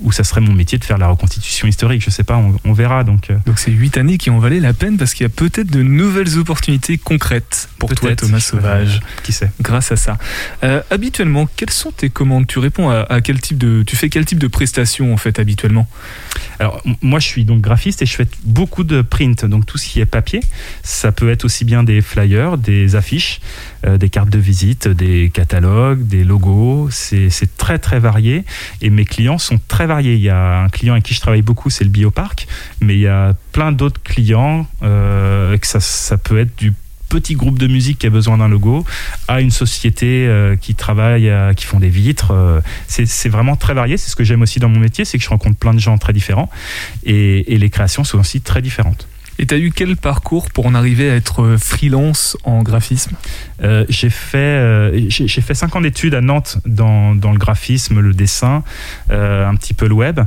où 0.00 0.12
ça 0.12 0.24
serait 0.24 0.40
mon 0.40 0.52
métier 0.52 0.78
de 0.78 0.84
faire 0.84 0.98
la 0.98 1.08
reconstitution 1.08 1.68
historique. 1.68 2.02
Je 2.02 2.10
sais 2.10 2.24
pas, 2.24 2.36
on, 2.36 2.56
on 2.64 2.72
verra. 2.72 3.04
Donc, 3.04 3.30
euh, 3.30 3.36
Donc 3.46 3.58
c'est 3.58 3.70
8 3.70 3.98
années 3.98 4.18
qui 4.18 4.30
ont 4.30 4.38
valé 4.38 4.60
la 4.60 4.72
peine 4.72 4.96
parce 4.96 5.14
qu'il 5.14 5.24
y 5.24 5.26
a 5.26 5.30
peut-être 5.30 5.70
de 5.70 5.82
nouvelles 5.82 6.38
opportunités 6.38 6.98
concrètes 6.98 7.68
pour 7.78 7.94
toi. 7.94 8.14
Thomas 8.16 8.40
Sauvage 8.40 9.00
qui 9.22 9.32
sait 9.32 9.50
grâce 9.60 9.92
à 9.92 9.96
ça. 9.96 10.18
Euh, 10.64 10.82
habituellement, 10.90 11.48
quelles 11.56 11.70
sont 11.70 11.90
tes 11.90 12.10
commandes? 12.10 12.46
Tu 12.46 12.58
réponds 12.58 12.90
à, 12.90 13.00
à 13.00 13.20
quel 13.20 13.40
type 13.40 13.58
de 13.58 13.82
tu 13.82 13.96
fais 13.96 14.08
quel 14.08 14.24
type 14.24 14.38
de 14.38 14.48
prestations 14.48 15.12
en 15.12 15.16
fait 15.16 15.38
habituellement? 15.38 15.88
Alors, 16.58 16.82
moi, 17.02 17.18
je 17.18 17.26
suis 17.26 17.44
donc 17.44 17.60
graphiste 17.60 18.02
et 18.02 18.06
je 18.06 18.14
fais 18.14 18.26
beaucoup 18.44 18.84
de 18.84 19.02
print, 19.02 19.44
donc 19.44 19.66
tout 19.66 19.78
ce 19.78 19.88
qui 19.88 20.00
est 20.00 20.06
papier. 20.06 20.40
Ça 20.82 21.12
peut 21.12 21.30
être 21.30 21.44
aussi 21.44 21.64
bien 21.64 21.82
des 21.82 22.00
flyers, 22.00 22.56
des 22.56 22.96
affiches, 22.96 23.40
euh, 23.86 23.98
des 23.98 24.08
cartes 24.08 24.30
de 24.30 24.38
visite, 24.38 24.88
des 24.88 25.30
catalogues, 25.32 26.06
des 26.06 26.24
logos. 26.24 26.88
C'est 26.90 27.30
très, 27.58 27.78
très 27.78 27.98
varié. 27.98 28.44
Et 28.80 28.90
mes 28.90 29.04
clients 29.04 29.38
sont 29.38 29.58
très 29.68 29.85
variés. 29.86 30.14
Il 30.14 30.20
y 30.20 30.30
a 30.30 30.60
un 30.62 30.68
client 30.68 30.94
avec 30.94 31.04
qui 31.04 31.14
je 31.14 31.20
travaille 31.20 31.42
beaucoup, 31.42 31.70
c'est 31.70 31.84
le 31.84 31.90
Bioparc. 31.90 32.46
Mais 32.80 32.94
il 32.94 33.00
y 33.00 33.06
a 33.08 33.34
plein 33.52 33.72
d'autres 33.72 34.02
clients, 34.02 34.66
euh, 34.82 35.56
que 35.58 35.66
ça, 35.66 35.80
ça 35.80 36.16
peut 36.18 36.38
être 36.38 36.56
du 36.58 36.72
petit 37.08 37.34
groupe 37.36 37.56
de 37.58 37.68
musique 37.68 38.00
qui 38.00 38.06
a 38.08 38.10
besoin 38.10 38.38
d'un 38.38 38.48
logo 38.48 38.84
à 39.28 39.40
une 39.40 39.52
société 39.52 40.26
euh, 40.26 40.56
qui 40.56 40.74
travaille, 40.74 41.30
à- 41.30 41.54
qui 41.54 41.64
font 41.64 41.78
des 41.78 41.88
vitres. 41.88 42.32
euh, 42.32 42.60
c'est 42.88 43.28
vraiment 43.28 43.54
très 43.54 43.74
varié. 43.74 43.96
C'est 43.96 44.10
ce 44.10 44.16
que 44.16 44.24
j'aime 44.24 44.42
aussi 44.42 44.58
dans 44.58 44.68
mon 44.68 44.80
métier, 44.80 45.04
c'est 45.04 45.16
que 45.16 45.22
je 45.24 45.28
rencontre 45.28 45.56
plein 45.56 45.72
de 45.72 45.78
gens 45.78 45.96
très 45.98 46.12
différents 46.12 46.50
et 47.04 47.44
les 47.58 47.70
créations 47.70 48.02
sont 48.02 48.18
aussi 48.18 48.40
très 48.40 48.60
différentes. 48.60 49.06
Et 49.38 49.46
t'as 49.46 49.58
eu 49.58 49.70
quel 49.70 49.96
parcours 49.96 50.50
pour 50.50 50.66
en 50.66 50.74
arriver 50.74 51.10
à 51.10 51.14
être 51.14 51.42
euh, 51.42 51.58
freelance 51.58 52.36
en 52.44 52.62
graphisme? 52.62 53.12
Euh, 53.62 53.84
j'ai 53.88 54.10
fait 54.10 54.36
euh, 54.38 55.06
j'ai 55.08 55.40
fait 55.42 55.54
cinq 55.54 55.76
ans 55.76 55.80
d'études 55.80 56.14
à 56.14 56.20
Nantes 56.20 56.58
dans, 56.66 57.14
dans 57.14 57.32
le 57.32 57.38
graphisme, 57.38 58.00
le 58.00 58.12
dessin, 58.14 58.62
euh, 59.10 59.46
un 59.46 59.54
petit 59.56 59.74
peu 59.74 59.88
le 59.88 59.94
web. 59.94 60.20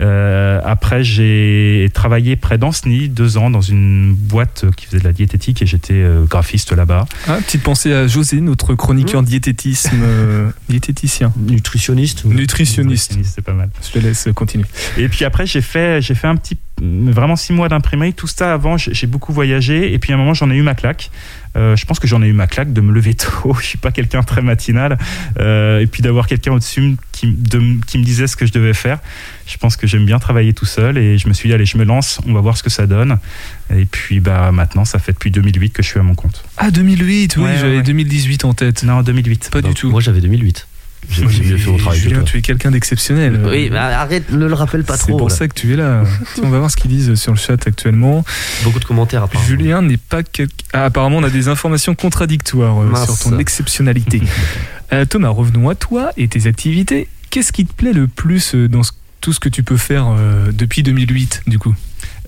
Euh, 0.00 0.60
après, 0.64 1.02
j'ai 1.04 1.90
travaillé 1.94 2.36
près 2.36 2.58
d'Ancenis 2.58 3.08
deux 3.08 3.36
ans 3.36 3.50
dans 3.50 3.60
une 3.60 4.14
boîte 4.14 4.64
qui 4.76 4.86
faisait 4.86 4.98
de 4.98 5.04
la 5.04 5.12
diététique 5.12 5.62
et 5.62 5.66
j'étais 5.66 5.94
euh, 5.94 6.24
graphiste 6.24 6.72
là-bas. 6.72 7.06
ah, 7.28 7.38
Petite 7.44 7.62
pensée 7.62 7.92
à 7.92 8.06
José, 8.06 8.40
notre 8.40 8.74
chroniqueur 8.74 9.22
diététisme, 9.22 9.90
euh, 10.02 10.50
diététicien, 10.68 11.32
Nutritionniste 11.36 12.24
ou- 12.24 12.32
nutritionniste. 12.32 13.18
C'est 13.24 13.42
pas 13.42 13.52
mal. 13.52 13.70
Je 13.84 13.90
te 13.92 13.98
laisse 13.98 14.28
continuer. 14.34 14.66
Et 14.96 15.08
puis 15.08 15.24
après, 15.24 15.46
j'ai 15.46 15.60
fait, 15.62 16.00
j'ai 16.02 16.14
fait 16.14 16.26
un 16.26 16.36
petit, 16.36 16.56
vraiment 16.80 17.36
six 17.36 17.52
mois 17.52 17.68
d'imprimerie. 17.68 18.12
Tout 18.14 18.26
ça 18.26 18.52
avant, 18.52 18.76
j'ai 18.76 19.06
beaucoup 19.06 19.32
voyagé. 19.32 19.92
Et 19.94 19.98
puis 19.98 20.12
à 20.12 20.16
un 20.16 20.18
moment, 20.18 20.34
j'en 20.34 20.50
ai 20.50 20.54
eu 20.56 20.62
ma 20.62 20.74
claque. 20.74 21.10
Euh, 21.56 21.74
je 21.74 21.86
pense 21.86 21.98
que 21.98 22.06
j'en 22.06 22.22
ai 22.22 22.26
eu 22.26 22.34
ma 22.34 22.46
claque 22.46 22.72
de 22.74 22.80
me 22.82 22.92
lever 22.92 23.14
tôt. 23.14 23.54
je 23.60 23.64
suis 23.66 23.78
pas 23.78 23.90
quelqu'un 23.90 24.22
très 24.22 24.42
matinal. 24.42 24.98
Euh, 25.40 25.80
et 25.80 25.86
puis 25.86 26.02
d'avoir 26.02 26.26
quelqu'un 26.26 26.52
au-dessus 26.52 26.96
qui, 27.12 27.28
de- 27.28 27.80
qui 27.86 27.98
me 27.98 28.04
disait 28.04 28.26
ce 28.26 28.36
que 28.36 28.44
je 28.44 28.52
devais 28.52 28.74
faire. 28.74 28.98
Je 29.46 29.56
pense 29.56 29.76
que 29.76 29.86
j'aime 29.86 30.04
bien 30.04 30.18
travailler 30.18 30.52
tout 30.52 30.66
seul. 30.66 30.98
Et 30.98 31.16
je 31.18 31.28
me 31.28 31.32
suis 31.32 31.48
dit, 31.48 31.54
allez, 31.54 31.64
je 31.66 31.78
me 31.78 31.84
lance. 31.84 32.20
On 32.26 32.34
va 32.34 32.40
voir 32.40 32.56
ce 32.58 32.62
que 32.62 32.70
ça 32.70 32.86
donne. 32.86 33.18
Et 33.74 33.86
puis 33.86 34.20
bah 34.20 34.52
maintenant, 34.52 34.84
ça 34.84 34.98
fait 34.98 35.12
depuis 35.12 35.30
2008 35.30 35.70
que 35.70 35.82
je 35.82 35.88
suis 35.88 35.98
à 35.98 36.02
mon 36.02 36.14
compte. 36.14 36.44
Ah 36.58 36.70
2008, 36.70 37.36
oui, 37.38 37.42
Ouais, 37.44 37.56
j'avais 37.58 37.76
ouais. 37.78 37.82
2018 37.82 38.44
en 38.44 38.52
tête. 38.52 38.82
Non, 38.82 39.02
2008. 39.02 39.48
Pas 39.50 39.62
Bah, 39.62 39.68
du 39.68 39.74
tout. 39.74 39.90
Moi 39.90 40.00
j'avais 40.02 40.20
2008. 40.20 40.66
J'ai 41.10 41.24
mieux 41.24 41.56
fait 41.56 41.70
mon 41.70 41.76
travail 41.78 41.98
Julien, 42.00 42.22
tu 42.22 42.38
es 42.38 42.42
quelqu'un 42.42 42.70
d'exceptionnel. 42.70 43.40
Oui, 43.44 43.70
bah, 43.70 44.00
arrête, 44.00 44.30
ne 44.30 44.46
le 44.46 44.54
rappelle 44.54 44.84
pas 44.84 44.96
C'est 44.96 45.08
trop. 45.08 45.16
pour 45.18 45.28
là. 45.28 45.34
ça 45.34 45.48
que 45.48 45.54
tu 45.54 45.72
es 45.72 45.76
là. 45.76 46.02
On 46.42 46.48
va 46.48 46.58
voir 46.58 46.70
ce 46.70 46.76
qu'ils 46.76 46.90
disent 46.90 47.14
sur 47.14 47.32
le 47.32 47.38
chat 47.38 47.66
actuellement. 47.66 48.24
Beaucoup 48.64 48.80
de 48.80 48.84
commentaires 48.84 49.22
apparemment. 49.22 49.48
Julien 49.48 49.82
n'est 49.82 49.96
pas. 49.96 50.20
Ah, 50.72 50.84
apparemment, 50.86 51.18
on 51.18 51.22
a 51.24 51.30
des 51.30 51.48
informations 51.48 51.94
contradictoires 51.94 52.80
euh, 52.82 52.86
Mince. 52.86 53.04
sur 53.18 53.30
ton 53.30 53.38
exceptionnalité. 53.38 54.20
Euh, 54.92 55.04
Thomas, 55.04 55.30
revenons 55.30 55.68
à 55.68 55.74
toi 55.74 56.12
et 56.16 56.28
tes 56.28 56.46
activités. 56.46 57.08
Qu'est-ce 57.30 57.50
qui 57.52 57.66
te 57.66 57.72
plaît 57.72 57.92
le 57.92 58.06
plus 58.06 58.54
euh, 58.54 58.68
dans 58.68 58.84
ce- 58.84 58.92
tout 59.20 59.32
ce 59.32 59.40
que 59.40 59.48
tu 59.48 59.64
peux 59.64 59.76
faire 59.76 60.06
euh, 60.16 60.52
depuis 60.52 60.84
2008, 60.84 61.42
du 61.48 61.58
coup? 61.58 61.74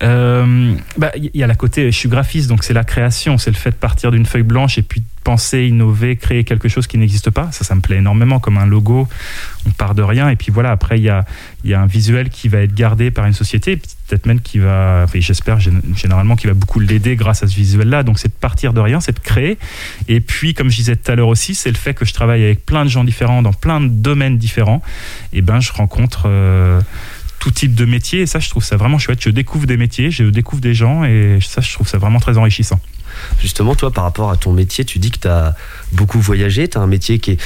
Euh, 0.01 0.75
bah, 0.97 1.11
y 1.15 1.43
a 1.43 1.47
la 1.47 1.55
côté, 1.55 1.91
je 1.91 1.97
suis 1.97 2.09
graphiste, 2.09 2.47
donc 2.47 2.63
c'est 2.63 2.73
la 2.73 2.83
création, 2.83 3.37
c'est 3.37 3.51
le 3.51 3.57
fait 3.57 3.71
de 3.71 3.75
partir 3.75 4.11
d'une 4.11 4.25
feuille 4.25 4.43
blanche 4.43 4.77
et 4.77 4.81
puis 4.81 5.03
penser, 5.23 5.67
innover, 5.67 6.15
créer 6.15 6.43
quelque 6.43 6.69
chose 6.69 6.87
qui 6.87 6.97
n'existe 6.97 7.29
pas. 7.29 7.49
Ça, 7.51 7.63
ça 7.63 7.75
me 7.75 7.81
plaît 7.81 7.97
énormément, 7.97 8.39
comme 8.39 8.57
un 8.57 8.65
logo. 8.65 9.07
On 9.65 9.71
part 9.71 9.93
de 9.93 10.01
rien 10.01 10.29
et 10.29 10.35
puis 10.35 10.51
voilà. 10.51 10.71
Après, 10.71 10.97
il 10.97 11.03
y 11.03 11.09
a, 11.09 11.25
y 11.65 11.73
a 11.73 11.81
un 11.81 11.85
visuel 11.85 12.29
qui 12.29 12.47
va 12.47 12.59
être 12.59 12.73
gardé 12.73 13.11
par 13.11 13.25
une 13.25 13.33
société, 13.33 13.75
peut-être 13.75 14.25
même 14.25 14.39
qui 14.39 14.59
va, 14.59 15.05
j'espère 15.13 15.59
généralement, 15.59 16.35
qui 16.35 16.47
va 16.47 16.53
beaucoup 16.53 16.79
l'aider 16.79 17.15
grâce 17.15 17.43
à 17.43 17.47
ce 17.47 17.55
visuel-là. 17.55 18.03
Donc, 18.03 18.17
c'est 18.19 18.29
de 18.29 18.39
partir 18.39 18.73
de 18.73 18.79
rien, 18.79 19.01
c'est 19.01 19.15
de 19.15 19.19
créer. 19.19 19.57
Et 20.07 20.21
puis, 20.21 20.53
comme 20.53 20.69
je 20.71 20.77
disais 20.77 20.95
tout 20.95 21.11
à 21.11 21.15
l'heure 21.15 21.27
aussi, 21.27 21.53
c'est 21.53 21.69
le 21.69 21.77
fait 21.77 21.93
que 21.93 22.05
je 22.05 22.13
travaille 22.13 22.43
avec 22.43 22.65
plein 22.65 22.85
de 22.85 22.89
gens 22.89 23.03
différents 23.03 23.41
dans 23.41 23.53
plein 23.53 23.81
de 23.81 23.89
domaines 23.89 24.37
différents. 24.37 24.81
Et 25.33 25.41
ben, 25.41 25.59
je 25.59 25.71
rencontre. 25.73 26.23
Euh, 26.25 26.81
tout 27.39 27.51
type 27.51 27.73
de 27.73 27.85
métier. 27.85 28.21
Et 28.21 28.25
ça, 28.25 28.39
je 28.39 28.49
trouve 28.49 28.63
ça 28.63 28.77
vraiment 28.77 28.99
chouette. 28.99 29.19
Je 29.21 29.29
découvre 29.29 29.65
des 29.65 29.77
métiers, 29.77 30.11
je 30.11 30.25
découvre 30.25 30.61
des 30.61 30.73
gens 30.73 31.03
et 31.03 31.39
ça, 31.41 31.61
je 31.61 31.73
trouve 31.73 31.87
ça 31.87 31.97
vraiment 31.97 32.19
très 32.19 32.37
enrichissant. 32.37 32.79
Justement, 33.41 33.75
toi, 33.75 33.91
par 33.91 34.03
rapport 34.03 34.29
à 34.29 34.37
ton 34.37 34.53
métier, 34.53 34.85
tu 34.85 34.99
dis 34.99 35.11
que 35.11 35.19
tu 35.19 35.27
as 35.27 35.55
beaucoup 35.91 36.19
voyagé, 36.19 36.67
tu 36.67 36.77
as 36.77 36.81
un 36.81 36.87
métier 36.87 37.19
qui 37.19 37.31
est, 37.31 37.41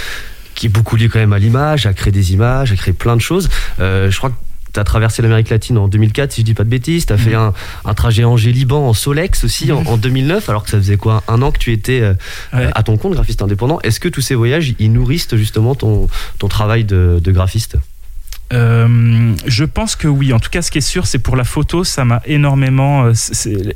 qui 0.55 0.65
est 0.67 0.69
beaucoup 0.69 0.95
lié 0.95 1.09
quand 1.09 1.19
même 1.19 1.33
à 1.33 1.39
l'image, 1.39 1.85
à 1.85 1.93
créer 1.93 2.11
des 2.11 2.33
images, 2.33 2.71
à 2.71 2.75
créer 2.75 2.93
plein 2.93 3.15
de 3.15 3.21
choses. 3.21 3.49
Euh, 3.79 4.11
je 4.11 4.17
crois 4.17 4.29
que 4.31 4.35
tu 4.73 4.79
as 4.79 4.83
traversé 4.83 5.21
l'Amérique 5.21 5.49
latine 5.49 5.77
en 5.77 5.87
2004, 5.87 6.31
si 6.31 6.41
je 6.41 6.45
dis 6.45 6.53
pas 6.53 6.63
de 6.63 6.69
bêtises. 6.69 7.05
Tu 7.05 7.13
as 7.13 7.17
fait 7.17 7.35
mhm. 7.35 7.53
un, 7.85 7.93
trajet 7.93 8.23
Angers-Liban 8.23 8.89
en 8.89 8.93
Solex 8.93 9.43
aussi 9.43 9.71
en, 9.71 9.97
2009, 9.97 10.43
mhm. 10.43 10.49
alors 10.49 10.63
que 10.63 10.69
ça 10.69 10.77
faisait 10.77 10.97
quoi 10.97 11.23
Un 11.27 11.41
an 11.41 11.51
que 11.51 11.59
tu 11.59 11.71
étais 11.71 12.01
euh, 12.01 12.13
à 12.51 12.83
ton 12.83 12.97
compte, 12.97 13.13
graphiste 13.13 13.41
indépendant. 13.41 13.79
Est-ce 13.81 13.99
que 13.99 14.09
tous 14.09 14.21
ces 14.21 14.35
voyages, 14.35 14.73
ils 14.79 14.91
nourrissent 14.91 15.33
justement 15.35 15.75
ton, 15.75 16.07
ton 16.39 16.47
travail 16.47 16.83
de 16.83 17.21
graphiste? 17.27 17.77
Euh, 18.51 19.35
je 19.47 19.63
pense 19.63 19.95
que 19.95 20.07
oui. 20.07 20.33
En 20.33 20.39
tout 20.39 20.49
cas, 20.49 20.61
ce 20.61 20.69
qui 20.69 20.77
est 20.77 20.81
sûr, 20.81 21.07
c'est 21.07 21.19
pour 21.19 21.35
la 21.35 21.43
photo, 21.43 21.83
ça 21.83 22.05
m'a 22.05 22.21
énormément. 22.25 23.05
Euh, 23.05 23.13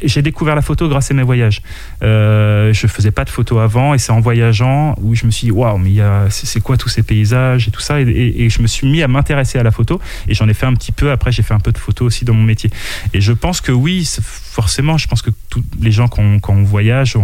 j'ai 0.03 0.21
découvert 0.21 0.55
la 0.55 0.61
photo 0.61 0.87
grâce 0.87 1.09
à 1.09 1.13
mes 1.13 1.23
voyages. 1.23 1.61
Euh, 2.03 2.73
je 2.73 2.87
faisais 2.87 3.11
pas 3.11 3.25
de 3.25 3.29
photos 3.29 3.59
avant, 3.59 3.93
et 3.93 3.97
c'est 3.97 4.11
en 4.11 4.19
voyageant 4.19 4.95
où 5.01 5.15
je 5.15 5.25
me 5.25 5.31
suis 5.31 5.45
dit 5.45 5.51
waouh, 5.51 5.77
mais 5.77 5.95
c'est 6.29 6.61
quoi 6.61 6.77
tous 6.77 6.89
ces 6.89 7.03
paysages 7.03 7.67
et 7.67 7.71
tout 7.71 7.79
ça, 7.79 7.99
et, 8.01 8.49
je 8.49 8.61
me 8.61 8.67
suis 8.67 8.87
mis 8.87 9.01
à 9.01 9.07
m'intéresser 9.07 9.57
à 9.57 9.63
la 9.63 9.71
photo. 9.71 9.99
Et 10.27 10.33
j'en 10.33 10.47
ai 10.47 10.53
fait 10.53 10.65
un 10.65 10.73
petit 10.73 10.91
peu. 10.91 11.11
Après, 11.11 11.31
j'ai 11.31 11.43
fait 11.43 11.53
un 11.53 11.59
peu 11.59 11.71
de 11.71 11.77
photo 11.77 12.05
aussi 12.05 12.25
dans 12.25 12.33
mon 12.33 12.43
métier. 12.43 12.69
Et 13.13 13.21
je 13.21 13.33
pense 13.33 13.61
que 13.61 13.71
oui, 13.71 14.07
forcément, 14.21 14.97
je 14.97 15.07
pense 15.07 15.21
que 15.21 15.31
tous 15.49 15.63
les 15.81 15.91
gens 15.91 16.07
quand 16.07 16.39
on, 16.49 16.63
voyage. 16.63 17.17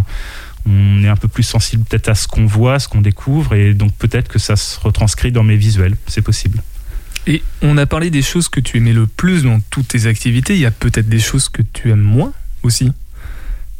On 0.66 1.04
est 1.04 1.10
un 1.10 1.18
peu 1.18 1.28
plus 1.28 1.44
sensible 1.44 1.84
peut-être 1.84 2.08
à 2.08 2.16
ce 2.16 2.26
qu'on 2.28 2.46
voit, 2.46 2.80
ce 2.80 2.88
qu'on 2.88 3.02
découvre, 3.02 3.54
et 3.54 3.74
donc 3.74 3.91
peut-être 3.94 4.30
que 4.30 4.39
ça 4.39 4.56
se 4.56 4.80
retranscrit 4.80 5.34
dans 5.34 5.44
mes 5.44 5.58
visuels, 5.58 5.98
c'est 6.08 6.22
possible. 6.22 6.62
Et 7.26 7.41
on 7.61 7.78
a 7.78 7.86
parlé 7.86 8.09
des 8.09 8.21
choses 8.21 8.49
que 8.49 8.59
tu 8.59 8.78
aimais 8.78 8.93
le 8.93 9.07
plus 9.07 9.43
dans 9.43 9.59
toutes 9.69 9.89
tes 9.89 10.07
activités. 10.07 10.55
Il 10.55 10.59
y 10.59 10.65
a 10.65 10.71
peut-être 10.71 11.07
des 11.07 11.19
choses 11.19 11.49
que 11.49 11.61
tu 11.61 11.89
aimes 11.89 12.01
moins 12.01 12.34
aussi. 12.63 12.91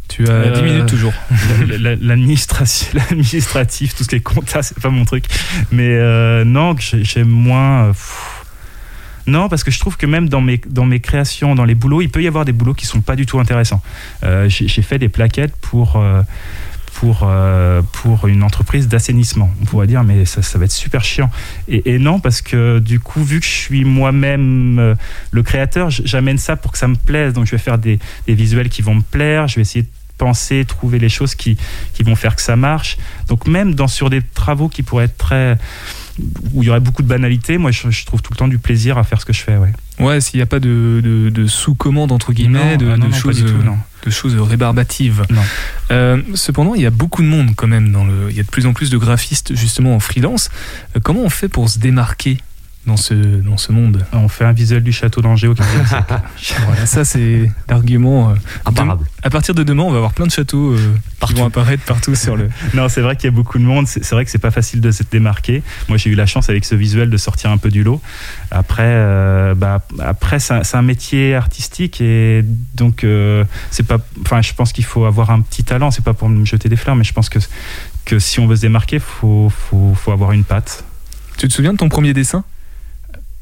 Tu 0.07 0.27
as 0.27 0.49
10 0.49 0.59
euh, 0.59 0.63
minutes 0.63 0.85
toujours. 0.85 1.13
L'administratif, 2.01 3.95
tout 3.95 4.03
ce 4.03 4.09
qui 4.09 4.15
est 4.15 4.21
compta, 4.21 4.61
c'est 4.61 4.79
pas 4.79 4.89
mon 4.89 5.05
truc. 5.05 5.25
Mais 5.71 5.89
euh, 5.89 6.45
non, 6.45 6.75
j'aime 6.77 7.29
moins. 7.29 7.87
Euh, 7.87 7.93
non, 9.25 9.49
parce 9.49 9.63
que 9.63 9.71
je 9.71 9.79
trouve 9.79 9.97
que 9.97 10.05
même 10.05 10.29
dans 10.29 10.41
mes, 10.41 10.61
dans 10.67 10.85
mes 10.85 10.99
créations, 10.99 11.55
dans 11.55 11.65
les 11.65 11.75
boulots, 11.75 12.01
il 12.01 12.09
peut 12.09 12.21
y 12.21 12.27
avoir 12.27 12.45
des 12.45 12.51
boulots 12.51 12.73
qui 12.73 12.85
sont 12.85 13.01
pas 13.01 13.15
du 13.15 13.25
tout 13.25 13.39
intéressants. 13.39 13.81
J'ai 14.47 14.81
fait 14.81 14.99
des 14.99 15.07
plaquettes 15.07 15.55
pour 15.61 16.03
pour, 17.03 17.23
euh, 17.23 17.81
pour 17.91 18.29
une 18.29 18.43
entreprise 18.43 18.87
d'assainissement. 18.87 19.51
On 19.61 19.65
pourrait 19.65 19.87
dire, 19.87 20.05
mais 20.05 20.23
ça, 20.23 20.41
ça 20.41 20.57
va 20.57 20.63
être 20.63 20.71
super 20.71 21.03
chiant. 21.03 21.29
Et, 21.67 21.99
non, 21.99 22.21
parce 22.21 22.41
que 22.41 22.79
du 22.79 23.01
coup, 23.01 23.21
vu 23.21 23.41
que 23.41 23.45
je 23.45 23.51
suis 23.51 23.83
moi-même 23.83 24.79
euh, 24.79 24.95
le 25.31 25.43
créateur, 25.43 25.89
j'amène 25.89 26.37
ça 26.37 26.55
pour 26.55 26.71
que 26.71 26.77
ça 26.77 26.87
me 26.87 26.95
plaise. 26.95 27.33
Donc, 27.33 27.45
je 27.45 27.51
vais 27.51 27.57
faire 27.57 27.77
des, 27.77 27.99
des, 28.25 28.35
visuels 28.35 28.69
qui 28.69 28.81
vont 28.81 28.95
me 28.95 29.01
plaire. 29.01 29.49
Je 29.49 29.55
vais 29.55 29.63
essayer 29.63 29.81
de 29.81 29.89
penser, 30.17 30.63
trouver 30.63 30.97
les 30.97 31.09
choses 31.09 31.35
qui, 31.35 31.57
qui 31.93 32.03
vont 32.03 32.15
faire 32.15 32.37
que 32.37 32.41
ça 32.41 32.55
marche. 32.55 32.95
Donc, 33.27 33.47
même 33.47 33.75
dans, 33.75 33.89
sur 33.89 34.09
des 34.09 34.21
travaux 34.21 34.69
qui 34.69 34.81
pourraient 34.81 35.05
être 35.05 35.17
très 35.17 35.57
où 36.53 36.61
il 36.61 36.67
y 36.67 36.69
aurait 36.69 36.79
beaucoup 36.79 37.01
de 37.01 37.07
banalité, 37.07 37.57
moi 37.57 37.71
je, 37.71 38.05
trouve 38.05 38.21
tout 38.21 38.31
le 38.31 38.37
temps 38.37 38.47
du 38.47 38.59
plaisir 38.59 38.97
à 38.97 39.03
faire 39.03 39.19
ce 39.19 39.25
que 39.25 39.33
je 39.33 39.41
fais. 39.41 39.57
Ouais, 39.57 39.73
ouais 39.99 40.21
s'il 40.21 40.37
n'y 40.37 40.43
a 40.43 40.45
pas 40.45 40.59
de, 40.59 41.01
de, 41.03 41.47
sous-commande, 41.47 42.13
entre 42.13 42.31
guillemets, 42.31 42.77
de, 42.77 42.87
ah 42.87 43.17
choses, 43.17 43.43
de 44.03 44.09
choses 44.09 44.35
rébarbatives. 44.35 45.23
Euh, 45.91 46.21
cependant, 46.35 46.75
il 46.75 46.81
y 46.81 46.85
a 46.85 46.91
beaucoup 46.91 47.21
de 47.21 47.27
monde 47.27 47.51
quand 47.55 47.67
même. 47.67 47.91
Dans 47.91 48.05
le, 48.05 48.29
il 48.29 48.35
y 48.35 48.39
a 48.39 48.43
de 48.43 48.49
plus 48.49 48.65
en 48.65 48.73
plus 48.73 48.89
de 48.89 48.97
graphistes 48.97 49.55
justement 49.55 49.95
en 49.95 49.99
freelance. 49.99 50.49
Euh, 50.95 50.99
comment 51.01 51.21
on 51.21 51.29
fait 51.29 51.49
pour 51.49 51.69
se 51.69 51.79
démarquer? 51.79 52.37
Dans 52.86 52.97
ce, 52.97 53.13
dans 53.13 53.57
ce 53.57 53.71
monde. 53.71 54.05
On 54.11 54.27
fait 54.27 54.43
un 54.43 54.51
visuel 54.51 54.84
du 54.84 54.91
château 54.91 55.21
d'Angers 55.21 55.47
au 55.47 55.53
voilà, 56.65 56.86
ça 56.86 57.05
c'est 57.05 57.49
l'argument 57.69 58.31
euh, 58.31 58.34
imparable. 58.65 59.05
à 59.23 59.29
partir 59.29 59.55
de 59.55 59.63
demain, 59.63 59.84
on 59.84 59.91
va 59.91 59.97
avoir 59.97 60.13
plein 60.13 60.25
de 60.25 60.31
châteaux 60.31 60.73
euh, 60.73 60.93
qui 61.25 61.34
vont 61.34 61.45
apparaître 61.45 61.84
partout 61.84 62.15
sur 62.15 62.36
le. 62.36 62.49
Non, 62.73 62.89
c'est 62.89 63.01
vrai 63.01 63.15
qu'il 63.15 63.25
y 63.25 63.27
a 63.27 63.36
beaucoup 63.36 63.57
de 63.57 63.63
monde. 63.63 63.88
C'est 63.88 64.09
vrai 64.11 64.25
que 64.25 64.31
c'est 64.31 64.38
pas 64.38 64.51
facile 64.51 64.81
de 64.81 64.91
se 64.91 65.03
démarquer. 65.03 65.63
Moi, 65.88 65.97
j'ai 65.97 66.09
eu 66.09 66.15
la 66.15 66.25
chance 66.25 66.49
avec 66.49 66.65
ce 66.65 66.75
visuel 66.75 67.09
de 67.09 67.17
sortir 67.17 67.51
un 67.51 67.57
peu 67.57 67.69
du 67.69 67.84
lot. 67.84 68.01
Après, 68.51 68.84
euh, 68.84 69.55
bah, 69.55 69.81
après 69.99 70.39
c'est 70.39 70.75
un, 70.75 70.81
métier 70.81 71.36
artistique 71.36 72.01
et 72.01 72.43
donc 72.75 73.05
c'est 73.71 73.84
pas. 73.84 73.99
Enfin, 74.21 74.41
je 74.41 74.53
pense 74.53 74.73
qu'il 74.73 74.86
faut 74.86 75.05
avoir 75.05 75.29
un 75.31 75.41
petit 75.41 75.63
talent. 75.63 75.91
C'est 75.91 76.03
pas 76.03 76.13
pour 76.13 76.27
me 76.27 76.45
jeter 76.45 76.67
des 76.67 76.75
fleurs, 76.75 76.95
mais 76.95 77.03
je 77.03 77.13
pense 77.13 77.29
que 77.29 77.39
que 78.05 78.19
si 78.19 78.41
on 78.41 78.47
veut 78.47 78.57
se 78.57 78.61
démarquer, 78.61 78.99
faut 78.99 79.49
faut, 79.49 79.93
faut 79.95 80.11
avoir 80.11 80.34
une 80.34 80.43
patte. 80.43 80.84
Tu 81.38 81.47
te 81.47 81.53
souviens 81.53 81.71
de 81.73 81.77
ton 81.77 81.89
premier 81.89 82.13
dessin? 82.13 82.43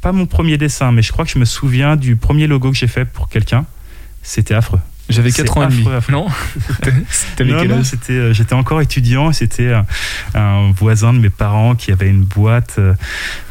Pas 0.02 0.12
mon 0.12 0.26
premier 0.26 0.58
dessin, 0.58 0.92
mais 0.92 1.02
je 1.02 1.12
crois 1.12 1.26
que 1.26 1.32
je 1.32 1.40
me 1.40 1.46
souviens 1.46 1.96
du 1.96 2.16
premier 2.16 2.48
logo 2.48 2.72
que 2.72 2.78
j'ai 2.78 2.88
fait 2.88 3.06
pour 3.06 3.30
quelqu'un. 3.30 3.66
C'était 4.24 4.54
affreux. 4.54 4.80
J'avais 5.12 5.32
4 5.32 5.58
ans 5.58 5.68
et 5.68 5.72
demi. 5.72 5.86
Non 6.10 6.28
Non, 7.68 7.84
c'était, 7.84 8.14
euh, 8.14 8.34
j'étais 8.34 8.54
encore 8.54 8.82
étudiant. 8.82 9.32
C'était 9.34 9.74
un, 10.34 10.72
voisin 10.72 11.14
de 11.14 11.20
mes 11.20 11.30
parents 11.30 11.76
qui 11.76 11.92
avait 11.92 12.08
une 12.08 12.24
boîte 12.24 12.76
euh, 12.80 12.94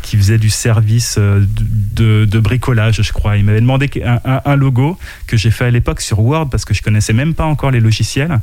qui 0.03 0.17
faisait 0.17 0.39
du 0.39 0.49
service 0.49 1.17
euh, 1.19 1.45
de, 1.47 2.39
bricolage, 2.39 3.03
je 3.03 3.13
crois. 3.13 3.37
Il 3.37 3.45
m'avait 3.45 3.61
demandé 3.61 3.91
un, 4.05 4.57
logo 4.57 4.99
que 5.27 5.37
j'ai 5.37 5.51
fait 5.51 5.67
à 5.67 5.71
l'époque 5.71 6.01
sur 6.01 6.21
Word 6.21 6.49
parce 6.51 6.65
que 6.65 6.75
je 6.75 6.83
connaissais 6.83 7.13
même 7.13 7.35
pas 7.35 7.45
encore 7.45 7.71
les 7.71 7.81
logiciels, 7.81 8.41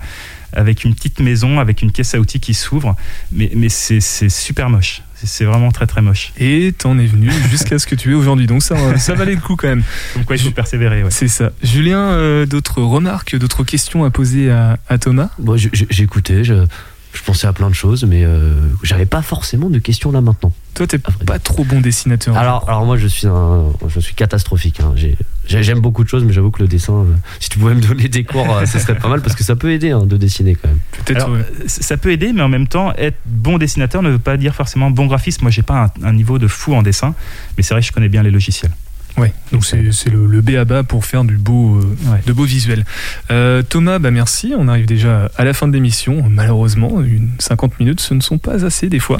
avec 0.53 0.84
une 0.84 0.93
petite 0.93 1.20
maison, 1.20 1.60
avec 1.60 1.82
une 1.82 1.91
caisse 1.91 2.14
à 2.14 2.20
outils 2.20 2.39
qui 2.39 2.53
s'ouvre. 2.53 2.95
Mais, 3.32 3.51
mais 3.55 3.70
c'est 3.70 4.30
super 4.30 4.70
moche. 4.70 5.01
C'est 5.24 5.45
vraiment 5.45 5.72
très 5.72 5.88
très 5.88 6.01
moche. 6.01 6.32
Et 6.38 6.74
t'en 6.78 6.97
es 6.99 7.05
venu 7.05 7.32
jusqu'à 7.49 7.80
ce 7.80 7.88
que 7.88 7.95
tu 7.95 8.11
es 8.11 8.13
aujourd'hui. 8.13 8.47
Donc 8.47 8.61
ça, 8.63 8.97
ça 8.97 9.13
valait 9.13 9.36
le 9.36 9.41
coup 9.41 9.55
quand 9.55 9.68
même. 9.68 9.84
Donc 10.15 10.26
quoi, 10.26 10.36
il 10.36 10.41
faut 10.41 10.51
persévérer. 10.51 11.03
C'est 11.09 11.28
ça. 11.28 11.51
Julien, 11.63 11.99
euh, 11.99 12.45
d'autres 12.45 12.82
remarques, 12.82 13.36
d'autres 13.36 13.63
questions 13.63 14.03
à 14.03 14.09
poser 14.09 14.51
à, 14.51 14.97
Thomas? 14.99 15.30
Bon, 15.39 15.57
j'écoutais, 15.57 16.43
je, 16.43 16.65
je, 17.13 17.22
pensais 17.24 17.47
à 17.47 17.53
plein 17.53 17.70
de 17.70 17.76
choses, 17.76 18.03
mais 18.03 18.24
euh, 18.24 18.53
j'avais 18.84 19.05
pas 19.05 19.22
forcément 19.22 19.70
de 19.70 19.80
questions 19.80 20.11
là 20.11 20.22
maintenant. 20.22 20.51
Toi, 20.76 20.88
t'es 20.88 20.99
pas 20.99 21.39
trop 21.39 21.63
bon 21.63 21.82
dessinateur. 21.82 22.38
Alors, 22.38 22.68
alors 22.68 22.86
moi, 22.86 22.97
je 22.97 23.07
suis 23.07 23.28
un, 23.28 23.65
je 23.88 23.99
suis 23.99 24.13
catastrophique. 24.13 24.80
Hein. 24.80 24.93
J'aime 25.48 25.80
beaucoup 25.80 26.04
de 26.04 26.10
choses, 26.10 26.24
mais 26.24 26.34
j'avoue 26.34 26.52
que 26.52 26.62
le 26.62 26.68
dessin, 26.68 26.93
euh, 26.93 27.16
si 27.39 27.50
tu 27.50 27.60
pouvais 27.60 27.74
me 27.74 27.82
donner 27.82 28.08
des 28.08 28.24
cours, 28.24 28.50
euh, 28.50 28.66
ce 28.66 28.80
serait 28.80 28.98
pas 28.98 29.08
mal 29.08 29.22
parce 29.22 29.36
que 29.36 29.43
ça 29.43 29.56
peut 29.56 29.72
aider 29.72 29.91
hein, 29.91 30.06
de 30.06 30.18
dessiner 30.18 30.56
quand 30.56 30.68
même. 30.68 30.80
Peut-être. 31.06 31.30
Ça 31.68 31.98
peut 31.98 32.12
aider, 32.12 32.34
mais 32.34 32.41
en 32.41 32.50
même 32.50 32.68
temps, 32.68 32.93
être 32.98 33.18
bon 33.26 33.58
dessinateur 33.58 34.02
ne 34.02 34.10
veut 34.10 34.20
pas 34.20 34.38
dire 34.38 34.54
forcément 34.54 34.91
bon 34.91 35.06
graphiste. 35.06 35.41
Moi, 35.41 35.52
j'ai 35.52 35.64
pas 35.64 35.91
un, 36.04 36.08
un, 36.08 36.14
niveau 36.14 36.39
de 36.39 36.48
fou 36.48 36.74
en 36.74 36.82
dessin, 36.82 37.16
mais 37.56 37.64
c'est 37.64 37.74
vrai 37.74 37.82
que 37.82 37.88
je 37.88 37.91
connais 37.91 38.10
bien 38.10 38.24
les 38.24 38.32
logiciels. 38.32 38.72
Ouais, 39.18 39.34
donc 39.52 39.66
c'est 39.66 39.82
le, 40.10 40.28
le 40.28 40.41
B 40.41 40.52
à 40.52 40.66
bas 40.66 40.84
pour 40.84 41.04
faire 41.04 41.24
du 41.24 41.38
beau, 41.38 41.80
euh, 41.80 42.18
de 42.28 42.34
beaux 42.34 42.43
visuels. 42.43 42.86
Euh, 43.32 43.64
Thomas, 43.64 43.98
bah 43.98 44.12
merci. 44.12 44.54
On 44.56 44.68
arrive 44.68 44.86
déjà 44.86 45.32
à 45.36 45.43
la 45.43 45.54
fin 45.54 45.68
de 45.68 45.74
l'émission. 45.74 46.24
Malheureusement, 46.30 47.02
une 47.02 47.32
50 47.39 47.80
minutes, 47.80 48.00
ce 48.00 48.14
ne 48.14 48.22
sont 48.22 48.38
pas 48.38 48.64
assez 48.64 48.89
des 48.89 49.00
fois. 49.00 49.20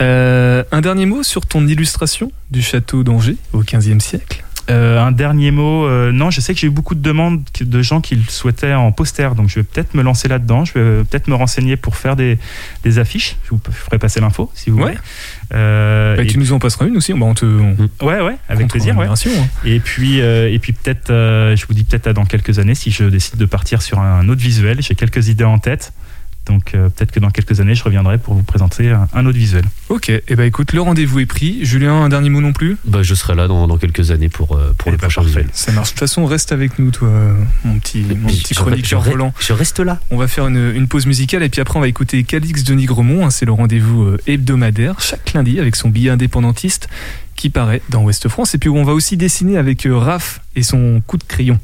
Euh, 0.00 0.64
un 0.72 0.80
dernier 0.80 1.06
mot 1.06 1.22
sur 1.22 1.46
ton 1.46 1.66
illustration 1.68 2.32
du 2.50 2.60
château 2.60 3.04
d'Angers 3.04 3.36
au 3.52 3.60
XVe 3.60 4.00
siècle? 4.00 4.42
Euh, 4.70 5.00
un 5.00 5.12
dernier 5.12 5.50
mot, 5.50 5.84
euh, 5.84 6.12
non, 6.12 6.30
je 6.30 6.40
sais 6.40 6.54
que 6.54 6.60
j'ai 6.60 6.68
eu 6.68 6.70
beaucoup 6.70 6.94
de 6.94 7.02
demandes 7.02 7.42
de 7.60 7.82
gens 7.82 8.00
qui 8.00 8.14
le 8.14 8.22
souhaitaient 8.28 8.74
en 8.74 8.92
poster, 8.92 9.34
donc 9.34 9.48
je 9.48 9.56
vais 9.56 9.62
peut-être 9.64 9.94
me 9.94 10.02
lancer 10.02 10.28
là-dedans, 10.28 10.64
je 10.64 10.74
vais 10.74 11.04
peut-être 11.04 11.28
me 11.28 11.34
renseigner 11.34 11.76
pour 11.76 11.96
faire 11.96 12.14
des, 12.16 12.38
affiches, 12.98 13.36
je 13.44 13.50
vous 13.50 13.60
ferai 13.70 13.98
passer 13.98 14.20
l'info 14.20 14.50
si 14.54 14.70
vous 14.70 14.78
voulez. 14.78 14.94
Euh, 15.52 16.16
bah, 16.16 16.24
tu 16.24 16.38
nous 16.38 16.52
en 16.52 16.58
passeras 16.58 16.86
une 16.86 16.96
aussi, 16.96 17.12
on 17.12 17.34
te, 17.34 17.44
ouais, 17.44 18.20
ouais, 18.20 18.36
avec 18.48 18.68
plaisir. 18.68 18.96
Ouais. 18.96 19.06
Hein. 19.06 19.14
Et 19.64 19.80
puis, 19.80 20.18
et 20.18 20.58
puis 20.60 20.72
peut-être, 20.72 21.08
je 21.08 21.66
vous 21.66 21.74
dis 21.74 21.84
peut-être 21.84 22.10
dans 22.10 22.24
quelques 22.24 22.58
années, 22.58 22.74
si 22.74 22.90
je 22.90 23.04
décide 23.04 23.36
de 23.36 23.46
partir 23.46 23.82
sur 23.82 23.98
un 23.98 24.28
autre 24.28 24.40
visuel, 24.40 24.78
j'ai 24.80 24.94
quelques 24.94 25.28
idées 25.28 25.44
en 25.44 25.58
tête. 25.58 25.92
Donc 26.50 26.74
euh, 26.74 26.88
peut-être 26.88 27.12
que 27.12 27.20
dans 27.20 27.30
quelques 27.30 27.60
années, 27.60 27.76
je 27.76 27.84
reviendrai 27.84 28.18
pour 28.18 28.34
vous 28.34 28.42
présenter 28.42 28.90
un, 28.90 29.24
autre 29.24 29.38
visuel. 29.38 29.64
Ok, 29.88 30.08
et 30.08 30.24
eh 30.26 30.34
ben 30.34 30.42
écoute, 30.42 30.72
le 30.72 30.80
rendez-vous 30.80 31.20
est 31.20 31.26
pris. 31.26 31.64
Julien, 31.64 32.02
un 32.02 32.08
dernier 32.08 32.28
mot 32.28 32.40
non 32.40 32.52
plus? 32.52 32.76
Bah, 32.84 33.04
Je 33.04 33.14
serai 33.14 33.36
là 33.36 33.46
dans, 33.46 33.68
dans 33.68 33.78
quelques 33.78 34.10
années 34.10 34.28
pour, 34.28 34.56
euh, 34.56 34.74
pour 34.76 34.90
le 34.90 34.96
bah, 34.96 35.02
prochain 35.02 35.22
visuel. 35.22 35.46
Ça 35.52 35.70
marche. 35.70 35.90
De 35.90 35.92
toute 35.92 36.00
façon, 36.00 36.26
reste 36.26 36.50
avec 36.50 36.80
nous, 36.80 36.90
toi, 36.90 37.08
mon 37.64 37.78
petit, 37.78 38.04
mon 38.20 38.26
petit 38.26 38.54
chroniqueur 38.54 39.00
volant. 39.00 39.32
Je 39.38 39.52
reste 39.52 39.78
là. 39.78 40.00
On 40.10 40.16
va 40.16 40.26
faire 40.26 40.48
une, 40.48 40.72
une, 40.74 40.88
pause 40.88 41.06
musicale 41.06 41.44
et 41.44 41.48
puis 41.48 41.60
après, 41.60 41.78
on 41.78 41.82
va 41.82 41.88
écouter 41.88 42.24
Calix 42.24 42.64
de 42.64 42.74
Nigremont. 42.74 43.24
Hein, 43.24 43.30
C'est 43.30 43.46
le 43.46 43.52
rendez-vous 43.52 44.02
euh, 44.02 44.18
hebdomadaire 44.26 45.00
chaque 45.00 45.32
lundi 45.32 45.60
avec 45.60 45.76
son 45.76 45.88
billet 45.88 46.10
indépendantiste 46.10 46.88
qui 47.36 47.48
paraît 47.48 47.80
dans 47.90 48.02
Ouest 48.02 48.28
France. 48.28 48.56
Et 48.56 48.58
puis 48.58 48.70
on 48.70 48.82
va 48.82 48.92
aussi 48.92 49.16
dessiner 49.16 49.56
avec 49.56 49.86
Raph 49.88 50.40
et 50.56 50.64
son 50.64 51.00
coup 51.06 51.16
de 51.16 51.22
crayon. 51.22 51.60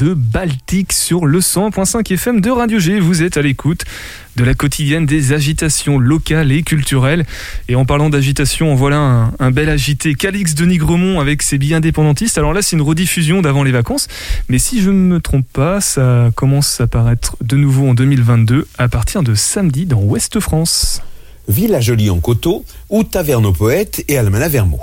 De 0.00 0.14
Baltique 0.14 0.94
sur 0.94 1.26
le 1.26 1.40
100.5 1.40 2.10
FM 2.10 2.40
de 2.40 2.50
Radio 2.50 2.78
G. 2.78 3.00
Vous 3.00 3.22
êtes 3.22 3.36
à 3.36 3.42
l'écoute 3.42 3.84
de 4.36 4.44
la 4.44 4.54
quotidienne 4.54 5.04
des 5.04 5.34
agitations 5.34 5.98
locales 5.98 6.52
et 6.52 6.62
culturelles. 6.62 7.26
Et 7.68 7.74
en 7.74 7.84
parlant 7.84 8.08
d'agitation, 8.08 8.74
voilà 8.74 9.30
un, 9.38 9.50
bel 9.50 9.68
agité. 9.68 10.14
Calix 10.14 10.54
de 10.54 10.64
Nigremont 10.64 11.20
avec 11.20 11.42
ses 11.42 11.58
billets 11.58 11.76
indépendantistes. 11.76 12.38
Alors 12.38 12.54
là, 12.54 12.62
c'est 12.62 12.76
une 12.76 12.82
rediffusion 12.82 13.42
d'avant 13.42 13.62
les 13.62 13.72
vacances. 13.72 14.08
Mais 14.48 14.58
si 14.58 14.80
je 14.80 14.88
ne 14.88 14.96
me 14.96 15.20
trompe 15.20 15.46
pas, 15.52 15.82
ça 15.82 16.30
commence 16.34 16.80
à 16.80 16.86
paraître 16.86 17.36
de 17.42 17.56
nouveau 17.56 17.88
en 17.88 17.94
2022 17.94 18.66
à 18.78 18.88
partir 18.88 19.22
de 19.22 19.34
samedi 19.34 19.84
dans 19.84 20.00
Ouest 20.00 20.40
France. 20.40 21.02
Villa 21.46 21.80
Jolie 21.80 22.08
en 22.08 22.20
Coteau 22.20 22.64
ou 22.88 23.04
Taverne 23.04 23.44
aux 23.44 23.52
Poètes 23.52 24.02
et 24.08 24.16
Almana 24.16 24.48
Vermont. 24.48 24.80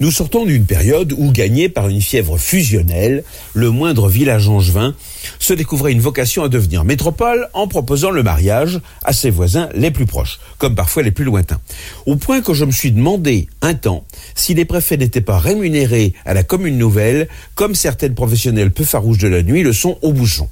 Nous 0.00 0.10
sortons 0.10 0.46
d'une 0.46 0.64
période 0.64 1.14
où, 1.18 1.30
gagné 1.30 1.68
par 1.68 1.90
une 1.90 2.00
fièvre 2.00 2.38
fusionnelle, 2.38 3.22
le 3.52 3.70
moindre 3.70 4.08
village 4.08 4.48
angevin 4.48 4.94
se 5.38 5.52
découvrait 5.52 5.92
une 5.92 6.00
vocation 6.00 6.42
à 6.42 6.48
devenir 6.48 6.84
métropole 6.84 7.48
en 7.52 7.68
proposant 7.68 8.10
le 8.10 8.22
mariage 8.22 8.80
à 9.04 9.12
ses 9.12 9.28
voisins 9.28 9.68
les 9.74 9.90
plus 9.90 10.06
proches, 10.06 10.40
comme 10.56 10.74
parfois 10.74 11.02
les 11.02 11.10
plus 11.10 11.26
lointains. 11.26 11.60
Au 12.06 12.16
point 12.16 12.40
que 12.40 12.54
je 12.54 12.64
me 12.64 12.72
suis 12.72 12.92
demandé 12.92 13.48
un 13.60 13.74
temps 13.74 14.06
si 14.34 14.54
les 14.54 14.64
préfets 14.64 14.96
n'étaient 14.96 15.20
pas 15.20 15.38
rémunérés 15.38 16.14
à 16.24 16.32
la 16.32 16.44
commune 16.44 16.78
nouvelle, 16.78 17.28
comme 17.54 17.74
certaines 17.74 18.14
professionnelles 18.14 18.70
peu 18.70 18.84
farouches 18.84 19.18
de 19.18 19.28
la 19.28 19.42
nuit 19.42 19.62
le 19.62 19.74
sont 19.74 19.98
au 20.00 20.14
bouchon. 20.14 20.48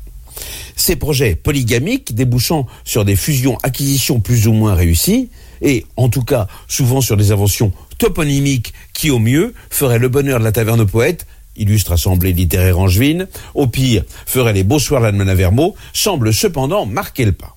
Ces 0.76 0.96
projets 0.96 1.34
polygamiques 1.34 2.14
débouchant 2.14 2.66
sur 2.84 3.06
des 3.06 3.16
fusions-acquisitions 3.16 4.20
plus 4.20 4.46
ou 4.46 4.52
moins 4.52 4.74
réussies, 4.74 5.30
et 5.62 5.86
en 5.96 6.08
tout 6.10 6.22
cas 6.22 6.46
souvent 6.68 7.00
sur 7.00 7.16
des 7.16 7.32
inventions 7.32 7.72
toponymiques 7.98 8.72
qui 8.94 9.10
au 9.10 9.18
mieux 9.18 9.54
feraient 9.70 9.98
le 9.98 10.08
bonheur 10.08 10.38
de 10.38 10.44
la 10.44 10.52
taverne 10.52 10.80
aux 10.80 10.86
poètes, 10.86 11.26
illustre 11.56 11.92
assemblée 11.92 12.32
littéraire 12.32 12.78
angevine, 12.78 13.26
au 13.54 13.66
pire 13.66 14.04
ferait 14.26 14.52
les 14.52 14.64
beaux 14.64 14.78
soirs 14.78 15.02
d'Almana 15.02 15.34
Vermo, 15.34 15.74
semblent 15.92 16.32
cependant 16.32 16.86
marquer 16.86 17.24
le 17.24 17.32
pas. 17.32 17.56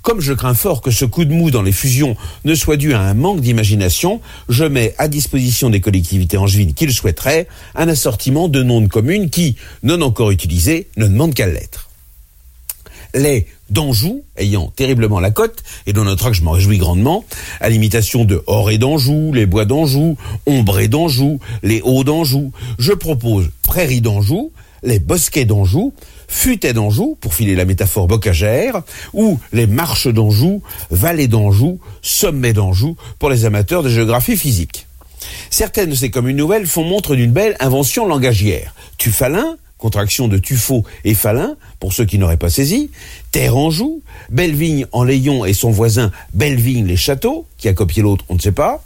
Comme 0.00 0.20
je 0.20 0.32
crains 0.32 0.54
fort 0.54 0.80
que 0.80 0.90
ce 0.90 1.04
coup 1.04 1.24
de 1.24 1.34
mou 1.34 1.50
dans 1.50 1.60
les 1.60 1.72
fusions 1.72 2.16
ne 2.44 2.54
soit 2.54 2.76
dû 2.76 2.94
à 2.94 3.00
un 3.00 3.14
manque 3.14 3.40
d'imagination, 3.40 4.20
je 4.48 4.64
mets 4.64 4.94
à 4.96 5.08
disposition 5.08 5.70
des 5.70 5.80
collectivités 5.80 6.38
angevines 6.38 6.72
qui 6.72 6.86
le 6.86 6.92
souhaiteraient 6.92 7.46
un 7.74 7.88
assortiment 7.88 8.48
de 8.48 8.62
noms 8.62 8.80
de 8.80 8.86
communes 8.86 9.28
qui, 9.28 9.56
non 9.82 10.00
encore 10.00 10.30
utilisés, 10.30 10.88
ne 10.96 11.06
demandent 11.06 11.34
qu'à 11.34 11.46
l'être 11.46 11.88
les 13.14 13.46
d'Anjou, 13.70 14.22
ayant 14.36 14.72
terriblement 14.74 15.20
la 15.20 15.30
cote, 15.30 15.62
et 15.86 15.92
dont 15.92 16.04
notre 16.04 16.32
je 16.32 16.42
m'en 16.42 16.52
réjouis 16.52 16.78
grandement, 16.78 17.24
à 17.60 17.68
l'imitation 17.68 18.24
de 18.24 18.42
Oré 18.46 18.78
d'Anjou, 18.78 19.32
les 19.32 19.46
Bois 19.46 19.64
d'Anjou, 19.64 20.16
Ombré 20.46 20.88
d'Anjou, 20.88 21.38
les 21.62 21.80
Hauts 21.82 22.04
d'Anjou, 22.04 22.52
je 22.78 22.92
propose 22.92 23.50
Prairie 23.62 24.00
d'Anjou, 24.00 24.52
les 24.82 24.98
Bosquets 24.98 25.44
d'Anjou, 25.44 25.92
Futet 26.28 26.72
d'Anjou, 26.72 27.16
pour 27.20 27.34
filer 27.34 27.54
la 27.54 27.64
métaphore 27.64 28.06
bocagère, 28.06 28.82
ou 29.14 29.40
les 29.52 29.66
Marches 29.66 30.08
d'Anjou, 30.08 30.62
Vallées 30.90 31.28
d'Anjou, 31.28 31.80
Sommets 32.02 32.52
d'Anjou, 32.52 32.96
pour 33.18 33.30
les 33.30 33.44
amateurs 33.44 33.82
de 33.82 33.88
géographie 33.88 34.36
physique. 34.36 34.86
Certaines 35.50 35.90
de 35.90 35.94
ces 35.94 36.10
communes 36.10 36.36
nouvelles 36.36 36.66
font 36.66 36.84
montre 36.84 37.16
d'une 37.16 37.32
belle 37.32 37.56
invention 37.60 38.06
langagière. 38.06 38.74
Tufalin, 38.98 39.56
contraction 39.78 40.28
de 40.28 40.36
Tufo 40.38 40.84
et 41.04 41.14
Falin, 41.14 41.56
pour 41.80 41.92
ceux 41.92 42.04
qui 42.04 42.18
n'auraient 42.18 42.36
pas 42.36 42.50
saisi, 42.50 42.90
Terre 43.30 43.56
en 43.56 43.70
joue, 43.70 44.02
Bellevigne 44.28 44.86
en 44.92 45.04
Layon 45.04 45.44
et 45.44 45.52
son 45.54 45.70
voisin 45.70 46.10
Bellevigne 46.34 46.86
les 46.86 46.96
Châteaux, 46.96 47.46
qui 47.56 47.68
a 47.68 47.72
copié 47.72 48.02
l'autre, 48.02 48.24
on 48.28 48.34
ne 48.34 48.40
sait 48.40 48.52
pas, 48.52 48.84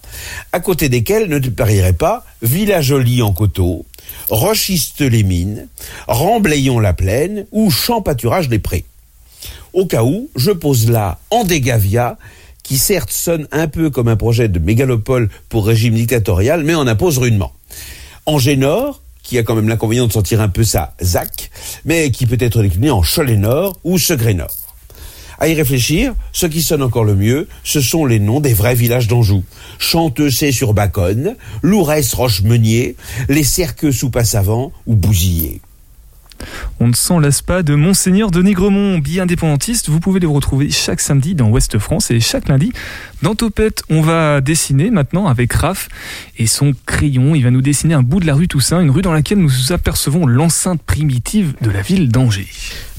à 0.52 0.60
côté 0.60 0.88
desquels 0.88 1.28
ne 1.28 1.38
parierait 1.48 1.94
pas 1.94 2.24
Villajoli 2.42 3.22
en 3.22 3.32
Coteau, 3.32 3.84
Rochiste 4.28 5.00
les 5.00 5.22
Mines, 5.22 5.68
Remblayon 6.06 6.78
la 6.78 6.92
Plaine 6.92 7.46
ou 7.50 7.70
Champ 7.70 8.02
Pâturage 8.02 8.48
les 8.48 8.58
Prés. 8.58 8.84
Au 9.72 9.86
cas 9.86 10.04
où, 10.04 10.28
je 10.36 10.50
pose 10.50 10.90
là 10.90 11.18
Andégavia, 11.30 12.18
qui 12.62 12.78
certes 12.78 13.10
sonne 13.10 13.48
un 13.50 13.68
peu 13.68 13.90
comme 13.90 14.08
un 14.08 14.16
projet 14.16 14.48
de 14.48 14.58
mégalopole 14.58 15.30
pour 15.48 15.66
régime 15.66 15.94
dictatorial, 15.94 16.62
mais 16.62 16.74
en 16.74 16.86
impose 16.86 17.18
rudement. 17.18 17.52
Angers-Nord, 18.26 19.01
qui 19.22 19.38
a 19.38 19.42
quand 19.42 19.54
même 19.54 19.68
l'inconvénient 19.68 20.06
de 20.06 20.12
sentir 20.12 20.40
un 20.40 20.48
peu 20.48 20.64
sa 20.64 20.94
ZAC, 21.02 21.50
mais 21.84 22.10
qui 22.10 22.26
peut 22.26 22.36
être 22.40 22.62
décliné 22.62 22.90
en 22.90 23.02
Cholet 23.02 23.36
Nord 23.36 23.78
ou 23.84 23.98
Segré 23.98 24.34
Nord. 24.34 24.56
À 25.38 25.48
y 25.48 25.54
réfléchir, 25.54 26.14
ce 26.32 26.46
qui 26.46 26.62
sonne 26.62 26.82
encore 26.82 27.04
le 27.04 27.16
mieux, 27.16 27.48
ce 27.64 27.80
sont 27.80 28.06
les 28.06 28.20
noms 28.20 28.38
des 28.38 28.54
vrais 28.54 28.76
villages 28.76 29.08
d'Anjou. 29.08 29.42
Chanteussé 29.78 30.52
sur 30.52 30.72
Baconne, 30.72 31.36
Lourès 31.62 32.14
Roche-Meunier, 32.14 32.94
les 33.28 33.42
Cerqueux 33.42 33.90
sous 33.90 34.10
Passavant 34.10 34.70
ou 34.86 34.94
Bousillé. 34.94 35.60
On 36.80 36.88
ne 36.88 36.94
s'en 36.94 37.18
lasse 37.18 37.42
pas 37.42 37.62
de 37.62 37.74
Monseigneur 37.74 38.30
de 38.30 38.42
Négremont, 38.42 38.98
billet 38.98 39.20
indépendantiste. 39.20 39.88
Vous 39.88 40.00
pouvez 40.00 40.20
les 40.20 40.26
retrouver 40.26 40.70
chaque 40.70 41.00
samedi 41.00 41.34
dans 41.34 41.48
Ouest 41.48 41.78
France 41.78 42.10
et 42.10 42.20
chaque 42.20 42.48
lundi 42.48 42.72
dans 43.22 43.34
Topette. 43.34 43.82
On 43.90 44.02
va 44.02 44.40
dessiner 44.40 44.90
maintenant 44.90 45.26
avec 45.26 45.52
Raph 45.52 45.88
et 46.38 46.46
son 46.46 46.72
crayon. 46.86 47.34
Il 47.34 47.42
va 47.44 47.50
nous 47.50 47.62
dessiner 47.62 47.94
un 47.94 48.02
bout 48.02 48.20
de 48.20 48.26
la 48.26 48.34
rue 48.34 48.48
Toussaint, 48.48 48.80
une 48.80 48.90
rue 48.90 49.02
dans 49.02 49.12
laquelle 49.12 49.38
nous 49.38 49.72
apercevons 49.72 50.26
l'enceinte 50.26 50.82
primitive 50.82 51.54
de 51.60 51.70
la 51.70 51.82
ville 51.82 52.08
d'Angers. 52.08 52.48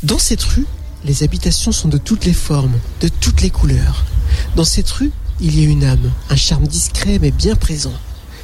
Dans 0.03 0.19
cette 0.19 0.43
rue, 0.43 0.65
les 1.05 1.23
habitations 1.23 1.71
sont 1.71 1.89
de 1.89 1.97
toutes 1.97 2.25
les 2.25 2.33
formes, 2.33 2.77
de 3.01 3.07
toutes 3.07 3.41
les 3.41 3.49
couleurs. 3.49 4.05
Dans 4.55 4.63
cette 4.63 4.89
rue, 4.89 5.11
il 5.39 5.59
y 5.59 5.65
a 5.65 5.69
une 5.69 5.83
âme, 5.83 6.11
un 6.29 6.35
charme 6.35 6.67
discret 6.67 7.19
mais 7.21 7.31
bien 7.31 7.55
présent. 7.55 7.93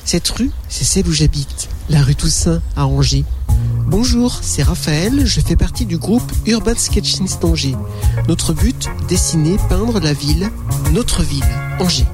Cette 0.06 0.28
rue, 0.30 0.52
c'est 0.70 0.86
celle 0.86 1.08
où 1.08 1.12
j'habite, 1.12 1.70
la 1.90 2.02
rue 2.02 2.16
Toussaint 2.16 2.62
à 2.76 2.88
Angers. 2.88 3.26
Bonjour, 3.88 4.40
c'est 4.42 4.64
Raphaël, 4.64 5.26
je 5.26 5.42
fais 5.42 5.56
partie 5.56 5.86
du 5.86 5.98
groupe 5.98 6.32
Urban 6.46 6.76
Sketchings 6.76 7.40
d'Angers. 7.40 7.76
Notre 8.28 8.54
but, 8.54 8.88
dessiner, 9.08 9.58
peindre 9.68 10.00
la 10.00 10.14
ville, 10.14 10.50
notre 10.94 11.24
ville, 11.24 11.44
Angers. 11.80 12.06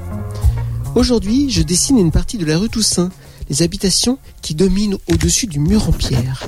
Aujourd'hui, 0.94 1.50
je 1.50 1.62
dessine 1.62 1.98
une 1.98 2.10
partie 2.10 2.38
de 2.38 2.46
la 2.46 2.56
rue 2.56 2.70
Toussaint, 2.70 3.10
les 3.50 3.62
habitations 3.62 4.18
qui 4.42 4.54
dominent 4.54 4.96
au-dessus 5.08 5.46
du 5.46 5.58
mur 5.58 5.88
en 5.88 5.92
pierre. 5.92 6.46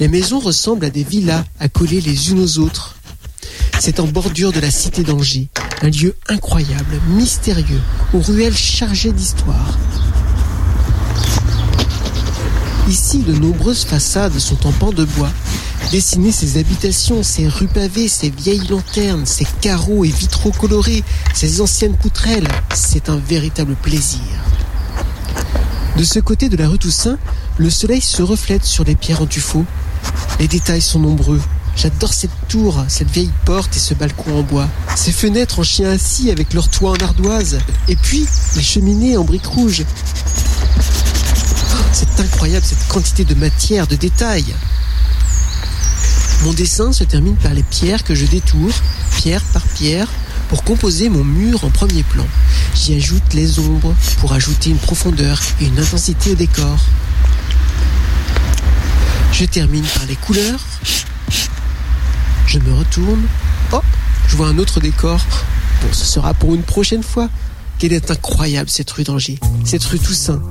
Les 0.00 0.08
maisons 0.08 0.38
ressemblent 0.38 0.86
à 0.86 0.90
des 0.90 1.04
villas 1.04 1.44
accolées 1.60 2.00
les 2.00 2.30
unes 2.30 2.40
aux 2.40 2.58
autres. 2.58 2.96
C'est 3.78 4.00
en 4.00 4.06
bordure 4.06 4.52
de 4.52 4.60
la 4.60 4.70
cité 4.70 5.02
d'Angers, 5.02 5.48
un 5.82 5.90
lieu 5.90 6.16
incroyable, 6.28 7.00
mystérieux, 7.08 7.80
aux 8.14 8.20
ruelles 8.20 8.56
chargées 8.56 9.12
d'histoire. 9.12 9.78
Ici, 12.88 13.18
de 13.18 13.32
nombreuses 13.32 13.84
façades 13.84 14.38
sont 14.38 14.66
en 14.66 14.72
pan 14.72 14.92
de 14.92 15.04
bois. 15.04 15.30
Dessiner 15.90 16.32
ces 16.32 16.58
habitations, 16.58 17.22
ces 17.22 17.48
rues 17.48 17.66
pavées, 17.66 18.08
ces 18.08 18.28
vieilles 18.28 18.66
lanternes, 18.68 19.24
ces 19.24 19.46
carreaux 19.62 20.04
et 20.04 20.10
vitraux 20.10 20.52
colorés, 20.52 21.02
ces 21.32 21.62
anciennes 21.62 21.96
poutrelles, 21.96 22.48
c'est 22.74 23.08
un 23.08 23.16
véritable 23.16 23.74
plaisir. 23.74 24.20
De 25.96 26.04
ce 26.04 26.18
côté 26.18 26.50
de 26.50 26.56
la 26.58 26.68
rue 26.68 26.78
Toussaint, 26.78 27.16
le 27.56 27.70
soleil 27.70 28.02
se 28.02 28.22
reflète 28.22 28.64
sur 28.64 28.84
les 28.84 28.96
pierres 28.96 29.22
en 29.22 29.26
tuffeau. 29.26 29.64
Les 30.38 30.48
détails 30.48 30.82
sont 30.82 31.00
nombreux. 31.00 31.40
J'adore 31.76 32.12
cette 32.12 32.30
tour, 32.48 32.84
cette 32.88 33.10
vieille 33.10 33.32
porte 33.46 33.74
et 33.76 33.80
ce 33.80 33.94
balcon 33.94 34.40
en 34.40 34.42
bois. 34.42 34.68
Ces 34.94 35.12
fenêtres 35.12 35.60
en 35.60 35.62
chien 35.62 35.90
assis 35.90 36.30
avec 36.30 36.52
leur 36.52 36.68
toit 36.68 36.90
en 36.90 37.04
ardoise. 37.04 37.58
Et 37.88 37.96
puis, 37.96 38.26
les 38.56 38.62
cheminées 38.62 39.16
en 39.16 39.24
briques 39.24 39.46
rouges. 39.46 39.84
C'est 41.94 42.18
incroyable 42.18 42.66
cette 42.66 42.88
quantité 42.88 43.24
de 43.24 43.36
matière, 43.36 43.86
de 43.86 43.94
détails. 43.94 44.52
Mon 46.42 46.52
dessin 46.52 46.92
se 46.92 47.04
termine 47.04 47.36
par 47.36 47.54
les 47.54 47.62
pierres 47.62 48.02
que 48.02 48.16
je 48.16 48.26
détourne, 48.26 48.72
pierre 49.16 49.42
par 49.52 49.62
pierre, 49.62 50.08
pour 50.48 50.64
composer 50.64 51.08
mon 51.08 51.22
mur 51.22 51.64
en 51.64 51.70
premier 51.70 52.02
plan. 52.02 52.26
J'y 52.74 52.96
ajoute 52.96 53.32
les 53.32 53.60
ombres 53.60 53.94
pour 54.18 54.32
ajouter 54.32 54.70
une 54.70 54.78
profondeur 54.78 55.40
et 55.60 55.66
une 55.66 55.78
intensité 55.78 56.32
au 56.32 56.34
décor. 56.34 56.80
Je 59.30 59.44
termine 59.44 59.84
par 59.84 60.06
les 60.06 60.16
couleurs. 60.16 60.60
Je 62.48 62.58
me 62.58 62.74
retourne. 62.74 63.22
Oh, 63.72 63.80
je 64.26 64.36
vois 64.36 64.48
un 64.48 64.58
autre 64.58 64.80
décor. 64.80 65.20
Bon, 65.80 65.92
ce 65.92 66.04
sera 66.04 66.34
pour 66.34 66.56
une 66.56 66.64
prochaine 66.64 67.04
fois. 67.04 67.28
Quelle 67.78 67.92
est 67.92 68.10
incroyable 68.10 68.68
cette 68.68 68.90
rue 68.90 69.04
d'Angers, 69.04 69.38
cette 69.64 69.84
rue 69.84 70.00
Toussaint. 70.00 70.42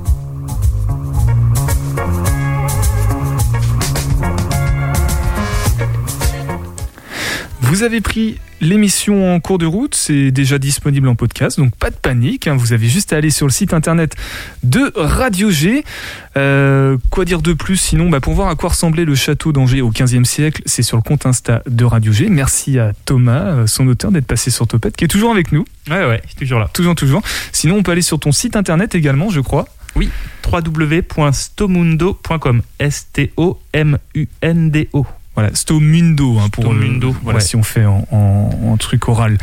Vous 7.74 7.82
avez 7.82 8.00
pris 8.00 8.38
l'émission 8.60 9.34
en 9.34 9.40
cours 9.40 9.58
de 9.58 9.66
route, 9.66 9.96
c'est 9.96 10.30
déjà 10.30 10.60
disponible 10.60 11.08
en 11.08 11.16
podcast, 11.16 11.58
donc 11.58 11.74
pas 11.74 11.90
de 11.90 11.96
panique. 11.96 12.46
hein, 12.46 12.54
vous 12.54 12.72
avez 12.72 12.88
juste 12.88 13.12
à 13.12 13.16
aller 13.16 13.30
sur 13.30 13.46
le 13.46 13.50
site 13.50 13.74
internet 13.74 14.14
de 14.62 14.92
Radio 14.94 15.50
G. 15.50 15.84
Euh, 16.36 16.96
quoi 17.10 17.24
dire 17.24 17.42
de 17.42 17.52
plus 17.52 17.76
sinon 17.76 18.10
bah, 18.10 18.20
Pour 18.20 18.34
voir 18.34 18.48
à 18.48 18.54
quoi 18.54 18.68
ressemblait 18.68 19.04
le 19.04 19.16
château 19.16 19.50
d'Angers 19.50 19.82
au 19.82 19.90
XVe 19.90 20.22
siècle, 20.22 20.62
c'est 20.66 20.84
sur 20.84 20.96
le 20.96 21.02
compte 21.02 21.26
Insta 21.26 21.64
de 21.68 21.84
Radio 21.84 22.12
G. 22.12 22.28
Merci 22.28 22.78
à 22.78 22.92
Thomas, 23.06 23.42
euh, 23.42 23.66
son 23.66 23.88
auteur, 23.88 24.12
d'être 24.12 24.28
passé 24.28 24.52
sur 24.52 24.68
Topette, 24.68 24.96
qui 24.96 25.06
est 25.06 25.08
toujours 25.08 25.32
avec 25.32 25.50
nous. 25.50 25.64
Ouais, 25.90 26.06
ouais, 26.06 26.22
toujours 26.38 26.60
là. 26.60 26.70
Toujours, 26.72 26.94
toujours. 26.94 27.22
Sinon, 27.50 27.78
on 27.78 27.82
peut 27.82 27.90
aller 27.90 28.02
sur 28.02 28.20
ton 28.20 28.30
site 28.30 28.54
internet 28.54 28.94
également, 28.94 29.30
je 29.30 29.40
crois. 29.40 29.66
Oui, 29.96 30.10
www.stomundo.com. 30.48 32.62
S-T-O-M-U-N-D-O. 32.78 35.06
Voilà, 35.34 35.52
Stomundo 35.54 36.38
hein, 36.38 36.48
pour 36.50 36.64
Stomundo, 36.64 37.08
euh, 37.10 37.14
voilà 37.24 37.38
ouais. 37.40 37.44
si 37.44 37.56
on 37.56 37.62
fait 37.64 37.84
en, 37.84 38.06
en- 38.12 38.50
en 38.70 38.76
truc 38.76 39.08
oral. 39.08 39.36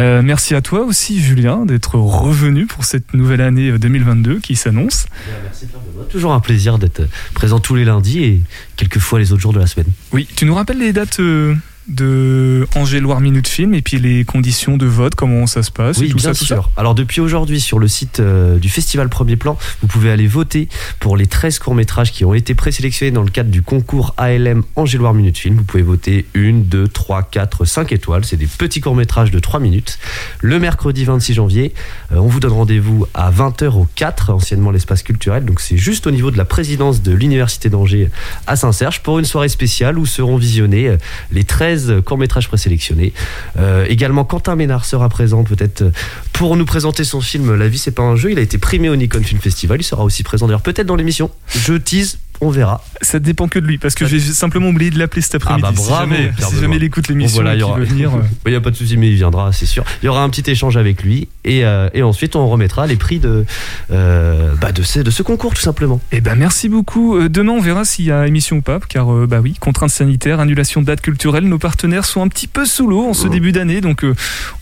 Euh, 0.00 0.22
merci 0.22 0.54
à 0.54 0.62
toi 0.62 0.80
aussi 0.80 1.20
Julien 1.20 1.66
d'être 1.66 1.96
revenu 1.96 2.64
pour 2.66 2.84
cette 2.84 3.12
nouvelle 3.12 3.42
année 3.42 3.68
euh, 3.70 3.78
2022 3.78 4.38
qui 4.40 4.56
s'annonce. 4.56 5.06
Merci 5.44 5.66
Pierre 5.66 5.80
Benoît. 5.92 6.04
Toujours 6.10 6.32
un 6.32 6.40
plaisir 6.40 6.78
d'être 6.78 7.02
présent 7.34 7.60
tous 7.60 7.74
les 7.74 7.84
lundis 7.84 8.22
et 8.24 8.40
quelquefois 8.76 9.18
les 9.18 9.32
autres 9.32 9.42
jours 9.42 9.52
de 9.52 9.60
la 9.60 9.66
semaine. 9.66 9.88
Oui, 10.12 10.26
tu 10.34 10.46
nous 10.46 10.54
rappelles 10.54 10.78
les 10.78 10.92
dates 10.94 11.20
euh, 11.20 11.54
de 11.88 12.66
Angers 12.74 13.00
Loire 13.00 13.20
Minute 13.20 13.46
Film 13.46 13.74
et 13.74 13.82
puis 13.82 13.98
les 13.98 14.24
conditions 14.24 14.76
de 14.76 14.86
vote, 14.86 15.14
comment 15.14 15.46
ça 15.46 15.62
se 15.62 15.70
passe 15.70 15.98
et 15.98 16.02
Oui, 16.02 16.08
tout 16.08 16.16
bien 16.16 16.32
ça, 16.32 16.38
tout 16.38 16.44
sûr. 16.44 16.70
Alors 16.76 16.94
depuis 16.94 17.20
aujourd'hui 17.20 17.60
sur 17.60 17.78
le 17.78 17.88
site 17.88 18.20
euh, 18.20 18.58
du 18.58 18.68
Festival 18.68 19.08
Premier 19.08 19.36
Plan, 19.36 19.58
vous 19.82 19.86
pouvez 19.86 20.10
aller 20.10 20.26
voter 20.26 20.68
pour 20.98 21.16
les 21.16 21.26
13 21.26 21.58
courts-métrages 21.58 22.12
qui 22.12 22.24
ont 22.24 22.32
été 22.32 22.54
présélectionnés 22.54 23.10
dans 23.10 23.22
le 23.22 23.30
cadre 23.30 23.50
du 23.50 23.62
concours 23.62 24.14
ALM 24.16 24.62
Angéloire 24.76 25.12
Minute 25.12 25.36
Film. 25.36 25.56
Vous 25.56 25.64
pouvez 25.64 25.82
voter 25.82 26.26
1, 26.34 26.52
2, 26.64 26.88
3, 26.88 27.22
4, 27.24 27.64
5 27.64 27.92
étoiles. 27.92 28.24
C'est 28.24 28.36
des 28.36 28.46
petits 28.46 28.80
courts-métrages 28.80 29.30
de 29.30 29.38
3 29.38 29.60
minutes. 29.60 29.98
Le 30.40 30.58
mercredi 30.58 31.04
26 31.04 31.34
janvier, 31.34 31.74
euh, 32.12 32.16
on 32.16 32.28
vous 32.28 32.40
donne 32.40 32.52
rendez-vous 32.52 33.06
à 33.12 33.30
20h 33.30 33.68
au 33.72 33.86
4, 33.94 34.30
anciennement 34.30 34.70
l'espace 34.70 35.02
culturel. 35.02 35.44
Donc 35.44 35.60
c'est 35.60 35.76
juste 35.76 36.06
au 36.06 36.10
niveau 36.10 36.30
de 36.30 36.38
la 36.38 36.46
présidence 36.46 37.02
de 37.02 37.12
l'Université 37.12 37.68
d'Angers 37.68 38.10
à 38.46 38.56
Saint-Serge 38.56 39.00
pour 39.00 39.18
une 39.18 39.24
soirée 39.26 39.48
spéciale 39.48 39.98
où 39.98 40.06
seront 40.06 40.36
visionnés 40.36 40.88
euh, 40.88 40.96
les 41.30 41.44
13 41.44 41.73
courts-métrages 42.04 42.48
présélectionnés. 42.48 43.12
Euh, 43.58 43.86
également, 43.88 44.24
Quentin 44.24 44.56
Ménard 44.56 44.84
sera 44.84 45.08
présent 45.08 45.44
peut-être 45.44 45.82
euh, 45.82 45.90
pour 46.32 46.56
nous 46.56 46.64
présenter 46.64 47.04
son 47.04 47.20
film 47.20 47.54
La 47.54 47.68
vie, 47.68 47.78
c'est 47.78 47.90
pas 47.90 48.02
un 48.02 48.16
jeu. 48.16 48.30
Il 48.32 48.38
a 48.38 48.42
été 48.42 48.58
primé 48.58 48.88
au 48.88 48.96
Nikon 48.96 49.22
Film 49.22 49.40
Festival. 49.40 49.80
Il 49.80 49.84
sera 49.84 50.04
aussi 50.04 50.22
présent 50.22 50.46
d'ailleurs 50.46 50.62
peut-être 50.62 50.86
dans 50.86 50.96
l'émission. 50.96 51.30
Je 51.48 51.74
tease, 51.74 52.18
on 52.40 52.50
verra. 52.50 52.82
Ça 53.02 53.18
dépend 53.18 53.48
que 53.48 53.58
de 53.58 53.66
lui 53.66 53.78
parce 53.78 53.94
que 53.94 54.06
j'ai 54.06 54.18
simplement 54.20 54.68
oublié 54.68 54.90
de 54.90 54.98
l'appeler 54.98 55.22
cet 55.22 55.36
après-midi. 55.36 55.66
Ah 55.66 55.72
bah 55.72 55.76
si 55.82 55.90
jamais, 55.90 56.32
si 56.38 56.60
jamais 56.60 56.76
il 56.76 56.84
écoute 56.84 57.08
l'émission 57.08 57.34
voilà, 57.42 57.54
et 57.54 57.58
il 57.58 57.62
aura- 57.62 57.78
veut 57.78 57.84
venir. 57.84 58.10
euh, 58.14 58.20
Il 58.46 58.50
n'y 58.50 58.56
a 58.56 58.60
pas 58.60 58.70
de 58.70 58.76
souci, 58.76 58.96
mais 58.96 59.08
il 59.10 59.16
viendra, 59.16 59.52
c'est 59.52 59.66
sûr. 59.66 59.84
Il 60.02 60.06
y 60.06 60.08
aura 60.08 60.22
un 60.22 60.28
petit 60.30 60.50
échange 60.50 60.76
avec 60.76 61.02
lui 61.02 61.28
et, 61.44 61.64
euh, 61.64 61.88
et 61.94 62.02
ensuite 62.02 62.36
on 62.36 62.48
remettra 62.48 62.86
les 62.86 62.96
prix 62.96 63.18
de, 63.18 63.44
euh, 63.90 64.52
bah, 64.60 64.72
de, 64.72 64.82
ce, 64.82 65.00
de 65.00 65.10
ce 65.10 65.22
concours 65.22 65.54
tout 65.54 65.62
simplement. 65.62 66.00
Eh 66.12 66.20
ben 66.20 66.34
merci 66.34 66.68
beaucoup. 66.68 67.18
Demain 67.28 67.52
on 67.52 67.60
verra 67.60 67.84
s'il 67.84 68.06
y 68.06 68.12
a 68.12 68.26
émission 68.26 68.56
ou 68.56 68.62
pas, 68.62 68.80
car 68.88 69.12
euh, 69.12 69.26
bah 69.26 69.40
oui, 69.42 69.54
contraintes 69.60 69.90
sanitaires, 69.90 70.40
annulation 70.40 70.80
de 70.80 70.86
dates 70.86 71.00
culturelles, 71.00 71.44
nos 71.48 71.58
partenaires 71.58 72.04
sont 72.04 72.22
un 72.22 72.28
petit 72.28 72.46
peu 72.46 72.64
sous 72.66 72.86
l'eau 72.86 73.04
en 73.08 73.14
ce 73.14 73.28
début 73.28 73.52
d'année, 73.52 73.80
donc 73.80 74.04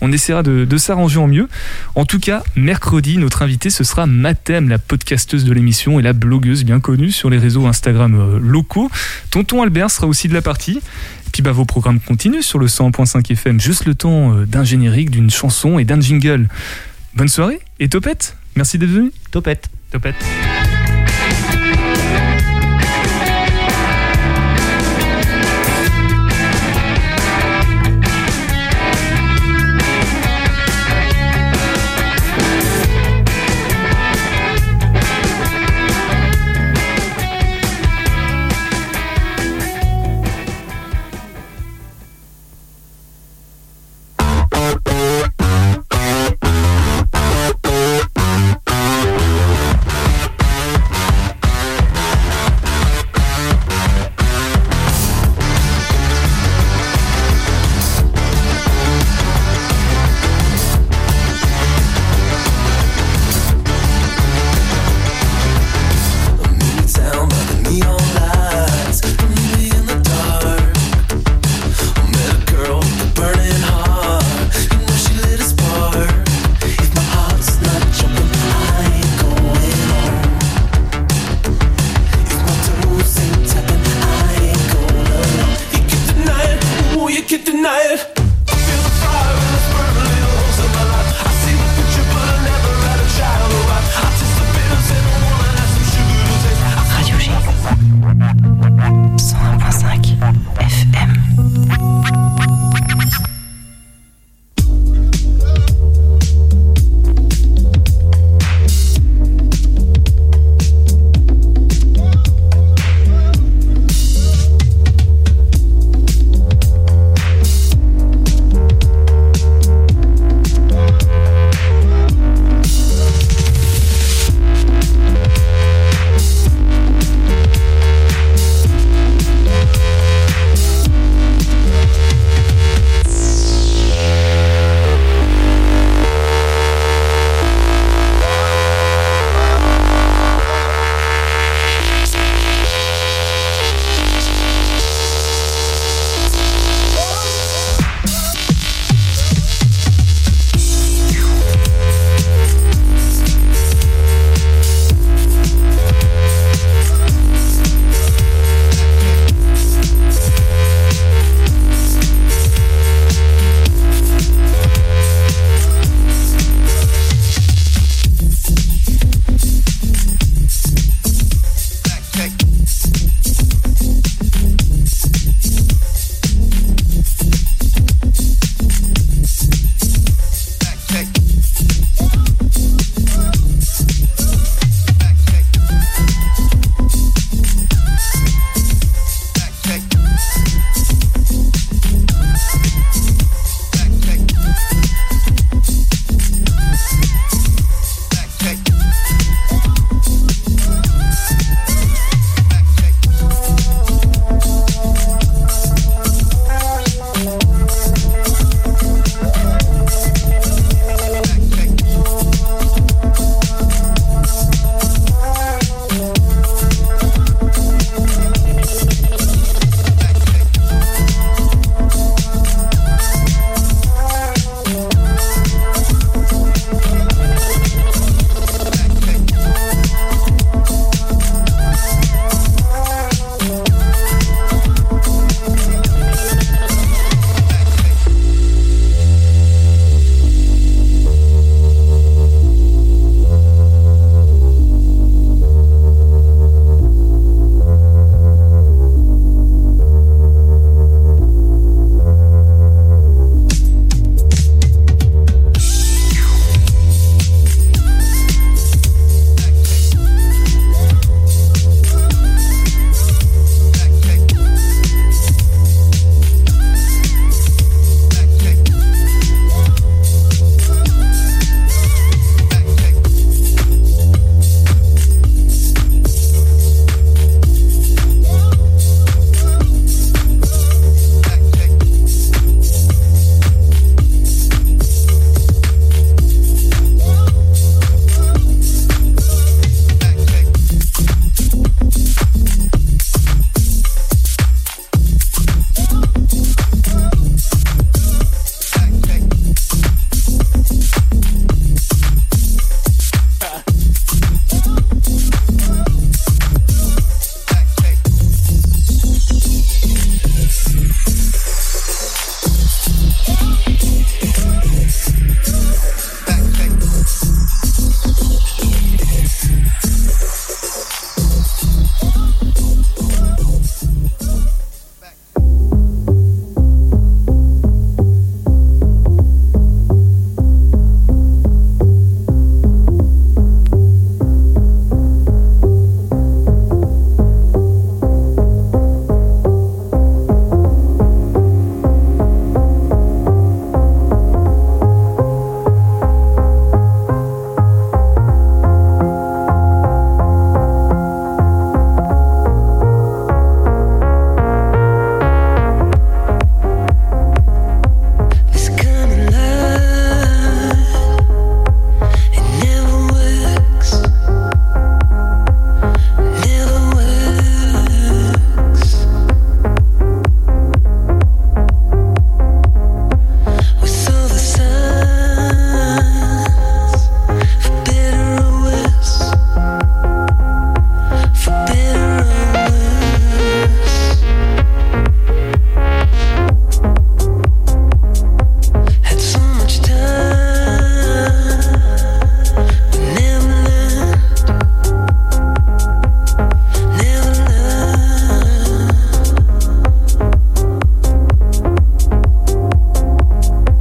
on 0.01 0.11
essaiera 0.11 0.43
de, 0.43 0.65
de 0.65 0.77
s'arranger 0.77 1.19
en 1.19 1.27
mieux. 1.27 1.47
En 1.95 2.05
tout 2.05 2.19
cas, 2.19 2.43
mercredi, 2.55 3.17
notre 3.17 3.41
invité 3.41 3.69
ce 3.69 3.83
sera 3.83 4.05
Mathem, 4.05 4.69
la 4.69 4.77
podcasteuse 4.77 5.43
de 5.45 5.53
l'émission 5.53 5.99
et 5.99 6.03
la 6.03 6.13
blogueuse 6.13 6.63
bien 6.63 6.79
connue 6.79 7.11
sur 7.11 7.29
les 7.29 7.37
réseaux 7.37 7.62
Instagram 7.67 8.15
euh, 8.15 8.39
locaux. 8.39 8.89
Tonton 9.31 9.61
Albert 9.61 9.91
sera 9.91 10.07
aussi 10.07 10.27
de 10.27 10.33
la 10.33 10.41
partie. 10.41 10.81
Puis 11.31 11.41
bah, 11.41 11.51
vos 11.51 11.65
programmes 11.65 11.99
continuent 11.99 12.41
sur 12.41 12.59
le 12.59 12.67
100.5 12.67 13.31
FM, 13.31 13.59
juste 13.59 13.85
le 13.85 13.95
temps 13.95 14.35
euh, 14.35 14.45
d'un 14.45 14.63
générique, 14.63 15.09
d'une 15.09 15.31
chanson 15.31 15.79
et 15.79 15.85
d'un 15.85 15.99
jingle. 15.99 16.47
Bonne 17.15 17.27
soirée 17.27 17.59
et 17.79 17.89
topette. 17.89 18.37
Merci 18.55 18.77
d'être 18.77 18.91
venu. 18.91 19.11
Topette. 19.31 19.69
Topette. 19.91 20.15